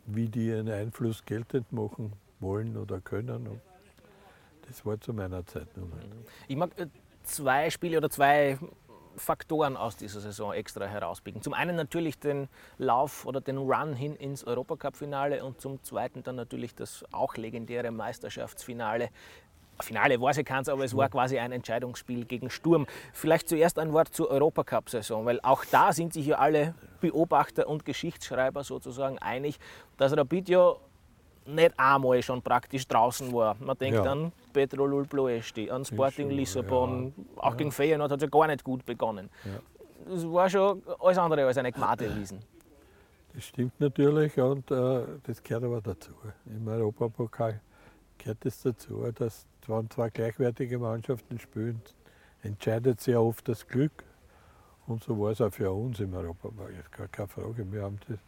wie 0.07 0.29
die 0.29 0.47
ihren 0.47 0.69
Einfluss 0.69 1.25
geltend 1.25 1.71
machen 1.73 2.13
wollen 2.41 2.77
oder 2.77 3.01
können. 3.01 3.61
Das 4.67 4.85
war 4.85 5.01
zu 5.01 5.13
meiner 5.13 5.47
Zeit 5.47 5.75
noch 5.77 5.87
nicht. 5.87 6.09
Ich 6.49 6.57
mag 6.57 6.79
äh, 6.79 6.87
zwei 7.23 7.71
Spiele 7.71 7.99
oder 7.99 8.11
zwei 8.11 8.59
Faktoren 9.19 9.77
aus 9.77 9.97
dieser 9.97 10.21
Saison 10.21 10.53
extra 10.53 10.87
herauspicken. 10.87 11.43
Zum 11.43 11.55
einen 11.55 11.77
natürlich 11.77 12.19
den 12.19 12.49
Lauf 12.79 13.27
oder 13.27 13.41
den 13.41 13.59
Run 13.59 13.95
hin 13.95 14.17
ins 14.17 14.45
Europacup-Finale 14.45 15.45
und 15.45 15.61
zum 15.61 15.83
zweiten 15.83 16.23
dann 16.23 16.37
natürlich 16.37 16.75
das 16.75 17.05
auch 17.13 17.37
legendäre 17.37 17.91
Meisterschaftsfinale. 17.91 19.11
Finale 19.81 20.21
weiß 20.21 20.39
ich 20.39 20.45
keins, 20.45 20.69
aber 20.69 20.85
es 20.85 20.97
war 20.97 21.09
quasi 21.09 21.39
ein 21.39 21.53
Entscheidungsspiel 21.53 22.25
gegen 22.25 22.51
Sturm. 22.51 22.87
Vielleicht 23.13 23.49
zuerst 23.49 23.79
ein 23.79 23.93
Wort 23.93 24.09
zur 24.09 24.31
Europacup-Saison, 24.31 25.25
weil 25.25 25.41
auch 25.43 25.65
da 25.65 25.93
sind 25.93 26.13
sich 26.13 26.27
ja 26.27 26.39
alle 26.39 26.75
Beobachter 27.01 27.69
und 27.69 27.85
Geschichtsschreiber 27.85 28.65
sozusagen 28.65 29.19
einig, 29.19 29.59
dass 29.97 30.17
Rapid 30.17 30.49
ja 30.49 30.75
nicht 31.49 31.73
einmal 31.79 32.23
schon 32.23 32.43
praktisch 32.43 32.87
draußen 32.87 33.33
war. 33.33 33.57
Man 33.61 33.77
denkt 33.79 34.05
Ja. 34.05 34.13
an 34.13 34.33
Petrolul 34.53 35.07
Ploesti, 35.07 35.71
an 35.71 35.85
Sporting 35.85 36.31
Lissabon, 36.31 37.13
auch 37.37 37.57
gegen 37.57 37.73
Feyenoord 37.73 38.13
hat 38.13 38.19
es 38.19 38.23
ja 38.25 38.29
gar 38.29 38.47
nicht 38.47 38.63
gut 38.65 38.85
begonnen. 38.85 39.31
Das 40.07 40.25
war 40.31 40.49
schon 40.49 40.83
alles 41.01 41.19
andere 41.19 41.45
als 41.47 41.59
eine 41.59 41.73
Gmatewiesen. 41.73 42.41
Das 43.35 43.45
stimmt 43.45 43.79
natürlich 43.81 44.39
und 44.41 44.71
äh, 44.71 45.03
das 45.25 45.43
gehört 45.43 45.65
aber 45.65 45.81
dazu. 45.81 46.13
Im 46.47 46.67
Europapokal 46.67 47.61
gehört 48.17 48.45
es 48.47 48.63
dazu, 48.63 49.11
dass 49.15 49.47
wenn 49.67 49.89
zwei 49.91 50.09
gleichwertige 50.11 50.79
Mannschaften 50.79 51.39
spielen, 51.39 51.81
entscheidet 52.43 53.01
sehr 53.01 53.21
oft 53.21 53.47
das 53.49 53.67
Glück. 53.67 54.05
Und 54.87 55.05
so 55.05 55.19
war 55.21 55.33
es 55.33 55.41
auch 55.41 55.53
für 55.53 55.71
uns 55.71 56.01
im 56.01 56.15
Europapokal. 56.15 56.71
Ist 56.71 56.91
gar 56.91 57.09
keine 57.09 57.29
Frage. 57.29 57.71
Wir 57.71 57.83
haben 57.83 57.99
das, 58.09 58.19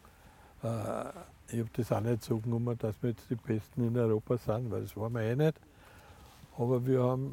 äh, 0.62 1.12
ich 1.52 1.58
habe 1.60 1.70
das 1.72 1.92
auch 1.92 2.00
nicht 2.00 2.22
so 2.22 2.38
genommen, 2.38 2.76
dass 2.78 2.94
wir 3.02 3.10
jetzt 3.10 3.28
die 3.30 3.34
Besten 3.34 3.86
in 3.86 3.96
Europa 3.96 4.36
sind, 4.36 4.70
weil 4.70 4.82
das 4.82 4.96
waren 4.96 5.12
wir 5.14 5.22
eh 5.22 5.36
nicht. 5.36 5.58
Aber 6.56 6.84
wir 6.86 7.02
haben 7.02 7.32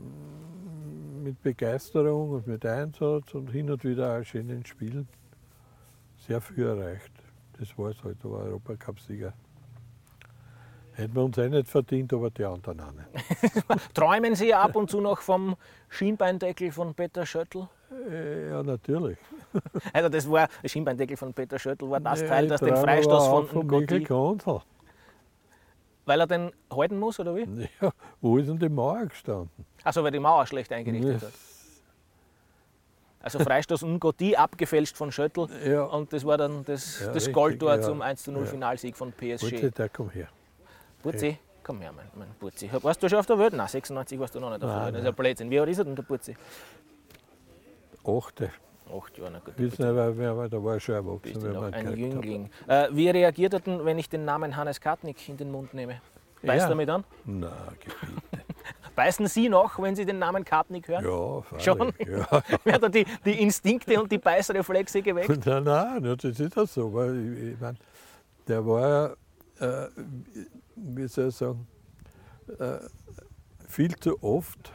mit 1.23 1.41
Begeisterung 1.41 2.31
und 2.31 2.47
mit 2.47 2.65
Einsatz 2.65 3.33
und 3.33 3.51
hin 3.51 3.69
und 3.69 3.83
wieder 3.83 4.17
auch 4.17 4.23
schönen 4.23 4.65
Spielen 4.65 5.07
sehr 6.25 6.41
viel 6.41 6.65
erreicht. 6.65 7.11
Das 7.59 7.77
war 7.77 7.89
es 7.89 8.03
halt, 8.03 8.17
aber 8.23 8.39
Europacup-Sieger. 8.39 9.33
Hätten 10.93 11.15
wir 11.15 11.23
uns 11.23 11.37
eh 11.37 11.49
nicht 11.49 11.67
verdient, 11.67 12.11
aber 12.13 12.29
die 12.29 12.43
anderen 12.45 12.79
auch 12.79 12.91
nicht. 12.91 13.93
Träumen 13.93 14.35
Sie 14.35 14.53
ab 14.53 14.75
und 14.75 14.89
zu 14.89 14.99
noch 14.99 15.21
vom 15.21 15.55
Schienbeindeckel 15.89 16.71
von 16.71 16.93
Peter 16.95 17.25
Schöttl? 17.25 17.67
Äh, 18.09 18.49
Ja, 18.49 18.63
natürlich. 18.63 19.17
Also 19.93 20.09
das 20.09 20.29
war, 20.29 20.47
der 20.63 20.69
Schienbeindeckel 20.69 21.17
von 21.17 21.33
Peter 21.33 21.57
Schöttl 21.59 21.89
war 21.89 21.99
das 21.99 22.21
Nee, 22.21 22.27
Teil, 22.27 22.47
das 22.47 22.61
den 22.61 22.75
Freistoß 22.75 23.27
von 23.27 23.47
von 23.47 23.67
Michael 23.67 24.03
Kronzl. 24.03 24.59
weil 26.05 26.19
er 26.21 26.27
den 26.27 26.51
halten 26.71 26.99
muss, 26.99 27.19
oder 27.19 27.35
wie? 27.35 27.67
Ja, 27.81 27.91
wo 28.21 28.37
ist 28.37 28.47
denn 28.49 28.59
die 28.59 28.69
Mauer 28.69 29.05
gestanden? 29.07 29.49
Achso, 29.83 30.03
weil 30.03 30.11
die 30.11 30.19
Mauer 30.19 30.45
schlecht 30.47 30.71
eingerichtet 30.71 31.21
hat. 31.21 31.33
Also 33.19 33.39
Freistoß 33.39 33.81
Ngoti 33.83 34.35
abgefälscht 34.35 34.95
von 34.95 35.11
Schöttl 35.11 35.47
Ja. 35.65 35.83
und 35.83 36.13
das 36.13 36.23
war 36.25 36.37
dann 36.37 36.63
das, 36.65 37.01
Ja, 37.01 37.11
das 37.11 37.31
Goldtor 37.31 37.75
ja. 37.75 37.81
zum 37.81 38.01
1 38.01 38.27
0 38.27 38.43
Ja. 38.43 38.45
Finalsieg 38.49 38.95
von 38.95 39.11
Warte, 39.19 39.37
PSG. 39.37 39.69
der 39.75 39.89
komm 39.89 40.09
her. 40.11 40.27
Putzi, 41.03 41.37
komm 41.63 41.81
her, 41.81 41.91
mein, 41.93 42.07
mein 42.15 42.29
Putzi. 42.39 42.69
Warst 42.81 43.01
du 43.03 43.09
schon 43.09 43.19
auf 43.19 43.25
der 43.25 43.37
Welt? 43.39 43.53
Nein, 43.53 43.67
96 43.67 44.19
warst 44.19 44.35
du 44.35 44.39
noch 44.39 44.49
nicht 44.51 44.63
auf 44.63 44.69
der 44.71 44.85
Welt. 44.85 44.95
Das 44.95 45.01
ist 45.01 45.07
ein 45.07 45.15
Blödsinn. 45.15 45.49
Wie 45.49 45.59
alt 45.59 45.69
ist 45.69 45.77
er 45.79 45.85
denn, 45.85 45.95
der 45.95 46.03
Putzi? 46.03 46.37
Achte. 48.05 48.51
Acht 48.95 49.17
Jahre, 49.17 49.31
na 49.31 49.39
gut. 49.39 49.53
Wissen 49.57 49.79
wir- 49.95 50.37
weil 50.37 50.49
da 50.49 50.63
war 50.63 50.73
er 50.75 50.79
schon 50.79 50.95
erwachsen. 50.95 51.41
wenn 51.41 51.53
ihn 51.55 51.73
ein. 51.73 51.97
Jüngling. 51.97 52.49
Äh, 52.67 52.87
wie 52.91 53.09
reagiert 53.09 53.53
er 53.53 53.59
denn, 53.59 53.83
wenn 53.85 53.97
ich 53.97 54.09
den 54.09 54.25
Namen 54.25 54.55
Hannes 54.55 54.79
Kartnick 54.79 55.27
in 55.29 55.37
den 55.37 55.51
Mund 55.51 55.73
nehme? 55.73 56.01
Beißt 56.43 56.65
Ja. 56.65 56.69
er 56.69 56.75
mit 56.75 56.89
an? 56.89 57.03
Na, 57.25 57.51
Gebiete. 57.79 58.45
Beißen 58.95 59.27
Sie 59.27 59.47
noch, 59.49 59.79
wenn 59.81 59.95
Sie 59.95 60.05
den 60.05 60.17
Namen 60.19 60.43
Kartnick 60.43 60.87
hören? 60.87 61.03
Ja, 61.05 61.41
freilich. 61.41 61.63
Schon? 61.65 61.93
Ja. 62.07 62.41
Werden 62.63 62.81
da 62.81 62.89
die, 62.89 63.05
die 63.25 63.41
Instinkte 63.41 64.01
und 64.01 64.11
die 64.11 64.17
Beißreflexe 64.17 65.01
geweckt? 65.01 65.29
Nein, 65.45 65.63
nein, 65.63 66.03
das 66.03 66.39
ist 66.39 66.57
auch 66.57 66.67
so. 66.67 66.93
Weil 66.93 67.33
ich, 67.33 67.53
ich 67.53 67.59
mein, 67.59 67.77
der 68.47 68.65
war 68.65 69.15
ja, 69.59 69.85
äh, 69.85 69.89
wie 70.75 71.07
soll 71.07 71.27
ich 71.29 71.35
sagen, 71.35 71.67
äh, 72.59 72.77
viel 73.67 73.95
zu 73.97 74.21
oft 74.23 74.71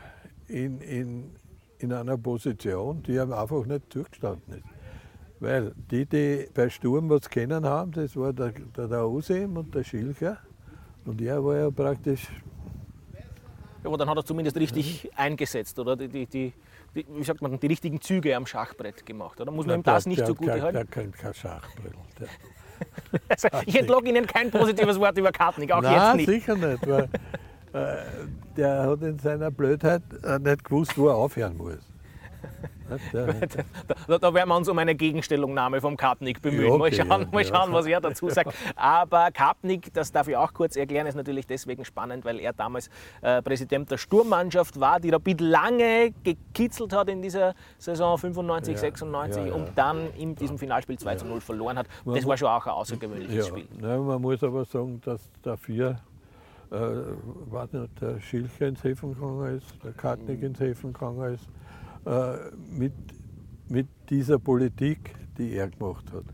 in, 0.49 0.81
in, 0.81 1.35
in 1.83 1.93
einer 1.93 2.17
Position, 2.17 3.03
die 3.03 3.13
ihm 3.13 3.33
einfach 3.33 3.65
nicht 3.67 3.93
zugestanden 3.93 4.55
ist. 4.55 4.65
Weil 5.41 5.73
die, 5.91 6.07
die 6.07 6.49
bei 6.55 6.71
Sturm 6.71 7.11
was 7.11 7.29
kennen 7.29 7.65
haben, 7.67 7.91
das 7.93 8.17
war 8.17 8.33
der, 8.33 8.53
der, 8.77 8.87
der 8.87 9.09
Osim 9.09 9.57
und 9.57 9.75
der 9.75 9.83
Schilcher. 9.83 10.39
Und 11.05 11.21
er 11.21 11.45
war 11.45 11.57
ja 11.57 11.71
praktisch 11.71 12.29
Ja, 13.13 13.21
aber 13.89 13.97
dann 13.97 14.09
hat 14.09 14.17
er 14.17 14.25
zumindest 14.25 14.57
richtig 14.57 15.11
eingesetzt 15.17 15.77
oder 15.81 15.97
die, 15.97 16.27
die, 16.27 16.53
die, 16.95 17.07
wie 17.09 17.25
sagt 17.25 17.43
man, 17.43 17.59
die 17.59 17.67
richtigen 17.67 18.01
Züge 18.01 18.37
am 18.37 18.47
Schachbrett 18.47 19.05
gemacht. 19.05 19.41
Oder 19.41 19.51
muss 19.51 19.67
man 19.67 19.81
ihm 19.81 19.83
das 19.83 20.07
nicht 20.07 20.21
der, 20.21 20.29
so 20.29 20.35
gut 20.37 20.49
halten? 20.49 20.75
der 20.75 20.85
kennt 20.85 21.17
kein 21.19 21.35
Schachbrett. 21.35 21.95
Also, 23.29 23.49
ich 23.65 23.79
entlogge 23.79 24.09
Ihnen 24.09 24.27
kein 24.27 24.51
positives 24.51 24.99
Wort 24.99 25.17
über 25.17 25.31
Kartnick, 25.31 25.71
auch 25.71 25.83
Nein, 25.83 25.95
jetzt 25.95 26.17
nicht. 26.17 26.27
sicher 26.27 26.57
nicht, 26.57 26.85
weil 26.89 27.09
der 28.57 28.83
hat 28.83 29.03
in 29.03 29.19
seiner 29.19 29.51
Blödheit 29.51 30.03
äh, 30.23 30.39
nicht 30.39 30.65
gewusst, 30.65 30.97
wo 30.97 31.09
er 31.09 31.15
aufhören 31.15 31.57
muss. 31.57 31.93
Der, 33.13 33.35
Da, 34.07 34.19
da 34.19 34.35
werden 34.35 34.49
wir 34.49 34.57
uns 34.57 34.69
um 34.69 34.79
eine 34.79 34.95
Gegenstellungnahme 34.95 35.81
vom 35.81 35.97
Karpnik 35.97 36.43
bemühen. 36.43 36.73
Ja, 36.73 36.77
mal 36.77 36.89
okay, 36.89 36.97
schauen, 36.97 37.23
ja, 37.23 37.29
mal 37.31 37.43
ja. 37.43 37.49
schauen 37.49 37.73
was 37.73 37.87
er 37.87 38.01
dazu 38.01 38.29
sagt. 38.29 38.55
Aber 38.77 39.31
Karpnik, 39.31 39.93
das 39.95 40.13
darf 40.13 40.29
ich 40.29 40.37
auch 40.37 40.53
kurz 40.53 40.77
erklären, 40.77 41.07
ist 41.07 41.15
natürlich 41.15 41.47
deswegen 41.47 41.85
spannend, 41.85 42.25
weil 42.25 42.41
er 42.41 42.53
damals 42.53 42.91
äh, 43.23 43.43
Präsident 43.43 43.91
der 43.91 43.99
Sturmmannschaft 43.99 44.79
war, 44.79 45.01
die 45.01 45.11
Rapid 45.11 45.41
lange 45.41 46.13
gekitzelt 46.23 46.93
hat 46.93 47.09
in 47.09 47.23
dieser 47.23 47.55
Saison 47.79 48.19
95, 48.19 48.75
Ja, 48.75 48.81
96 48.81 49.43
ja, 49.43 49.49
ja. 49.49 49.55
und 49.55 49.71
dann 49.77 50.13
in 50.15 50.35
diesem 50.35 50.59
Finalspiel 50.59 50.99
2 50.99 51.17
zu 51.17 51.27
0 51.27 51.41
verloren 51.41 51.79
hat. 51.79 51.87
Das 52.05 52.27
war 52.27 52.37
schon 52.37 52.49
auch 52.49 52.67
ein 52.67 52.73
außergewöhnliches 52.73 53.35
ja, 53.35 53.45
Spiel. 53.45 53.67
man 53.81 54.21
muss 54.21 54.43
aber 54.43 54.65
sagen, 54.65 55.01
dass 55.05 55.31
dafür 55.43 56.01
äh, 56.73 57.51
war 57.51 57.69
nicht, 57.71 58.01
der 58.01 58.19
Schilcher 58.21 58.67
ins 58.69 58.83
Häfen 58.83 59.15
gegangen 59.15 59.57
ist, 59.59 59.85
der 59.85 59.93
Kartnick 59.93 60.39
Mhm. 60.41 60.47
ins 60.47 60.61
Häfen 60.61 60.93
gegangen 60.93 61.35
ist, 61.35 61.49
äh, 62.07 62.51
mit, 62.71 62.93
mit 63.69 63.89
dieser 64.11 64.39
Politik, 64.39 65.15
die 65.39 65.55
er 65.55 65.69
gemacht 65.69 66.05
hat. 66.13 66.25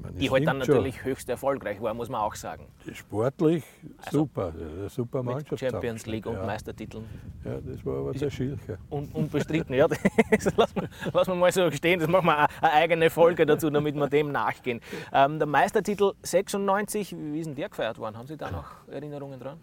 Ich 0.00 0.04
meine, 0.04 0.16
Die 0.16 0.30
halt 0.30 0.46
dann 0.46 0.62
schon. 0.62 0.74
natürlich 0.76 1.04
höchst 1.04 1.28
erfolgreich 1.28 1.82
war, 1.82 1.92
muss 1.92 2.08
man 2.08 2.20
auch 2.20 2.36
sagen. 2.36 2.66
Sportlich 2.92 3.64
super, 4.12 4.52
eine 4.54 4.88
super 4.88 5.24
Mannschaft. 5.24 5.58
Champions 5.58 6.06
League 6.06 6.24
und 6.26 6.34
ja. 6.34 6.46
Meistertiteln. 6.46 7.04
Ja, 7.44 7.58
das 7.60 7.84
war 7.84 7.96
aber 7.98 8.12
der 8.12 8.30
Schilcher. 8.30 8.78
Un 8.90 9.08
unbestritten, 9.12 9.74
ja. 9.74 9.88
Das 10.30 10.56
lassen 10.56 10.82
wir, 10.82 10.88
lassen 11.12 11.30
wir 11.32 11.34
mal 11.34 11.50
so 11.50 11.68
stehen. 11.72 11.98
Das 11.98 12.08
machen 12.08 12.26
wir 12.26 12.38
eine, 12.38 12.48
eine 12.60 12.72
eigene 12.74 13.10
Folge 13.10 13.44
dazu, 13.44 13.70
damit 13.70 13.96
wir 13.96 14.06
dem 14.08 14.30
nachgehen. 14.30 14.80
Ähm, 15.12 15.38
der 15.40 15.48
Meistertitel 15.48 16.12
96, 16.22 17.16
wie 17.18 17.40
ist 17.40 17.46
denn 17.46 17.56
der 17.56 17.68
gefeiert 17.68 17.98
worden? 17.98 18.16
Haben 18.16 18.28
Sie 18.28 18.36
da 18.36 18.52
noch 18.52 18.66
Erinnerungen 18.88 19.40
dran? 19.40 19.58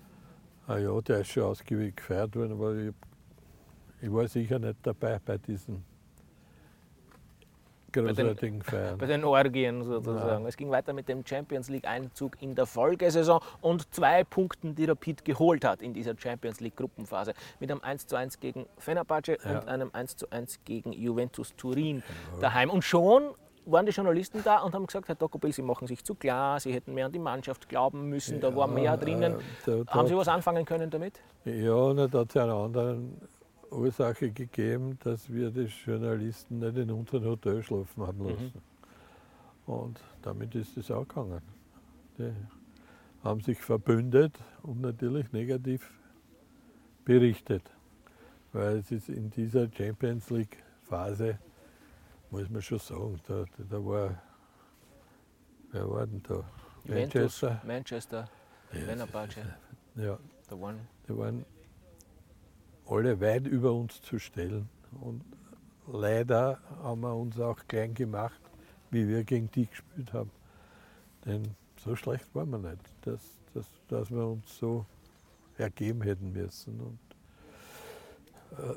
Ah 0.67 0.77
ja, 0.77 0.99
der 1.01 1.19
ist 1.21 1.27
schon 1.31 1.43
ausgiebig 1.43 1.95
gefeiert 1.97 2.35
worden, 2.35 2.53
aber 2.53 2.75
ich, 2.75 2.91
ich 4.01 4.11
war 4.11 4.27
sicher 4.27 4.57
nicht 4.57 4.77
dabei 4.83 5.19
bei 5.23 5.37
diesen 5.37 5.83
großartigen 7.91 8.61
Feiern. 8.61 8.97
Bei 8.97 9.05
den 9.05 9.23
Orgien 9.23 9.83
sozusagen. 9.83 10.45
Es 10.45 10.57
ging 10.57 10.69
weiter 10.69 10.93
mit 10.93 11.07
dem 11.07 11.25
Champions 11.25 11.69
League-Einzug 11.69 12.41
in 12.41 12.55
der 12.55 12.65
Folgesaison 12.65 13.39
und 13.61 13.93
zwei 13.93 14.23
Punkten, 14.23 14.75
die 14.75 14.85
Rapid 14.85 15.23
geholt 15.23 15.63
hat 15.63 15.81
in 15.81 15.93
dieser 15.93 16.13
Champions 16.17 16.59
League-Gruppenphase. 16.59 17.33
Mit 17.59 17.71
einem 17.71 17.81
1:1 17.81 18.39
gegen 18.39 18.65
Fenerbahce 18.77 19.37
Ja. 19.43 19.59
und 19.59 19.67
einem 19.67 19.89
1:1 19.91 20.59
gegen 20.65 20.91
Juventus 20.93 21.55
Turin 21.55 22.03
daheim. 22.41 22.69
Und 22.69 22.83
schon 22.83 23.33
waren 23.65 23.85
die 23.85 23.91
Journalisten 23.91 24.41
da 24.43 24.59
und 24.59 24.73
haben 24.73 24.85
gesagt, 24.87 25.07
Herr 25.07 25.15
Dokopil, 25.15 25.51
Sie 25.53 25.61
machen 25.61 25.87
sich 25.87 26.03
zu 26.03 26.15
klar, 26.15 26.59
Sie 26.59 26.71
hätten 26.73 26.93
mehr 26.93 27.07
an 27.07 27.11
die 27.11 27.19
Mannschaft 27.19 27.67
glauben 27.69 28.09
müssen, 28.09 28.39
da 28.39 28.55
war 28.55 28.67
mehr 28.67 28.95
drinnen. 28.97 29.33
Äh, 29.33 29.37
da- 29.65 29.83
da- 29.83 29.93
Haben 29.93 30.07
Sie 30.07 30.15
was 30.15 30.27
anfangen 30.27 30.65
können 30.65 30.89
damit? 30.89 31.21
Ja, 31.45 31.73
und 31.73 31.97
da 31.97 32.19
hat 32.19 32.29
es 32.29 32.37
eine 32.37 32.53
andere 32.53 32.99
Ursache 33.71 34.31
gegeben, 34.31 34.97
dass 35.03 35.31
wir 35.31 35.49
die 35.51 35.63
Journalisten 35.85 36.59
nicht 36.59 36.77
in 36.77 36.91
unserem 36.91 37.25
Hotel 37.25 37.61
schlafen 37.63 38.05
haben 38.07 38.29
lassen. 38.29 38.53
Und 39.65 39.99
damit 40.21 40.53
ist 40.55 40.77
es 40.77 40.91
auch 40.91 41.07
gegangen. 41.07 41.41
Die 42.17 42.31
haben 43.23 43.41
sich 43.41 43.59
verbündet 43.59 44.37
und 44.61 44.81
natürlich 44.81 45.31
negativ 45.31 45.91
berichtet. 47.03 47.63
Weil 48.53 48.77
es 48.77 48.91
ist 48.91 49.09
in 49.09 49.29
dieser 49.31 49.67
Champions 49.71 50.29
League 50.29 50.63
Phase, 50.83 51.39
muss 52.35 52.49
man 52.49 52.61
schon 52.61 52.79
sagen, 52.79 53.19
da, 53.27 53.45
da 53.69 53.85
war, 53.85 54.21
wer 55.71 55.89
war 55.89 56.05
denn 56.05 56.21
da? 56.23 56.43
Juventus, 56.83 57.41
Manchester. 57.41 57.61
Manchester, 57.65 58.29
Fenerbahce, 58.71 59.55
Ja, 59.95 60.19
da 60.49 60.59
waren 60.59 60.85
die 61.07 61.17
waren 61.17 61.45
alle 62.87 63.21
weit 63.21 63.47
über 63.47 63.71
uns 63.71 64.01
zu 64.01 64.19
stellen. 64.19 64.69
Und 64.99 65.23
leider 65.87 66.59
haben 66.83 67.01
wir 67.01 67.15
uns 67.15 67.39
auch 67.39 67.57
klein 67.67 67.93
gemacht, 67.93 68.41
wie 68.91 69.07
wir 69.07 69.23
gegen 69.23 69.49
die 69.51 69.67
gespielt 69.67 70.11
haben. 70.11 70.31
Denn 71.23 71.55
so 71.77 71.95
schlecht 71.95 72.27
waren 72.35 72.49
wir 72.49 72.59
nicht, 72.59 72.81
dass, 73.03 73.21
dass, 73.53 73.65
dass 73.87 74.11
wir 74.11 74.27
uns 74.27 74.57
so 74.57 74.85
ergeben 75.57 76.01
hätten 76.01 76.33
müssen. 76.33 76.81
Und 76.81 76.99
äh, 78.59 78.75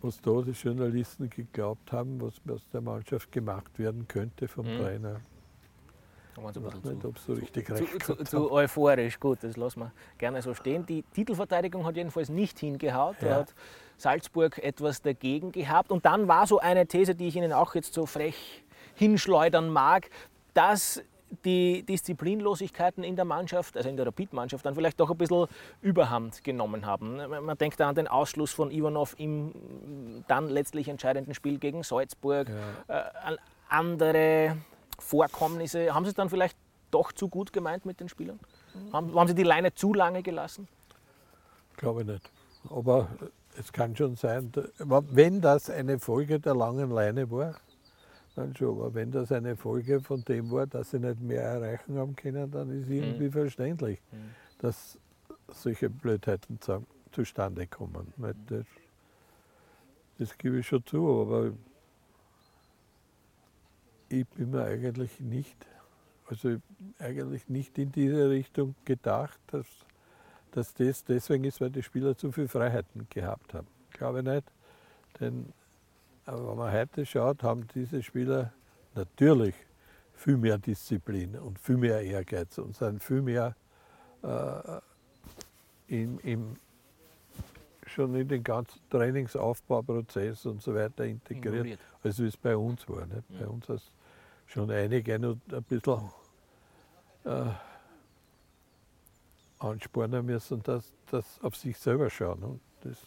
was 0.00 0.20
da 0.20 0.42
die 0.42 0.52
Journalisten 0.52 1.28
geglaubt 1.30 1.92
haben, 1.92 2.20
was 2.20 2.34
aus 2.52 2.66
der 2.72 2.80
Mannschaft 2.80 3.32
gemacht 3.32 3.78
werden 3.78 4.06
könnte 4.08 4.48
vom 4.48 4.66
Mhm. 4.66 4.78
Trainer, 4.78 5.20
da 6.36 6.50
ich 6.50 6.56
weiß 6.62 6.84
nicht, 6.84 7.04
ob 7.04 7.18
so 7.18 7.32
richtig 7.32 7.66
zu, 7.66 7.74
recht 7.74 8.02
zu, 8.04 8.14
zu 8.24 8.52
euphorisch. 8.52 9.18
Gut, 9.18 9.38
das 9.42 9.56
lassen 9.56 9.80
wir 9.80 9.92
gerne 10.18 10.40
so 10.40 10.54
stehen. 10.54 10.86
Die 10.86 11.02
Titelverteidigung 11.02 11.84
hat 11.84 11.96
jedenfalls 11.96 12.28
nicht 12.28 12.60
hingehaut. 12.60 13.16
Da 13.20 13.26
Ja. 13.26 13.34
hat 13.38 13.54
Salzburg 13.96 14.58
etwas 14.58 15.02
dagegen 15.02 15.50
gehabt. 15.50 15.90
Und 15.90 16.06
dann 16.06 16.28
war 16.28 16.46
so 16.46 16.60
eine 16.60 16.86
These, 16.86 17.16
die 17.16 17.26
ich 17.26 17.34
Ihnen 17.34 17.52
auch 17.52 17.74
jetzt 17.74 17.92
so 17.92 18.06
frech 18.06 18.62
hinschleudern 18.94 19.68
mag, 19.68 20.10
dass 20.54 21.02
die 21.44 21.82
Disziplinlosigkeiten 21.82 23.04
in 23.04 23.16
der 23.16 23.24
Mannschaft, 23.24 23.76
also 23.76 23.88
in 23.88 23.96
der 23.96 24.06
Rapid-Mannschaft, 24.06 24.64
dann 24.64 24.74
vielleicht 24.74 24.98
doch 25.00 25.10
ein 25.10 25.16
bisschen 25.16 25.46
Überhand 25.80 26.42
genommen 26.44 26.86
haben. 26.86 27.16
Man 27.16 27.58
denkt 27.58 27.80
da 27.80 27.88
an 27.88 27.94
den 27.94 28.08
Ausschluss 28.08 28.52
von 28.52 28.70
Ivanov 28.70 29.14
im 29.18 30.24
dann 30.26 30.48
letztlich 30.48 30.88
entscheidenden 30.88 31.34
Spiel 31.34 31.58
gegen 31.58 31.82
Salzburg, 31.82 32.48
äh, 32.88 32.92
an 32.92 33.36
andere 33.68 34.56
Vorkommnisse. 34.98 35.94
Haben 35.94 36.04
Sie 36.04 36.10
es 36.10 36.14
dann 36.14 36.30
vielleicht 36.30 36.56
doch 36.90 37.12
zu 37.12 37.28
gut 37.28 37.52
gemeint 37.52 37.84
mit 37.86 38.00
den 38.00 38.08
Spielern? 38.08 38.40
Haben, 38.92 39.14
haben 39.14 39.28
Sie 39.28 39.34
die 39.34 39.42
Leine 39.42 39.74
zu 39.74 39.94
lange 39.94 40.22
gelassen? 40.22 40.68
Glaube 41.76 42.00
ich 42.02 42.06
nicht. 42.06 42.30
Aber 42.70 43.08
es 43.58 43.72
kann 43.72 43.96
schon 43.96 44.16
sein, 44.16 44.52
wenn 44.78 45.40
das 45.40 45.70
eine 45.70 45.98
Folge 45.98 46.40
der 46.40 46.54
langen 46.54 46.90
Leine 46.90 47.30
war, 47.30 47.54
dann 48.38 48.56
schon. 48.56 48.78
Aber 48.78 48.94
wenn 48.94 49.10
das 49.10 49.32
eine 49.32 49.56
Folge 49.56 50.00
von 50.00 50.22
dem 50.24 50.50
war, 50.50 50.66
dass 50.66 50.90
sie 50.90 50.98
nicht 50.98 51.20
mehr 51.20 51.42
erreichen 51.42 51.96
haben 51.98 52.14
können, 52.16 52.50
dann 52.50 52.70
ist 52.70 52.88
irgendwie 52.88 53.30
verständlich, 53.30 54.00
dass 54.58 54.98
solche 55.48 55.90
Blödheiten 55.90 56.60
zu- 56.60 56.86
zustande 57.12 57.66
kommen. 57.66 58.12
Weil 58.16 58.34
Das, 58.46 58.64
das 60.18 60.38
gebe 60.38 60.58
ich 60.58 60.66
schon 60.66 60.84
zu, 60.84 61.06
aber 61.22 61.52
ich 64.08 64.26
bin 64.28 64.50
mir 64.50 64.64
eigentlich 64.64 65.20
nicht, 65.20 65.66
also 66.28 66.56
eigentlich 66.98 67.48
nicht 67.48 67.78
in 67.78 67.92
diese 67.92 68.30
Richtung 68.30 68.74
gedacht, 68.84 69.38
dass 69.48 69.66
dass 70.52 70.72
das 70.72 71.04
deswegen 71.04 71.44
ist, 71.44 71.60
weil 71.60 71.68
die 71.70 71.82
Spieler 71.82 72.16
zu 72.16 72.32
viel 72.32 72.48
Freiheiten 72.48 73.06
gehabt 73.10 73.52
haben. 73.52 73.66
Glaube 73.90 74.20
ich 74.20 74.24
nicht. 74.24 74.44
Denn 75.20 75.52
aber 76.28 76.50
wenn 76.50 76.58
man 76.58 76.72
heute 76.72 77.06
schaut, 77.06 77.42
haben 77.42 77.66
diese 77.74 78.02
Spieler 78.02 78.52
natürlich 78.94 79.54
viel 80.12 80.36
mehr 80.36 80.58
Disziplin 80.58 81.34
und 81.36 81.58
viel 81.58 81.78
mehr 81.78 82.02
Ehrgeiz 82.02 82.58
und 82.58 82.76
sind 82.76 83.02
viel 83.02 83.22
mehr 83.22 83.56
äh, 84.22 84.80
im, 85.86 86.18
im, 86.18 86.56
schon 87.86 88.14
in 88.14 88.28
den 88.28 88.44
ganzen 88.44 88.78
Trainingsaufbauprozess 88.90 90.44
und 90.44 90.60
so 90.60 90.74
weiter 90.74 91.06
integriert, 91.06 91.46
Involviert. 91.54 91.80
als 92.02 92.18
wie 92.18 92.26
es 92.26 92.36
bei 92.36 92.54
uns 92.54 92.86
war. 92.90 93.06
Nicht? 93.06 93.38
Bei 93.38 93.46
uns 93.46 93.66
ist 93.70 93.90
schon 94.46 94.70
einige 94.70 95.18
noch 95.18 95.38
ein 95.50 95.62
bisschen 95.62 96.10
äh, 97.24 97.46
anspornen 99.60 100.26
müssen, 100.26 100.62
dass 100.62 100.92
das 101.10 101.40
auf 101.42 101.56
sich 101.56 101.78
selber 101.78 102.10
schauen. 102.10 102.42
Und 102.42 102.60
das 102.82 102.98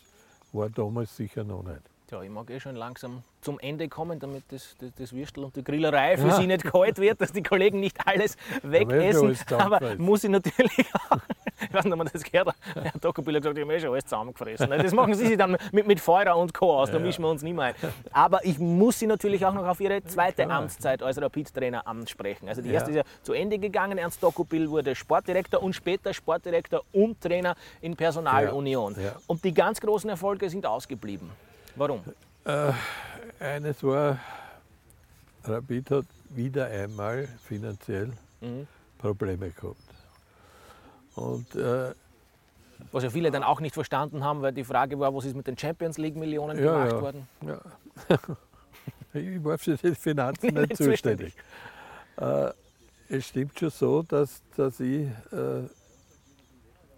war 0.54 0.72
damals 0.72 1.16
sicher 1.16 1.44
noch 1.44 1.62
nicht. 1.62 1.91
Tja, 2.12 2.22
ich 2.24 2.30
mag 2.30 2.50
eh 2.50 2.60
schon 2.60 2.76
langsam 2.76 3.24
zum 3.40 3.58
Ende 3.60 3.88
kommen, 3.88 4.20
damit 4.20 4.44
das, 4.50 4.76
das, 4.82 4.90
das 5.00 5.14
Würstel 5.14 5.46
und 5.46 5.56
die 5.56 5.64
Grillerei 5.64 6.18
für 6.18 6.28
Ja. 6.28 6.34
Sie 6.36 6.46
nicht 6.46 6.66
kalt 6.66 6.98
wird, 7.00 7.22
dass 7.22 7.32
die 7.32 7.42
Kollegen 7.42 7.80
nicht 7.80 8.06
alles 8.06 8.36
wegessen. 8.64 9.28
Aber 9.28 9.34
zusammengefressen. 9.38 10.04
muss 10.06 10.24
ich 10.26 10.30
natürlich 10.30 10.78
auch, 11.10 11.18
ich 11.62 11.74
weiß 11.74 11.86
nicht, 11.86 11.94
ob 11.94 11.98
man 12.00 12.10
das 12.12 12.22
gehört 12.24 12.48
hat, 12.50 12.56
Herr 12.74 12.84
hat 12.94 13.02
gesagt, 13.02 13.18
ich 13.58 13.64
habe 13.64 13.74
eh 13.74 13.80
schon 13.80 13.92
alles 13.94 14.04
zusammengefressen. 14.04 14.70
Das 14.70 14.92
machen 14.92 15.14
Sie 15.14 15.26
sich 15.26 15.38
dann 15.38 15.56
mit, 15.72 15.88
mit 15.88 16.02
Feuer 16.02 16.36
und 16.36 16.54
Co. 16.54 16.80
aus, 16.80 16.92
da 16.92 17.00
mischen 17.00 17.24
wir 17.24 17.30
uns 17.30 17.44
nicht 17.44 17.56
mehr 17.56 17.64
ein. 17.68 17.76
Aber 18.12 18.44
ich 18.44 18.60
muss 18.60 19.00
Sie 19.00 19.08
natürlich 19.08 19.46
auch 19.46 19.54
noch 19.54 19.66
auf 19.66 19.80
Ihre 19.80 20.04
zweite. 20.04 20.50
Amtszeit 20.50 21.02
als 21.02 21.22
Rapid-Trainer 21.22 21.88
ansprechen. 21.88 22.50
Also 22.50 22.62
die 22.62 22.68
Ja. 22.68 22.74
erste 22.74 22.90
ist 22.90 22.98
ja 22.98 23.04
zu 23.24 23.32
Ende 23.32 23.58
gegangen, 23.58 23.98
Ernst 23.98 24.22
Dokopil 24.22 24.70
wurde 24.70 24.96
Sportdirektor 24.96 25.64
und 25.64 25.72
später 25.74 26.14
Sportdirektor 26.14 26.82
und 26.92 27.22
Trainer 27.22 27.56
in 27.80 27.96
Personalunion. 27.96 28.96
Ja, 28.98 29.02
ja. 29.02 29.16
Und 29.28 29.46
die 29.46 29.54
ganz 29.54 29.80
großen 29.80 30.10
Erfolge 30.10 30.50
sind 30.50 30.66
ausgeblieben. 30.66 31.30
Warum? 31.76 32.02
Eines 33.40 33.84
war, 33.84 34.20
Rapid 35.44 35.92
hat 35.92 36.06
wieder 36.30 36.68
einmal 36.68 37.28
finanziell 37.44 38.12
Mhm. 38.42 38.68
Probleme 38.98 39.52
gehabt. 39.52 39.78
Und 41.16 41.56
äh, 41.56 41.94
Was 42.92 43.04
ja 43.04 43.10
viele 43.12 43.30
dann 43.30 43.44
auch 43.44 43.60
nicht 43.62 43.74
verstanden 43.76 44.24
haben, 44.24 44.42
weil 44.42 44.52
die 44.54 44.64
Frage 44.64 45.00
war, 45.00 45.14
was 45.14 45.26
ist 45.26 45.36
mit 45.36 45.46
den 45.46 45.56
Champions 45.58 45.98
League-Millionen 46.00 46.58
Ja, 46.58 46.74
gemacht 46.86 46.92
ja. 46.94 47.02
worden? 47.02 47.28
Ja. 47.46 47.60
ich 49.14 49.44
war 49.44 49.58
für 49.60 49.78
die 49.78 49.94
Finanzen 49.94 50.48
nicht 50.56 50.70
Nicht 50.70 50.78
zuständig. 50.78 51.36
Äh, 52.18 52.50
es 53.10 53.28
stimmt 53.28 53.60
schon 53.60 53.70
so, 53.70 54.02
dass, 54.02 54.42
dass 54.56 54.80
ich 54.80 55.08
äh, 55.32 55.68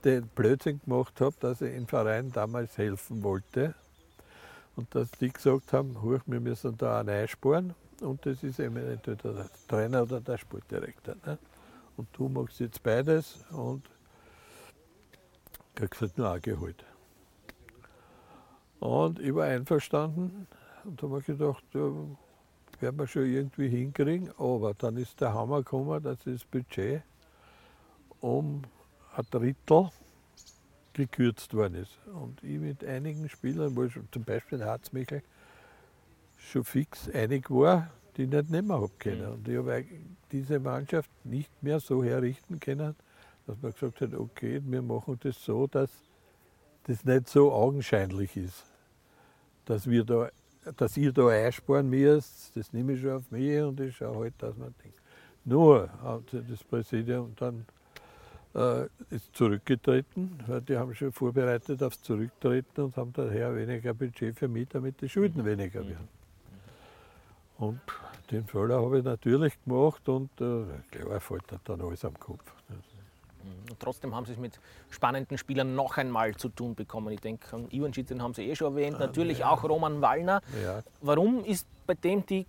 den 0.06 0.28
Blödsinn 0.30 0.80
gemacht 0.86 1.20
habe, 1.20 1.36
dass 1.42 1.60
ich 1.62 1.74
im 1.76 1.88
Verein 1.88 2.32
damals 2.32 2.78
helfen 2.78 3.22
wollte. 3.24 3.74
Und 4.76 4.94
dass 4.96 5.12
die 5.12 5.32
gesagt 5.32 5.74
haben, 5.74 6.02
Huch, 6.02 6.22
wir 6.26 6.40
müssen 6.40 6.78
da 6.78 7.00
einen 7.00 7.10
einsparen. 7.10 7.74
Und 8.02 8.26
das 8.26 8.44
ist 8.44 8.60
eben 8.60 8.78
entweder 8.78 9.34
der 9.34 9.50
Trainer 9.68 10.04
oder 10.04 10.20
der 10.20 10.38
Sportdirektor. 10.38 11.16
Ne? 11.26 11.38
Und 11.96 12.08
du 12.14 12.28
machst 12.28 12.60
jetzt 12.60 12.82
beides 12.82 13.46
und 13.52 13.84
kriegst 15.76 16.02
halt 16.02 16.18
nur 16.18 16.32
ein 16.32 16.42
Gehalt. 16.42 16.84
Und 18.80 19.20
ich 19.20 19.34
war 19.34 19.46
einverstanden 19.46 20.48
und 20.84 21.02
da 21.02 21.08
habe 21.08 21.20
ich 21.20 21.26
gedacht, 21.26 21.64
ja, 21.74 21.90
werden 22.82 23.00
wir 23.00 23.08
schon 23.08 23.26
irgendwie 23.26 23.70
hinkriegen. 23.70 24.32
Aber 24.38 24.74
dann 24.74 24.98
ist 24.98 25.22
der 25.22 25.34
Hammer 25.34 25.60
gekommen, 25.60 26.04
dass 26.04 26.20
das 26.26 26.44
Budget 26.44 27.02
um 28.20 28.64
ein 29.16 29.26
Drittel 29.32 29.90
gekürzt 30.94 31.54
worden 31.54 31.76
ist. 31.76 31.98
Und 32.14 32.44
ich 32.44 32.60
mit 32.60 32.84
einigen 32.84 33.28
Spielern, 33.30 33.76
wo 33.76 33.84
ich 33.84 33.94
zum 34.12 34.24
Beispiel 34.24 34.60
der 34.60 34.68
Harzmichel 34.68 35.22
schon 36.38 36.64
fix 36.64 37.10
einig 37.10 37.50
war, 37.50 37.90
die 38.18 38.28
nicht 38.28 38.50
nehmen 38.50 38.72
habe 38.72 38.90
können. 39.00 39.26
Und 39.34 39.48
ich 39.48 39.58
habe 39.58 39.86
diese 40.32 40.60
Mannschaft 40.60 41.10
nicht 41.24 41.52
mehr 41.64 41.80
so 41.80 42.04
herrichten 42.04 42.60
können, 42.60 42.96
dass 43.48 43.62
man 43.62 43.72
gesagt 43.72 44.02
hat, 44.02 44.14
okay, 44.14 44.62
wir 44.64 44.82
machen 44.82 45.20
das 45.22 45.44
so, 45.44 45.68
dass 45.68 45.90
das 46.84 47.04
nicht 47.06 47.30
so 47.30 47.52
augenscheinlich 47.52 48.36
ist, 48.36 48.64
dass 49.66 49.90
wir 49.90 50.04
da, 50.04 50.30
dass 50.78 50.98
ihr 50.98 51.12
da 51.12 51.28
einsparen 51.28 51.90
müsst, 51.90 52.56
das 52.56 52.74
nehme 52.74 52.94
ich 52.94 53.02
schon 53.02 53.12
auf 53.12 53.32
mich 53.32 53.62
und 53.62 53.80
ich 53.80 53.96
schaue 53.96 54.26
halt, 54.26 54.34
dass 54.38 54.56
man 54.58 54.74
denkt. 54.84 55.00
Nur 55.46 55.90
hat 56.02 56.24
das 56.32 56.64
Präsidium 56.64 57.34
dann 57.36 57.66
äh, 58.56 58.84
ist 59.10 59.36
zurückgetreten, 59.36 60.40
weil 60.48 60.62
die 60.62 60.78
haben 60.78 60.94
schon 60.96 61.12
vorbereitet 61.12 61.82
aufs 61.82 62.02
Zurücktreten 62.02 62.82
und 62.82 62.98
haben 62.98 63.12
daher 63.14 63.56
weniger 63.56 63.94
Budget 63.94 64.38
für 64.38 64.48
mich, 64.48 64.68
damit 64.70 65.02
die 65.02 65.10
Schulden 65.10 65.44
weniger 65.46 65.82
werden. 65.88 66.08
Und 67.58 67.80
den 68.32 68.46
Fehler 68.46 68.82
habe 68.82 69.00
ich 69.00 69.04
natürlich 69.06 69.54
gemacht 69.64 70.08
und 70.10 70.30
äh, 70.42 70.64
klar 70.92 71.20
fällt 71.20 71.44
dann 71.66 71.82
alles 71.82 72.04
am 72.06 72.20
Kopf. 72.20 72.44
Und 73.70 73.80
trotzdem 73.80 74.16
haben 74.16 74.26
sie 74.26 74.34
es 74.34 74.38
mit 74.38 74.60
spannenden 74.90 75.38
Spielern 75.38 75.76
noch 75.76 75.98
einmal 75.98 76.34
zu 76.36 76.48
tun 76.50 76.76
bekommen. 76.76 77.14
Ich 77.14 77.20
denke, 77.20 77.54
an 77.56 77.68
Ivančić, 77.70 78.08
den 78.08 78.22
haben 78.22 78.34
Sie 78.34 78.50
eh 78.50 78.56
schon 78.56 78.74
erwähnt, 78.74 79.00
natürlich 79.00 79.44
auch 79.44 79.64
Roman 79.64 80.02
Wallner. 80.02 80.42
Ja, 80.64 80.82
Warum 81.02 81.44
ist 81.44 81.68
bei 81.86 81.94
dem 81.94 82.26
die 82.26 82.46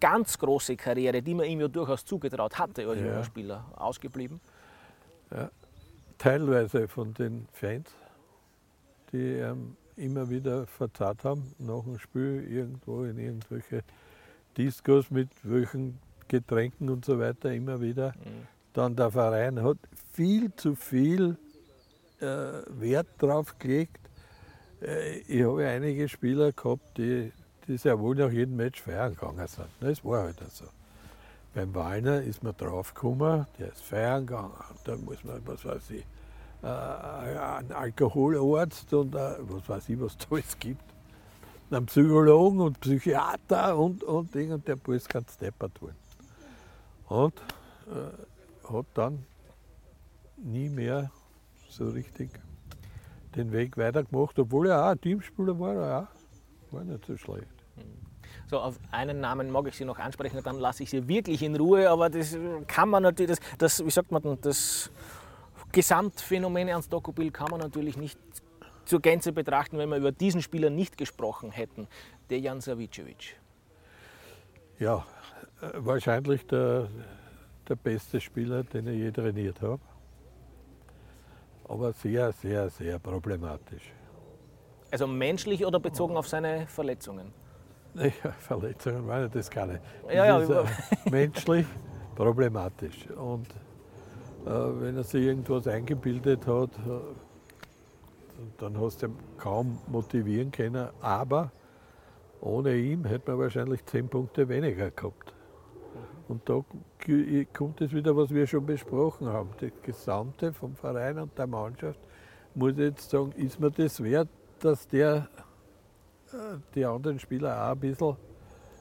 ganz 0.00 0.38
große 0.38 0.76
Karriere, 0.76 1.22
die 1.22 1.34
man 1.34 1.46
ihm 1.46 1.60
ja 1.62 1.68
durchaus 1.68 2.04
zugetraut 2.04 2.58
hatte 2.58 2.86
als 2.86 3.00
Ja. 3.00 3.06
junger 3.06 3.24
Spieler, 3.24 3.64
ausgeblieben? 3.76 4.40
Teilweise 6.18 6.88
von 6.88 7.14
den 7.14 7.46
Fans, 7.52 7.90
die 9.12 9.34
ähm, 9.34 9.76
immer 9.96 10.28
wieder 10.30 10.66
verzahrt 10.66 11.24
haben, 11.24 11.54
nach 11.58 11.82
dem 11.82 11.98
Spiel 11.98 12.46
irgendwo 12.48 13.04
in 13.04 13.18
irgendwelche 13.18 13.82
Discos 14.56 15.10
mit 15.10 15.28
welchen 15.42 15.98
Getränken 16.28 16.90
und 16.90 17.04
so 17.04 17.18
weiter 17.18 17.52
immer 17.52 17.80
wieder. 17.80 18.12
Dann 18.74 18.94
der 18.96 19.10
Verein 19.10 19.62
hat 19.62 19.78
viel 20.12 20.54
zu 20.54 20.74
viel 20.74 21.36
äh, 22.20 22.24
Wert 22.68 23.08
drauf 23.18 23.58
gelegt. 23.58 23.98
Äh, 24.82 25.18
ich 25.20 25.42
habe 25.42 25.66
einige 25.66 26.08
Spieler 26.08 26.52
gehabt, 26.52 26.98
die, 26.98 27.32
die 27.66 27.76
sehr 27.76 27.98
wohl 27.98 28.16
nach 28.16 28.30
jedem 28.30 28.56
Match 28.56 28.80
feiern 28.82 29.14
gegangen 29.14 29.46
sind. 29.46 29.68
Das 29.80 30.04
war 30.04 30.24
halt 30.24 30.36
so. 30.50 30.66
Beim 31.54 31.74
Wallner 31.74 32.22
ist 32.22 32.42
man 32.42 32.56
draufgekommen, 32.56 33.46
der 33.58 33.68
ist 33.72 33.82
feiern 33.82 34.26
gegangen. 34.26 34.52
Da 34.84 34.96
muss 34.96 35.24
man, 35.24 35.40
was 35.46 35.64
weiß 35.64 35.90
ich, 35.90 36.04
äh, 36.62 36.66
einen 36.66 37.72
Alkoholarzt 37.72 38.92
und 38.92 39.14
äh, 39.14 39.36
was 39.40 39.68
weiß 39.68 39.88
ich, 39.88 40.00
was 40.00 40.16
da 40.18 40.26
alles 40.30 40.58
gibt. 40.58 40.82
Einen 41.70 41.86
Psychologen 41.86 42.60
und 42.60 42.80
Psychiater 42.80 43.76
und, 43.76 44.02
und 44.02 44.34
Ding 44.34 44.52
und 44.52 44.66
der 44.66 44.76
Bus 44.76 45.08
ganz 45.08 45.36
deppert 45.36 45.80
worden. 45.82 45.96
Und 47.08 47.34
äh, 47.88 48.72
hat 48.72 48.86
dann 48.94 49.24
nie 50.36 50.68
mehr 50.68 51.10
so 51.68 51.88
richtig 51.88 52.30
den 53.36 53.52
Weg 53.52 53.76
weitergemacht, 53.76 54.38
obwohl 54.38 54.68
er 54.68 54.84
auch 54.84 54.90
ein 54.90 55.00
Teamspieler 55.00 55.58
war, 55.58 56.02
auch, 56.02 56.72
war 56.72 56.84
nicht 56.84 57.04
so 57.04 57.16
schlecht. 57.16 57.57
So, 58.48 58.58
auf 58.60 58.78
einen 58.90 59.20
Namen 59.20 59.50
mag 59.50 59.66
ich 59.68 59.76
Sie 59.76 59.84
noch 59.84 59.98
ansprechen, 59.98 60.40
dann 60.42 60.58
lasse 60.58 60.82
ich 60.82 60.90
Sie 60.90 61.06
wirklich 61.06 61.42
in 61.42 61.54
Ruhe, 61.54 61.90
aber 61.90 62.08
das 62.08 62.36
kann 62.66 62.88
man 62.88 63.02
natürlich, 63.02 63.38
das, 63.38 63.58
das 63.58 63.84
wie 63.84 63.90
sagt 63.90 64.10
man 64.10 64.22
denn, 64.22 64.38
das 64.40 64.90
Gesamtphänomen 65.70 66.66
Ernst 66.66 66.90
Dokubil 66.90 67.30
kann 67.30 67.48
man 67.50 67.60
natürlich 67.60 67.98
nicht 67.98 68.18
zur 68.86 69.00
Gänze 69.00 69.32
betrachten, 69.32 69.76
wenn 69.76 69.90
wir 69.90 69.98
über 69.98 70.12
diesen 70.12 70.40
Spieler 70.40 70.70
nicht 70.70 70.96
gesprochen 70.96 71.50
hätten, 71.50 71.88
Dejan 72.30 72.62
Savicevic. 72.62 73.36
Ja, 74.78 75.04
äh, 75.60 75.66
wahrscheinlich 75.74 76.46
der, 76.46 76.88
der 77.68 77.76
beste 77.76 78.18
Spieler, 78.18 78.64
den 78.64 78.86
ich 78.86 78.98
je 78.98 79.10
trainiert 79.10 79.60
habe. 79.60 79.82
Aber 81.68 81.92
sehr, 81.92 82.32
sehr, 82.32 82.70
sehr 82.70 82.98
problematisch. 82.98 83.92
Also 84.90 85.06
menschlich 85.06 85.66
oder 85.66 85.78
bezogen 85.78 86.16
auf 86.16 86.26
seine 86.26 86.66
Verletzungen? 86.66 87.30
Verletzungen 88.38 89.06
waren 89.06 89.30
das 89.30 89.50
keine. 89.50 89.80
Ja, 90.08 90.24
ja, 90.26 90.38
das 90.38 90.48
ist, 90.48 90.50
über- 90.50 90.62
äh, 91.06 91.10
menschlich 91.10 91.66
problematisch. 92.14 93.08
Und 93.10 93.48
äh, 94.46 94.50
wenn 94.80 94.96
er 94.96 95.04
sich 95.04 95.24
irgendwas 95.24 95.66
eingebildet 95.66 96.46
hat, 96.46 96.70
äh, 96.78 97.00
dann 98.58 98.78
hast 98.80 99.02
du 99.02 99.06
ihn 99.06 99.16
kaum 99.36 99.78
motivieren 99.88 100.50
können. 100.50 100.88
Aber 101.00 101.50
ohne 102.40 102.76
ihn 102.76 103.04
hätte 103.04 103.30
man 103.30 103.40
wahrscheinlich 103.40 103.84
zehn 103.86 104.08
Punkte 104.08 104.48
weniger 104.48 104.90
gehabt. 104.90 105.34
Und 106.28 106.48
da 106.48 106.62
kommt 107.54 107.80
es 107.80 107.92
wieder, 107.92 108.16
was 108.16 108.30
wir 108.30 108.46
schon 108.46 108.66
besprochen 108.66 109.28
haben. 109.28 109.48
Das 109.60 109.70
Gesamte 109.82 110.52
vom 110.52 110.76
Verein 110.76 111.18
und 111.18 111.36
der 111.38 111.46
Mannschaft 111.46 111.98
muss 112.54 112.74
jetzt 112.76 113.08
sagen, 113.10 113.32
ist 113.32 113.58
mir 113.58 113.70
das 113.70 114.02
wert, 114.02 114.28
dass 114.60 114.86
der 114.88 115.28
die 116.74 116.84
anderen 116.84 117.18
Spieler 117.18 117.64
auch 117.66 117.72
ein 117.72 117.80
bisschen 117.80 118.16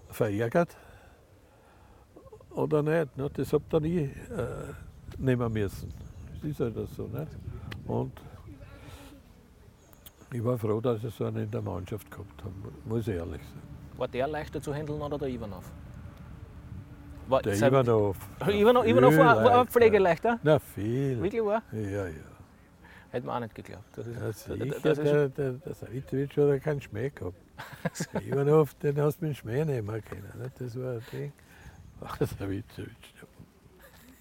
verärgert 0.10 0.76
oder 2.52 2.82
nicht. 2.84 3.16
Ne? 3.18 3.30
Das 3.34 3.54
habt 3.54 3.74
ihr 3.74 3.80
nie 3.80 3.98
äh, 4.00 4.12
nehmen 5.18 5.52
müssen. 5.54 5.94
Das 6.42 6.50
ist 6.52 6.60
halt 6.60 6.76
so. 6.96 7.04
Nicht? 7.08 7.32
Und 7.88 8.12
ich 10.34 10.44
war 10.44 10.58
froh, 10.58 10.82
dass 10.82 11.04
ich 11.04 11.14
so 11.14 11.26
einen 11.26 11.44
in 11.44 11.52
der 11.52 11.62
Mannschaft 11.62 12.10
gehabt 12.12 12.44
habe, 12.44 12.54
muss 12.86 13.08
ich 13.08 13.16
ehrlich 13.16 13.42
sagen. 13.42 13.62
War 13.98 14.08
der 14.08 14.28
leichter 14.28 14.62
zu 14.62 14.74
handeln 14.74 15.02
oder 15.02 15.18
der 15.18 15.30
Ivanov? 15.30 15.72
War, 17.28 17.42
Der 17.42 17.56
sein- 17.56 17.72
Ivanov. 17.74 18.18
Ivanov, 18.48 18.86
Ivanov 18.86 19.18
war, 19.18 19.26
war 19.38 19.44
leichter. 19.44 19.66
pflegeleichter? 19.68 20.40
Na, 20.44 20.60
viel. 20.60 21.22
Wirklich 21.22 21.44
war? 21.44 21.62
Ja, 21.72 22.08
ja. 22.08 22.14
Hätte 23.12 23.26
man 23.26 23.36
auch 23.38 23.40
nicht 23.42 23.56
geglaubt. 23.56 23.86
Das 23.96 24.06
ist, 24.08 24.16
Ja, 24.20 24.56
das, 24.56 24.82
das 24.82 24.98
ist, 24.98 25.06
der, 25.06 25.30
der, 25.30 25.52
der 25.54 25.74
Savitovic 25.74 26.30
hat 26.32 26.38
ja 26.50 26.60
keinen 26.60 26.82
Schmäh 26.82 27.10
gehabt. 27.10 27.38
Ivanov, 28.26 28.74
den 28.76 29.00
hast 29.02 29.22
du 29.22 29.26
mit 29.26 29.36
dem 29.36 29.40
Schmäh 29.40 29.66
nehmen 29.66 30.04
können. 30.04 30.32
Nicht? 30.42 30.60
Das 30.60 30.76
war 30.80 30.94
ein 30.94 31.06
Ding. 31.12 31.32
Ach, 32.02 32.18
der 32.18 32.28
Savitovic. 32.28 32.92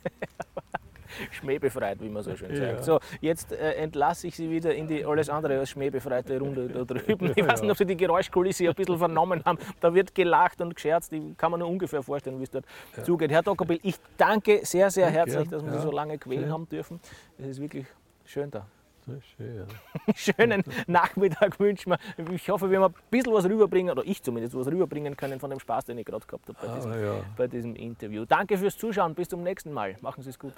schmähbefreit, 1.33 2.01
wie 2.01 2.09
man 2.09 2.23
so 2.23 2.37
schön 2.37 2.55
Ja. 2.55 2.73
sagt. 2.73 2.85
So, 2.85 3.01
jetzt 3.21 3.53
äh, 3.53 3.73
entlasse 3.75 4.27
ich 4.29 4.37
Sie 4.37 4.51
wieder 4.51 4.75
in 4.75 4.87
die 4.87 5.05
alles 5.05 5.29
andere 5.29 5.59
als 5.59 5.71
schmähbefreite 5.71 6.39
Runde 6.39 6.69
da 6.69 6.85
drüben. 6.85 7.33
Ich 7.37 7.47
weiß 7.47 7.63
nicht, 7.63 7.71
ob 7.71 7.77
Sie 7.77 7.87
die 7.87 7.97
Geräuschkulisse 7.97 8.69
ein 8.69 8.75
bisschen 8.75 8.99
vernommen 8.99 9.43
haben. 9.45 9.59
Da 9.81 9.93
wird 9.95 10.15
gelacht 10.15 10.61
und 10.61 10.75
gescherzt. 10.75 11.13
Die 11.13 11.35
kann 11.37 11.51
man 11.51 11.61
nur 11.61 11.69
ungefähr 11.69 12.03
vorstellen, 12.03 12.39
wie 12.39 12.45
es 12.45 12.51
dort 12.51 12.67
zugeht. 13.05 13.31
Herr 13.31 13.43
Dokopil, 13.43 13.81
ich 13.83 13.97
danke 14.17 14.65
sehr, 14.65 14.91
sehr 14.91 15.07
Ja, 15.07 15.13
herzlich, 15.13 15.49
dass 15.49 15.63
wir 15.65 15.71
Sie 15.71 15.77
Ja, 15.77 15.83
so 15.83 15.91
lange 15.91 16.19
quälen 16.19 16.51
haben 16.51 16.69
dürfen. 16.69 17.01
Es 17.39 17.47
ist 17.49 17.61
wirklich 17.61 17.87
schön 18.25 18.51
da. 18.51 18.67
Schön, 19.37 19.57
ja. 19.57 19.67
Schönen 20.17 20.65
Nachmittag 20.87 21.61
wünschen 21.61 21.93
wir. 21.93 21.99
Ich 22.33 22.49
hoffe, 22.49 22.71
wir 22.71 22.81
haben 22.81 22.93
ein 22.93 23.01
bisschen 23.11 23.33
was 23.33 23.45
rüberbringen, 23.45 23.93
oder 23.93 24.03
ich 24.05 24.23
zumindest 24.23 24.57
was 24.57 24.67
rüberbringen 24.67 25.17
können 25.17 25.39
von 25.39 25.51
dem 25.51 25.61
Spaß, 25.61 25.85
den 25.85 25.99
ich 25.99 26.05
gerade 26.05 26.27
gehabt 26.27 26.49
habe 26.49 26.59
bei, 26.61 26.75
diesem, 26.75 26.91
Aber 26.91 27.01
ja. 27.01 27.25
bei 27.37 27.47
diesem 27.47 27.77
Interview. 27.77 28.25
Danke 28.25 28.59
fürs 28.59 28.77
Zuschauen. 28.77 29.15
Bis 29.15 29.29
zum 29.29 29.43
nächsten 29.43 29.73
Mal. 29.73 29.97
Machen 30.01 30.23
Sie 30.23 30.31
es 30.31 30.39
gut. 30.39 30.55